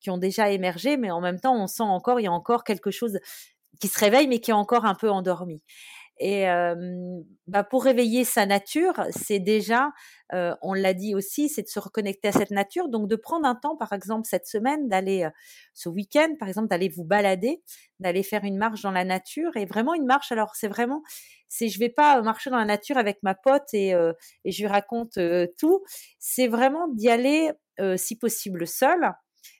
qui 0.00 0.10
ont 0.10 0.18
déjà 0.18 0.50
émergé, 0.50 0.96
mais 0.96 1.10
en 1.10 1.20
même 1.20 1.40
temps, 1.40 1.54
on 1.54 1.66
sent 1.66 1.84
encore, 1.84 2.20
il 2.20 2.24
y 2.24 2.28
a 2.28 2.32
encore 2.32 2.64
quelque 2.64 2.90
chose 2.90 3.18
qui 3.80 3.88
se 3.88 3.98
réveille 3.98 4.28
mais 4.28 4.40
qui 4.40 4.50
est 4.50 4.54
encore 4.54 4.84
un 4.86 4.94
peu 4.94 5.10
endormi. 5.10 5.62
Et 6.20 6.46
bah 7.46 7.64
pour 7.64 7.84
réveiller 7.84 8.24
sa 8.24 8.44
nature, 8.44 8.94
c'est 9.10 9.38
déjà, 9.38 9.92
on 10.32 10.72
l'a 10.74 10.92
dit 10.94 11.14
aussi, 11.14 11.48
c'est 11.48 11.62
de 11.62 11.68
se 11.68 11.78
reconnecter 11.78 12.28
à 12.28 12.32
cette 12.32 12.50
nature. 12.50 12.88
Donc 12.88 13.08
de 13.08 13.16
prendre 13.16 13.46
un 13.46 13.54
temps, 13.54 13.76
par 13.76 13.92
exemple 13.92 14.26
cette 14.28 14.46
semaine, 14.46 14.88
d'aller 14.88 15.28
ce 15.74 15.88
week-end, 15.88 16.34
par 16.40 16.48
exemple, 16.48 16.68
d'aller 16.68 16.88
vous 16.88 17.04
balader, 17.04 17.62
d'aller 18.00 18.24
faire 18.24 18.44
une 18.44 18.58
marche 18.58 18.82
dans 18.82 18.90
la 18.90 19.04
nature 19.04 19.56
et 19.56 19.64
vraiment 19.64 19.94
une 19.94 20.06
marche. 20.06 20.32
Alors 20.32 20.56
c'est 20.56 20.68
vraiment, 20.68 21.02
c'est 21.48 21.68
je 21.68 21.78
vais 21.78 21.88
pas 21.88 22.20
marcher 22.22 22.50
dans 22.50 22.58
la 22.58 22.64
nature 22.64 22.98
avec 22.98 23.18
ma 23.22 23.34
pote 23.36 23.72
et, 23.72 23.90
et 24.44 24.50
je 24.52 24.60
lui 24.62 24.68
raconte 24.68 25.18
tout. 25.56 25.84
C'est 26.18 26.48
vraiment 26.48 26.88
d'y 26.88 27.10
aller, 27.10 27.50
si 27.96 28.16
possible 28.16 28.66
seul, 28.66 29.12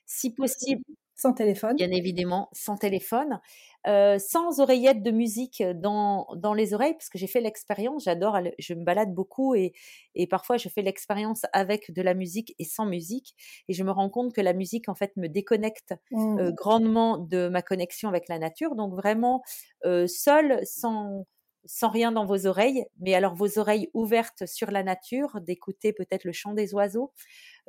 si 0.05 0.33
possible 0.33 0.83
sans 1.15 1.33
téléphone. 1.33 1.75
Bien 1.75 1.91
évidemment, 1.91 2.49
sans 2.53 2.77
téléphone. 2.77 3.39
Euh, 3.87 4.19
sans 4.19 4.59
oreillettes 4.59 5.03
de 5.03 5.11
musique 5.11 5.63
dans, 5.75 6.27
dans 6.35 6.53
les 6.53 6.73
oreilles, 6.73 6.93
parce 6.93 7.07
que 7.07 7.17
j'ai 7.17 7.27
fait 7.27 7.39
l'expérience, 7.39 8.03
j'adore, 8.03 8.37
je 8.59 8.73
me 8.73 8.83
balade 8.83 9.13
beaucoup 9.13 9.55
et, 9.55 9.71
et 10.15 10.27
parfois 10.27 10.57
je 10.57 10.67
fais 10.67 10.81
l'expérience 10.81 11.43
avec 11.53 11.93
de 11.93 12.01
la 12.01 12.13
musique 12.13 12.53
et 12.59 12.65
sans 12.65 12.85
musique, 12.85 13.35
et 13.69 13.73
je 13.73 13.83
me 13.85 13.91
rends 13.91 14.09
compte 14.09 14.33
que 14.33 14.41
la 14.41 14.51
musique 14.51 14.89
en 14.89 14.95
fait 14.95 15.15
me 15.15 15.27
déconnecte 15.29 15.93
mmh. 16.11 16.39
euh, 16.39 16.51
grandement 16.51 17.17
de 17.17 17.47
ma 17.47 17.61
connexion 17.61 18.09
avec 18.09 18.27
la 18.27 18.37
nature, 18.37 18.75
donc 18.75 18.93
vraiment 18.95 19.43
euh, 19.85 20.07
seul, 20.07 20.59
sans 20.65 21.25
sans 21.65 21.89
rien 21.89 22.11
dans 22.11 22.25
vos 22.25 22.47
oreilles, 22.47 22.85
mais 22.99 23.13
alors 23.13 23.35
vos 23.35 23.59
oreilles 23.59 23.89
ouvertes 23.93 24.45
sur 24.45 24.71
la 24.71 24.81
nature, 24.81 25.41
d'écouter 25.41 25.93
peut-être 25.93 26.23
le 26.23 26.31
chant 26.31 26.53
des 26.53 26.73
oiseaux, 26.73 27.11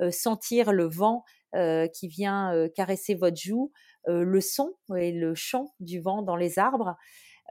euh, 0.01 0.11
sentir 0.11 0.73
le 0.73 0.85
vent 0.89 1.25
euh, 1.55 1.89
qui 1.89 2.09
vient 2.09 2.55
euh, 2.55 2.69
caresser 2.69 3.15
votre 3.15 3.37
joue, 3.37 3.73
le 4.07 4.41
son 4.41 4.73
et 4.97 5.13
le 5.13 5.35
chant 5.35 5.75
du 5.79 6.01
vent 6.01 6.23
dans 6.23 6.37
les 6.37 6.59
arbres, 6.59 6.97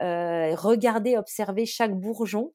regarder, 0.00 1.16
observer 1.16 1.64
chaque 1.64 1.94
bourgeon, 1.94 2.52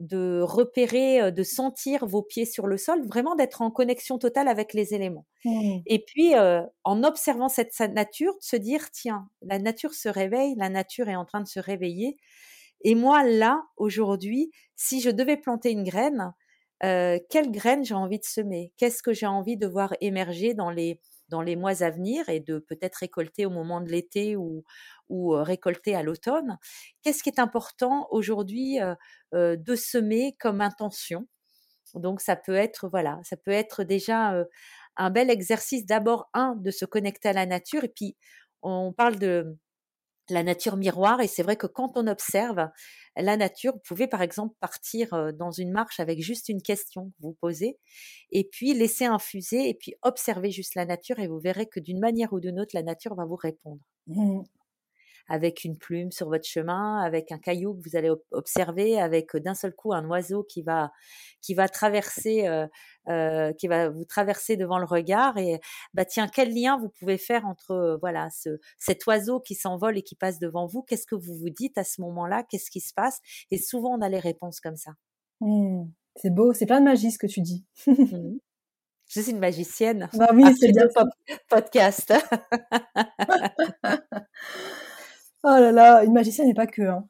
de 0.00 0.40
repérer, 0.42 1.30
de 1.30 1.42
sentir 1.44 2.04
vos 2.04 2.22
pieds 2.22 2.46
sur 2.46 2.66
le 2.66 2.76
sol, 2.76 3.06
vraiment 3.06 3.36
d'être 3.36 3.62
en 3.62 3.70
connexion 3.70 4.18
totale 4.18 4.48
avec 4.48 4.74
les 4.74 4.92
éléments. 4.92 5.24
Mmh. 5.44 5.78
Et 5.86 6.02
puis, 6.04 6.32
en 6.82 7.04
observant 7.04 7.48
cette 7.48 7.78
nature, 7.78 8.32
de 8.32 8.44
se 8.44 8.56
dire, 8.56 8.90
tiens, 8.90 9.28
la 9.40 9.60
nature 9.60 9.94
se 9.94 10.08
réveille, 10.08 10.56
la 10.56 10.68
nature 10.68 11.08
est 11.08 11.16
en 11.16 11.24
train 11.24 11.40
de 11.40 11.48
se 11.48 11.60
réveiller. 11.60 12.16
Et 12.82 12.96
moi, 12.96 13.22
là, 13.22 13.62
aujourd'hui, 13.76 14.50
si 14.74 15.00
je 15.00 15.10
devais 15.10 15.36
planter 15.36 15.70
une 15.70 15.84
graine, 15.84 16.34
euh, 16.84 17.18
quelle 17.30 17.50
graine 17.52 17.84
j'ai 17.84 17.94
envie 17.94 18.18
de 18.18 18.24
semer? 18.24 18.72
Qu'est-ce 18.76 19.02
que 19.02 19.12
j'ai 19.12 19.26
envie 19.26 19.56
de 19.56 19.66
voir 19.66 19.94
émerger 20.00 20.54
dans 20.54 20.70
les, 20.70 21.00
dans 21.28 21.42
les 21.42 21.56
mois 21.56 21.82
à 21.82 21.90
venir 21.90 22.28
et 22.28 22.40
de 22.40 22.58
peut-être 22.58 22.96
récolter 22.96 23.46
au 23.46 23.50
moment 23.50 23.80
de 23.80 23.88
l'été 23.90 24.36
ou, 24.36 24.64
ou 25.08 25.30
récolter 25.30 25.94
à 25.94 26.02
l'automne? 26.02 26.58
Qu'est-ce 27.02 27.22
qui 27.22 27.30
est 27.30 27.38
important 27.40 28.08
aujourd'hui 28.10 28.78
de 29.32 29.74
semer 29.76 30.36
comme 30.40 30.60
intention? 30.60 31.26
Donc, 31.94 32.20
ça 32.20 32.36
peut 32.36 32.54
être, 32.54 32.88
voilà, 32.88 33.20
ça 33.22 33.36
peut 33.36 33.50
être 33.50 33.84
déjà 33.84 34.34
un 34.96 35.10
bel 35.10 35.30
exercice 35.30 35.86
d'abord, 35.86 36.28
un, 36.34 36.56
de 36.56 36.70
se 36.70 36.84
connecter 36.84 37.28
à 37.30 37.32
la 37.32 37.46
nature 37.46 37.84
et 37.84 37.88
puis 37.88 38.16
on 38.62 38.92
parle 38.92 39.18
de 39.18 39.56
la 40.32 40.42
nature 40.42 40.76
miroir. 40.76 41.20
Et 41.20 41.28
c'est 41.28 41.42
vrai 41.42 41.56
que 41.56 41.66
quand 41.66 41.96
on 41.96 42.06
observe 42.06 42.68
la 43.16 43.36
nature, 43.36 43.72
vous 43.74 43.82
pouvez 43.86 44.06
par 44.06 44.22
exemple 44.22 44.54
partir 44.60 45.32
dans 45.34 45.50
une 45.50 45.70
marche 45.70 46.00
avec 46.00 46.20
juste 46.22 46.48
une 46.48 46.62
question 46.62 47.12
vous 47.20 47.34
posez, 47.40 47.78
et 48.30 48.44
puis 48.44 48.74
laisser 48.74 49.04
infuser, 49.04 49.68
et 49.68 49.74
puis 49.74 49.94
observer 50.02 50.50
juste 50.50 50.74
la 50.74 50.86
nature, 50.86 51.18
et 51.18 51.26
vous 51.26 51.38
verrez 51.38 51.66
que 51.66 51.80
d'une 51.80 52.00
manière 52.00 52.32
ou 52.32 52.40
d'une 52.40 52.58
autre, 52.60 52.74
la 52.74 52.82
nature 52.82 53.14
va 53.14 53.24
vous 53.24 53.36
répondre. 53.36 53.80
Mmh. 54.06 54.42
Avec 55.28 55.64
une 55.64 55.76
plume 55.76 56.10
sur 56.12 56.28
votre 56.28 56.46
chemin, 56.46 57.00
avec 57.02 57.32
un 57.32 57.38
caillou 57.38 57.74
que 57.74 57.88
vous 57.88 57.96
allez 57.96 58.10
observer, 58.30 59.00
avec 59.00 59.36
d'un 59.36 59.54
seul 59.54 59.74
coup 59.74 59.92
un 59.92 60.04
oiseau 60.08 60.42
qui 60.44 60.62
va 60.62 60.92
qui 61.40 61.54
va 61.54 61.68
traverser 61.68 62.48
qui 63.06 63.68
va 63.68 63.88
vous 63.88 64.04
traverser 64.04 64.56
devant 64.56 64.78
le 64.78 64.84
regard 64.84 65.36
et 65.38 65.60
bah 65.94 66.04
tiens 66.04 66.28
quel 66.28 66.54
lien 66.54 66.78
vous 66.78 66.88
pouvez 66.88 67.18
faire 67.18 67.46
entre 67.46 67.98
voilà 68.00 68.28
ce 68.30 68.60
cet 68.78 69.06
oiseau 69.06 69.40
qui 69.40 69.54
s'envole 69.54 69.98
et 69.98 70.02
qui 70.02 70.14
passe 70.14 70.38
devant 70.38 70.66
vous? 70.66 70.82
Qu'est-ce 70.82 71.06
que 71.06 71.16
vous 71.16 71.34
vous 71.34 71.50
dites 71.50 71.78
à 71.78 71.84
ce 71.84 72.00
moment-là? 72.02 72.44
Qu'est-ce 72.48 72.70
qui 72.70 72.80
se 72.80 72.94
passe? 72.94 73.20
Et 73.50 73.58
souvent 73.58 73.96
on 73.96 74.00
a 74.02 74.08
les 74.08 74.20
réponses 74.20 74.60
comme 74.60 74.76
ça 74.76 74.92
mmh. 75.40 75.84
c'est 76.16 76.34
beau 76.34 76.52
c'est 76.52 76.66
plein 76.66 76.80
de 76.80 76.86
magie 76.86 77.10
ce 77.10 77.18
que 77.18 77.26
tu 77.26 77.40
dis 77.40 77.64
mmh. 77.86 78.38
Je 79.14 79.20
suis 79.20 79.30
une 79.30 79.40
magicienne. 79.40 80.08
Bah 80.14 80.30
oui, 80.32 80.42
c'est 80.58 80.72
bien. 80.72 80.86
podcast. 81.48 82.14
oh 85.44 85.48
là 85.48 85.72
là, 85.72 86.04
une 86.04 86.12
magicienne 86.12 86.46
n'est 86.48 86.54
pas 86.54 86.66
que. 86.66 86.82
Hein. 86.82 87.08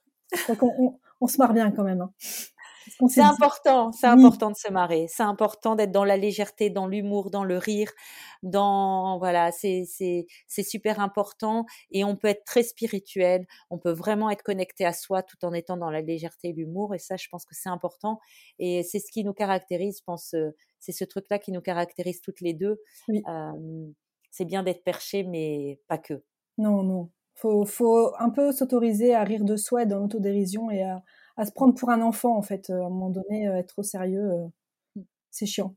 On, 1.20 1.26
se 1.26 1.38
marre 1.38 1.52
bien 1.52 1.70
quand 1.70 1.84
même. 1.84 2.00
Hein. 2.00 2.12
C'est 3.08 3.20
important, 3.20 3.92
c'est 3.92 4.06
important 4.06 4.50
de 4.50 4.56
se 4.56 4.70
marrer. 4.70 5.06
C'est 5.08 5.22
important 5.22 5.74
d'être 5.76 5.92
dans 5.92 6.04
la 6.04 6.16
légèreté, 6.16 6.70
dans 6.70 6.86
l'humour, 6.86 7.30
dans 7.30 7.44
le 7.44 7.56
rire, 7.56 7.90
dans 8.42 9.18
voilà, 9.18 9.52
c'est 9.52 9.84
c'est 9.86 10.26
c'est 10.48 10.62
super 10.62 11.00
important 11.00 11.64
et 11.90 12.04
on 12.04 12.16
peut 12.16 12.28
être 12.28 12.44
très 12.44 12.62
spirituel, 12.62 13.46
on 13.70 13.78
peut 13.78 13.92
vraiment 13.92 14.30
être 14.30 14.42
connecté 14.42 14.84
à 14.84 14.92
soi 14.92 15.22
tout 15.22 15.44
en 15.44 15.52
étant 15.52 15.76
dans 15.76 15.90
la 15.90 16.00
légèreté 16.00 16.48
et 16.48 16.52
l'humour 16.52 16.94
et 16.94 16.98
ça 16.98 17.16
je 17.16 17.28
pense 17.28 17.44
que 17.44 17.54
c'est 17.54 17.68
important 17.68 18.18
et 18.58 18.82
c'est 18.82 18.98
ce 18.98 19.10
qui 19.12 19.24
nous 19.24 19.32
caractérise, 19.34 19.98
je 19.98 20.04
pense 20.04 20.34
euh, 20.34 20.50
c'est 20.80 20.92
ce 20.92 21.04
truc 21.04 21.26
là 21.30 21.38
qui 21.38 21.52
nous 21.52 21.60
caractérise 21.60 22.20
toutes 22.20 22.40
les 22.40 22.54
deux. 22.54 22.80
c'est 24.30 24.44
bien 24.44 24.62
d'être 24.62 24.84
perché 24.84 25.22
mais 25.24 25.80
pas 25.88 25.98
que. 25.98 26.22
Non 26.58 26.82
non, 26.82 27.10
faut 27.34 27.64
faut 27.64 28.12
un 28.18 28.30
peu 28.30 28.52
s'autoriser 28.52 29.14
à 29.14 29.24
rire 29.24 29.44
de 29.44 29.56
soi, 29.56 29.84
dans 29.84 29.98
l'autodérision 29.98 30.70
et 30.70 30.82
à 30.82 31.02
à 31.36 31.46
se 31.46 31.52
prendre 31.52 31.74
pour 31.74 31.90
un 31.90 32.02
enfant 32.02 32.36
en 32.36 32.42
fait. 32.42 32.70
Euh, 32.70 32.82
à 32.82 32.86
un 32.86 32.90
moment 32.90 33.10
donné, 33.10 33.48
euh, 33.48 33.56
être 33.58 33.68
trop 33.68 33.82
sérieux, 33.82 34.30
euh, 34.30 34.46
mmh. 34.96 35.02
c'est 35.30 35.46
chiant. 35.46 35.74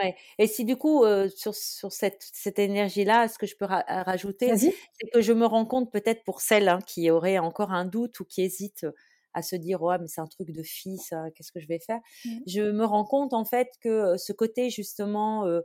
Ouais. 0.00 0.16
Et 0.38 0.46
si 0.46 0.64
du 0.64 0.76
coup 0.76 1.04
sur, 1.34 1.54
sur 1.54 1.92
cette, 1.92 2.22
cette 2.32 2.58
énergie-là, 2.58 3.28
ce 3.28 3.38
que 3.38 3.46
je 3.46 3.56
peux 3.56 3.66
rajouter, 3.66 4.56
c'est 4.56 4.74
que 5.12 5.20
je 5.20 5.32
me 5.32 5.46
rends 5.46 5.66
compte 5.66 5.92
peut-être 5.92 6.24
pour 6.24 6.40
celles 6.40 6.68
hein, 6.68 6.80
qui 6.86 7.10
auraient 7.10 7.38
encore 7.38 7.72
un 7.72 7.84
doute 7.84 8.18
ou 8.20 8.24
qui 8.24 8.42
hésitent 8.42 8.86
à 9.32 9.42
se 9.42 9.54
dire 9.54 9.82
ouais 9.82 9.98
mais 9.98 10.08
c'est 10.08 10.22
un 10.22 10.26
truc 10.26 10.50
de 10.50 10.62
fille 10.62 10.96
ça 10.96 11.26
qu'est-ce 11.34 11.52
que 11.52 11.60
je 11.60 11.68
vais 11.68 11.78
faire? 11.78 12.00
Mmh. 12.24 12.30
je 12.46 12.62
me 12.62 12.84
rends 12.84 13.04
compte 13.04 13.34
en 13.34 13.44
fait 13.44 13.68
que 13.82 14.16
ce 14.16 14.32
côté 14.32 14.70
justement 14.70 15.46
euh, 15.46 15.60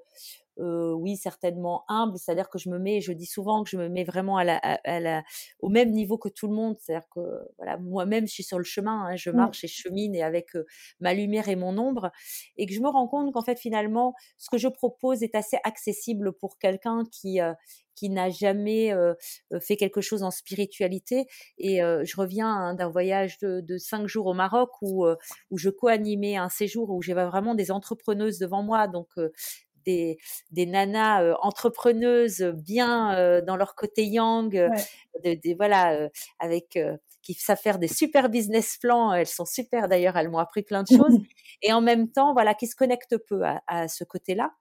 oui, 0.58 1.18
certainement 1.18 1.84
humble, 1.88 2.18
c'est-à-dire 2.18 2.49
que 2.49 2.60
je 2.60 2.70
me 2.70 2.78
mets, 2.78 3.02
je 3.02 3.12
dis 3.12 3.26
souvent 3.26 3.64
que 3.64 3.70
je 3.70 3.78
me 3.78 3.89
mets 3.89 4.04
vraiment 4.04 4.38
à 4.38 4.43
la, 4.43 4.58
à, 4.58 4.99
la, 4.99 5.24
au 5.60 5.70
même 5.70 5.91
niveau 5.91 6.18
que 6.18 6.30
tout 6.30 6.47
le 6.47 6.54
monde, 6.54 6.76
c'est-à-dire 6.80 7.08
que 7.14 7.22
voilà, 7.58 7.78
moi-même, 7.78 8.28
je 8.28 8.34
suis 8.34 8.43
sur 8.43 8.58
le 8.58 8.64
chemin, 8.64 9.06
hein, 9.06 9.16
je 9.16 9.30
mmh. 9.30 9.36
marche 9.36 9.64
et 9.64 9.68
je 9.68 9.76
chemine 9.76 10.16
et 10.16 10.24
avec 10.24 10.49
ma 10.99 11.14
lumière 11.14 11.49
et 11.49 11.56
mon 11.56 11.78
ombre, 11.78 12.12
et 12.58 12.66
que 12.66 12.74
je 12.74 12.82
me 12.82 12.89
rends 12.89 13.08
compte 13.08 13.34
qu'en 13.34 13.43
fait, 13.43 13.60
finalement, 13.60 14.14
ce 14.38 14.49
que 14.49 14.58
je 14.58 14.68
propose 14.68 15.24
est 15.24 15.36
assez 15.36 15.58
accessible 15.64 16.34
pour 16.34 16.58
quelqu'un 16.58 17.04
qui 17.12 17.39
qui 17.95 18.10
n'a 18.10 18.30
jamais 18.30 18.93
fait 19.62 19.76
quelque 19.78 20.02
chose 20.02 20.24
en 20.24 20.32
spiritualité. 20.32 21.28
Et 21.58 21.78
je 21.78 22.16
reviens 22.18 22.47
hein, 22.47 22.74
d'un 22.74 22.89
voyage 22.89 23.38
de, 23.39 23.62
de, 23.62 23.78
cinq 23.78 24.08
jours 24.08 24.26
au 24.28 24.34
Maroc 24.34 24.70
où, 24.82 25.06
où 25.52 25.58
je 25.58 25.70
co-animais 25.70 26.36
un 26.36 26.49
séjour 26.49 26.89
où 26.89 27.02
j'avais 27.02 27.26
vraiment 27.26 27.54
des 27.54 27.70
entrepreneuses 27.70 28.39
devant 28.39 28.64
moi, 28.64 28.88
donc 28.88 29.10
des, 29.86 30.17
des 30.51 30.65
nanas 30.65 31.23
euh, 31.23 31.34
entrepreneuses 31.41 32.41
bien 32.41 33.15
euh, 33.17 33.41
dans 33.41 33.55
leur 33.55 33.75
côté 33.75 34.05
yang, 34.05 34.51
de, 34.51 35.55
voilà, 35.55 36.09
avec 36.39 36.77
qui 37.21 37.34
savent 37.34 37.59
faire 37.59 37.79
des 37.79 37.88
super 37.88 38.29
business 38.29 38.77
plans. 38.77 39.13
Elles 39.13 39.27
sont 39.27 39.45
super 39.45 39.88
d'ailleurs, 39.88 40.17
elles 40.17 40.29
m'ont 40.29 40.39
appris 40.39 40.63
plein 40.63 40.84
de 40.84 40.88
choses. 40.88 41.17
et 41.61 41.73
en 41.73 41.82
même 41.82 42.11
temps, 42.11 42.34
voilà, 42.34 42.53
qui 42.53 42.67
se 42.67 42.75
connectent 42.75 43.17
peu 43.17 43.41
à, 43.67 43.88
ce 43.88 44.03
côté-là, 44.03 44.51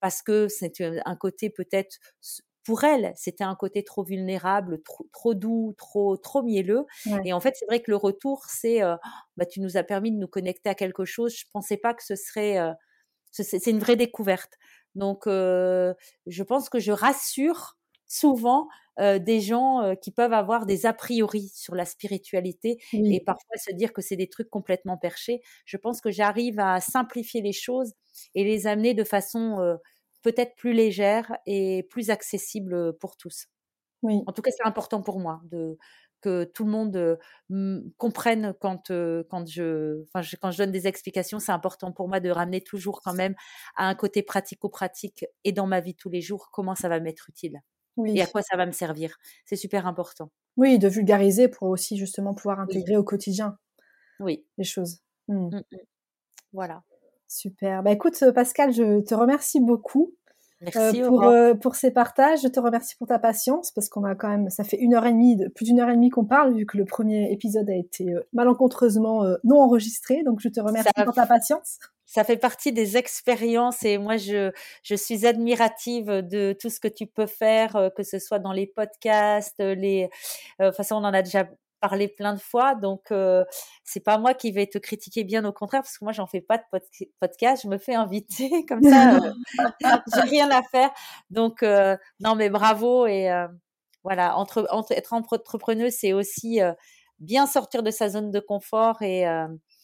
parce 0.00 0.22
que 0.22 0.48
c'est 0.48 0.80
un 0.80 1.16
côté 1.16 1.50
peut-être 1.50 1.98
pour 2.64 2.84
elles, 2.84 3.14
c'était 3.16 3.44
un 3.44 3.54
côté 3.54 3.82
trop 3.82 4.04
vulnérable, 4.04 4.82
trop, 4.82 5.08
trop 5.10 5.34
doux, 5.34 5.74
trop, 5.78 6.18
trop 6.18 6.42
mielleux. 6.42 6.84
Et 7.24 7.32
en 7.32 7.40
fait, 7.40 7.54
c'est 7.58 7.64
vrai 7.64 7.80
que 7.80 7.90
le 7.90 7.96
retour, 7.96 8.44
c'est, 8.46 8.80
bah, 9.36 9.46
tu 9.46 9.60
nous 9.60 9.76
as 9.78 9.82
permis 9.84 10.12
de 10.12 10.18
nous 10.18 10.28
connecter 10.28 10.68
à 10.68 10.74
quelque 10.74 11.06
chose. 11.06 11.34
Je 11.34 11.46
pensais 11.50 11.78
pas 11.78 11.94
que 11.94 12.04
ce 12.04 12.14
serait, 12.14 12.58
c'est 13.32 13.66
une 13.70 13.78
vraie 13.78 13.96
découverte. 13.96 14.54
Donc, 14.94 15.24
je 15.26 16.42
pense 16.42 16.68
que 16.68 16.78
je 16.80 16.92
rassure 16.92 17.76
souvent 18.06 18.68
des 18.98 19.40
gens 19.40 19.94
qui 20.02 20.10
peuvent 20.10 20.32
avoir 20.32 20.66
des 20.66 20.86
a 20.86 20.92
priori 20.92 21.50
sur 21.54 21.74
la 21.74 21.84
spiritualité 21.84 22.78
et 23.10 23.20
parfois 23.20 23.56
se 23.58 23.72
dire 23.74 23.92
que 23.92 24.02
c'est 24.02 24.16
des 24.16 24.28
trucs 24.28 24.50
complètement 24.50 24.96
perchés. 24.96 25.40
Je 25.66 25.76
pense 25.76 26.00
que 26.00 26.10
j'arrive 26.10 26.58
à 26.60 26.80
simplifier 26.80 27.42
les 27.42 27.52
choses 27.52 27.92
et 28.34 28.44
les 28.44 28.66
amener 28.66 28.94
de 28.94 29.04
façon 29.04 29.78
peut-être 30.22 30.56
plus 30.56 30.72
légère 30.72 31.36
et 31.46 31.84
plus 31.90 32.10
accessible 32.10 32.96
pour 32.98 33.16
tous. 33.16 33.46
Oui. 34.02 34.22
En 34.26 34.32
tout 34.32 34.42
cas, 34.42 34.50
c'est 34.56 34.66
important 34.66 35.02
pour 35.02 35.18
moi 35.20 35.40
de, 35.44 35.78
que 36.20 36.44
tout 36.44 36.64
le 36.64 36.70
monde 36.70 37.18
comprenne 37.96 38.54
quand, 38.60 38.88
quand, 38.88 39.48
je, 39.48 40.04
je, 40.20 40.36
quand 40.36 40.50
je 40.50 40.58
donne 40.58 40.72
des 40.72 40.86
explications. 40.86 41.38
C'est 41.38 41.52
important 41.52 41.92
pour 41.92 42.08
moi 42.08 42.20
de 42.20 42.30
ramener 42.30 42.60
toujours 42.60 43.00
quand 43.02 43.14
même 43.14 43.34
à 43.76 43.88
un 43.88 43.94
côté 43.94 44.22
pratico-pratique 44.22 45.26
et 45.44 45.52
dans 45.52 45.66
ma 45.66 45.80
vie 45.80 45.94
tous 45.94 46.10
les 46.10 46.20
jours, 46.20 46.50
comment 46.52 46.74
ça 46.74 46.88
va 46.88 47.00
m'être 47.00 47.28
utile 47.28 47.60
et 48.06 48.22
à 48.22 48.26
quoi 48.26 48.42
ça 48.42 48.56
va 48.56 48.66
me 48.66 48.72
servir. 48.72 49.16
C'est 49.44 49.56
super 49.56 49.86
important. 49.86 50.30
Oui, 50.56 50.78
de 50.78 50.88
vulgariser 50.88 51.48
pour 51.48 51.68
aussi 51.68 51.96
justement 51.96 52.34
pouvoir 52.34 52.60
intégrer 52.60 52.96
au 52.96 53.04
quotidien 53.04 53.58
oui. 54.20 54.44
les 54.56 54.64
choses. 54.64 54.98
Mmh. 55.28 55.48
Mmh, 55.48 55.56
mmh. 55.56 55.76
Voilà. 56.52 56.82
Super. 57.28 57.82
Bah, 57.82 57.92
écoute, 57.92 58.18
Pascal, 58.34 58.72
je 58.72 59.00
te 59.02 59.14
remercie 59.14 59.60
beaucoup 59.60 60.14
Merci 60.60 61.02
pour, 61.02 61.22
euh, 61.24 61.54
pour 61.54 61.76
ces 61.76 61.92
partages. 61.92 62.40
Je 62.42 62.48
te 62.48 62.58
remercie 62.58 62.96
pour 62.96 63.06
ta 63.06 63.18
patience 63.18 63.70
parce 63.70 63.88
qu'on 63.88 64.04
a 64.04 64.14
quand 64.14 64.28
même, 64.28 64.50
ça 64.50 64.64
fait 64.64 64.76
une 64.76 64.94
heure 64.94 65.06
et 65.06 65.12
demie, 65.12 65.38
plus 65.54 65.66
d'une 65.66 65.78
heure 65.80 65.88
et 65.88 65.94
demie 65.94 66.10
qu'on 66.10 66.24
parle 66.24 66.54
vu 66.54 66.66
que 66.66 66.76
le 66.76 66.84
premier 66.84 67.30
épisode 67.32 67.70
a 67.70 67.76
été 67.76 68.12
euh, 68.12 68.26
malencontreusement 68.32 69.24
euh, 69.24 69.36
non 69.44 69.60
enregistré. 69.60 70.22
Donc 70.24 70.40
je 70.40 70.48
te 70.48 70.60
remercie 70.60 70.90
pour 71.04 71.14
ta 71.14 71.26
patience. 71.26 71.78
Ça 72.06 72.24
fait 72.24 72.38
partie 72.38 72.72
des 72.72 72.96
expériences 72.96 73.84
et 73.84 73.98
moi 73.98 74.16
je 74.16 74.50
je 74.82 74.94
suis 74.94 75.26
admirative 75.26 76.06
de 76.06 76.56
tout 76.58 76.70
ce 76.70 76.80
que 76.80 76.88
tu 76.88 77.06
peux 77.06 77.26
faire, 77.26 77.90
que 77.94 78.02
ce 78.02 78.18
soit 78.18 78.38
dans 78.38 78.52
les 78.52 78.66
podcasts, 78.66 79.60
les. 79.60 80.08
De 80.58 80.66
toute 80.66 80.76
façon, 80.76 80.96
on 80.96 81.04
en 81.04 81.12
a 81.12 81.20
déjà 81.20 81.46
parlé 81.80 82.08
plein 82.08 82.34
de 82.34 82.40
fois, 82.40 82.74
donc 82.74 83.10
euh, 83.10 83.44
c'est 83.84 84.00
pas 84.00 84.18
moi 84.18 84.34
qui 84.34 84.52
vais 84.52 84.66
te 84.66 84.78
critiquer, 84.78 85.24
bien 85.24 85.44
au 85.44 85.52
contraire, 85.52 85.82
parce 85.82 85.98
que 85.98 86.04
moi 86.04 86.12
j'en 86.12 86.26
fais 86.26 86.40
pas 86.40 86.58
de 86.58 86.64
podcast, 87.20 87.62
je 87.64 87.68
me 87.68 87.78
fais 87.78 87.94
inviter 87.94 88.64
comme 88.68 88.82
ça, 88.82 89.16
euh, 89.16 89.32
j'ai 90.14 90.20
rien 90.22 90.50
à 90.50 90.62
faire. 90.62 90.90
Donc 91.30 91.62
euh, 91.62 91.96
non, 92.20 92.34
mais 92.34 92.50
bravo 92.50 93.06
et 93.06 93.30
euh, 93.30 93.48
voilà, 94.04 94.36
entre, 94.36 94.66
entre 94.70 94.92
être 94.92 95.12
entrepreneuse, 95.12 95.94
c'est 95.98 96.12
aussi 96.12 96.60
bien 97.18 97.46
sortir 97.46 97.82
de 97.82 97.90
sa 97.90 98.08
zone 98.08 98.30
de 98.30 98.40
confort 98.40 99.02
et 99.02 99.26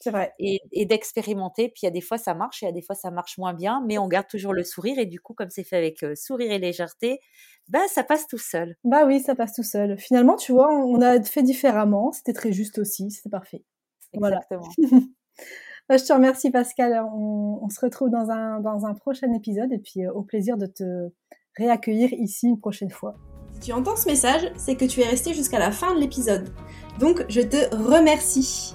c'est 0.05 0.11
vrai. 0.11 0.35
Et, 0.39 0.61
et 0.73 0.85
d'expérimenter. 0.85 1.69
Puis 1.69 1.81
il 1.83 1.87
y 1.87 1.89
a 1.89 1.91
des 1.91 2.01
fois 2.01 2.19
ça 2.19 2.35
marche 2.35 2.63
et 2.63 2.67
il 2.67 2.69
y 2.69 2.73
a 2.73 2.73
des 2.73 2.83
fois 2.83 2.95
ça 2.95 3.11
marche 3.11 3.39
moins 3.39 3.55
bien, 3.55 3.83
mais 3.87 3.99
on 3.99 4.07
garde 4.07 4.27
toujours 4.29 4.53
le 4.53 4.63
sourire. 4.63 4.99
Et 4.99 5.07
du 5.07 5.19
coup, 5.19 5.33
comme 5.33 5.51
c'est 5.51 5.65
fait 5.65 5.77
avec 5.77 6.05
sourire 6.15 6.53
et 6.53 6.59
légèreté, 6.59 7.21
bah 7.69 7.81
ça 7.89 8.05
passe 8.05 8.27
tout 8.27 8.39
seul. 8.39 8.77
Bah 8.85 9.05
oui, 9.07 9.21
ça 9.21 9.35
passe 9.35 9.55
tout 9.55 9.63
seul. 9.63 9.99
Finalement, 9.99 10.37
tu 10.37 10.53
vois, 10.53 10.69
on 10.71 11.01
a 11.01 11.23
fait 11.23 11.43
différemment. 11.43 12.13
C'était 12.13 12.35
très 12.35 12.53
juste 12.53 12.79
aussi. 12.79 13.11
C'était 13.11 13.31
parfait. 13.31 13.65
Exactement. 14.13 14.69
Bah, 15.87 15.99
je 15.99 16.05
te 16.05 16.15
remercie 16.15 16.51
Pascal. 16.51 17.05
On, 17.15 17.69
se 17.69 17.79
retrouve 17.79 18.09
dans 18.09 18.31
un, 18.31 18.61
dans 18.61 18.87
un 18.87 18.95
prochain 18.95 19.31
épisode 19.35 19.71
et 19.71 19.79
puis 19.79 20.07
euh, 20.07 20.13
au 20.13 20.23
plaisir 20.23 20.57
de 20.57 20.65
te 20.65 21.11
réaccueillir 21.59 22.11
ici 22.15 22.47
une 22.47 22.59
prochaine 22.59 22.89
fois. 22.89 23.17
Si 23.53 23.61
tu 23.61 23.73
entends 23.73 23.95
ce 23.97 24.09
message, 24.09 24.51
c'est 24.57 24.77
que 24.77 24.87
tu 24.87 25.03
es 25.03 25.05
resté 25.05 25.35
jusqu'à 25.35 25.59
la 25.59 25.71
fin 25.71 25.95
de 25.95 26.01
l'épisode. 26.01 26.49
Donc 26.99 27.27
je 27.29 27.43
te 27.43 27.75
remercie. 27.75 28.75